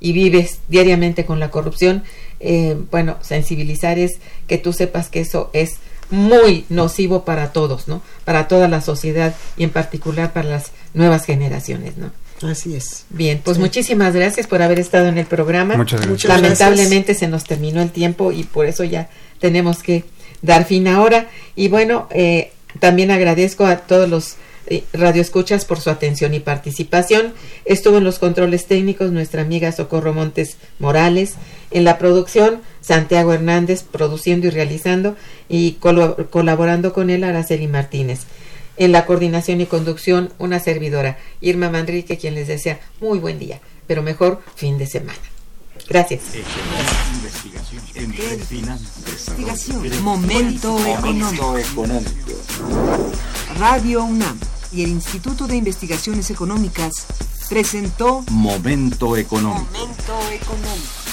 y 0.00 0.12
vives 0.12 0.60
diariamente 0.68 1.24
con 1.24 1.40
la 1.40 1.50
corrupción, 1.50 2.04
eh, 2.44 2.76
bueno, 2.90 3.16
sensibilizar 3.22 3.98
es 3.98 4.18
que 4.46 4.58
tú 4.58 4.72
sepas 4.72 5.08
que 5.08 5.20
eso 5.20 5.50
es 5.52 5.78
muy 6.10 6.66
nocivo 6.68 7.24
para 7.24 7.52
todos, 7.52 7.88
¿no? 7.88 8.02
Para 8.24 8.48
toda 8.48 8.68
la 8.68 8.80
sociedad 8.80 9.34
y 9.56 9.64
en 9.64 9.70
particular 9.70 10.32
para 10.32 10.50
las 10.50 10.70
nuevas 10.92 11.24
generaciones, 11.24 11.96
¿no? 11.96 12.12
Así 12.42 12.76
es. 12.76 13.06
Bien, 13.08 13.40
pues 13.42 13.58
muchísimas 13.58 14.14
gracias 14.14 14.46
por 14.46 14.60
haber 14.60 14.78
estado 14.78 15.06
en 15.06 15.16
el 15.16 15.24
programa. 15.24 15.76
Muchas 15.76 16.06
gracias. 16.06 16.28
Lamentablemente 16.28 17.14
se 17.14 17.28
nos 17.28 17.44
terminó 17.44 17.80
el 17.80 17.90
tiempo 17.90 18.32
y 18.32 18.44
por 18.44 18.66
eso 18.66 18.84
ya 18.84 19.08
tenemos 19.40 19.82
que 19.82 20.04
dar 20.42 20.66
fin 20.66 20.86
ahora. 20.86 21.30
Y 21.56 21.68
bueno, 21.68 22.08
eh, 22.10 22.52
también 22.80 23.10
agradezco 23.10 23.64
a 23.64 23.78
todos 23.78 24.08
los 24.08 24.36
eh, 24.66 24.84
radioescuchas 24.92 25.64
por 25.64 25.80
su 25.80 25.90
atención 25.90 26.32
y 26.34 26.40
participación. 26.40 27.34
Estuvo 27.64 27.98
en 27.98 28.04
los 28.04 28.18
controles 28.18 28.66
técnicos 28.66 29.12
nuestra 29.12 29.42
amiga 29.42 29.72
Socorro 29.72 30.14
Montes 30.14 30.56
Morales, 30.78 31.34
en 31.70 31.84
la 31.84 31.98
producción 31.98 32.62
Santiago 32.80 33.32
Hernández, 33.32 33.82
produciendo 33.82 34.46
y 34.46 34.50
realizando, 34.50 35.16
y 35.48 35.72
colaborando 35.72 36.92
con 36.92 37.10
él 37.10 37.24
Araceli 37.24 37.66
Martínez. 37.66 38.20
En 38.76 38.92
la 38.92 39.06
coordinación 39.06 39.60
y 39.60 39.66
conducción, 39.66 40.32
una 40.38 40.58
servidora, 40.58 41.18
Irma 41.40 41.70
Manrique, 41.70 42.16
quien 42.16 42.34
les 42.34 42.48
desea 42.48 42.80
muy 43.00 43.18
buen 43.18 43.38
día, 43.38 43.60
pero 43.86 44.02
mejor 44.02 44.40
fin 44.56 44.78
de 44.78 44.86
semana. 44.86 45.18
Gracias. 45.88 46.22
Investigación. 49.06 50.02
Momento 50.02 50.78
económico. 50.86 51.86
Radio 53.58 54.04
UNAM 54.04 54.38
y 54.74 54.82
el 54.82 54.90
Instituto 54.90 55.46
de 55.46 55.56
Investigaciones 55.56 56.30
Económicas 56.30 57.06
presentó 57.48 58.24
Momento 58.30 59.16
económico. 59.16 59.66
Momento 59.72 60.30
económico. 60.32 61.03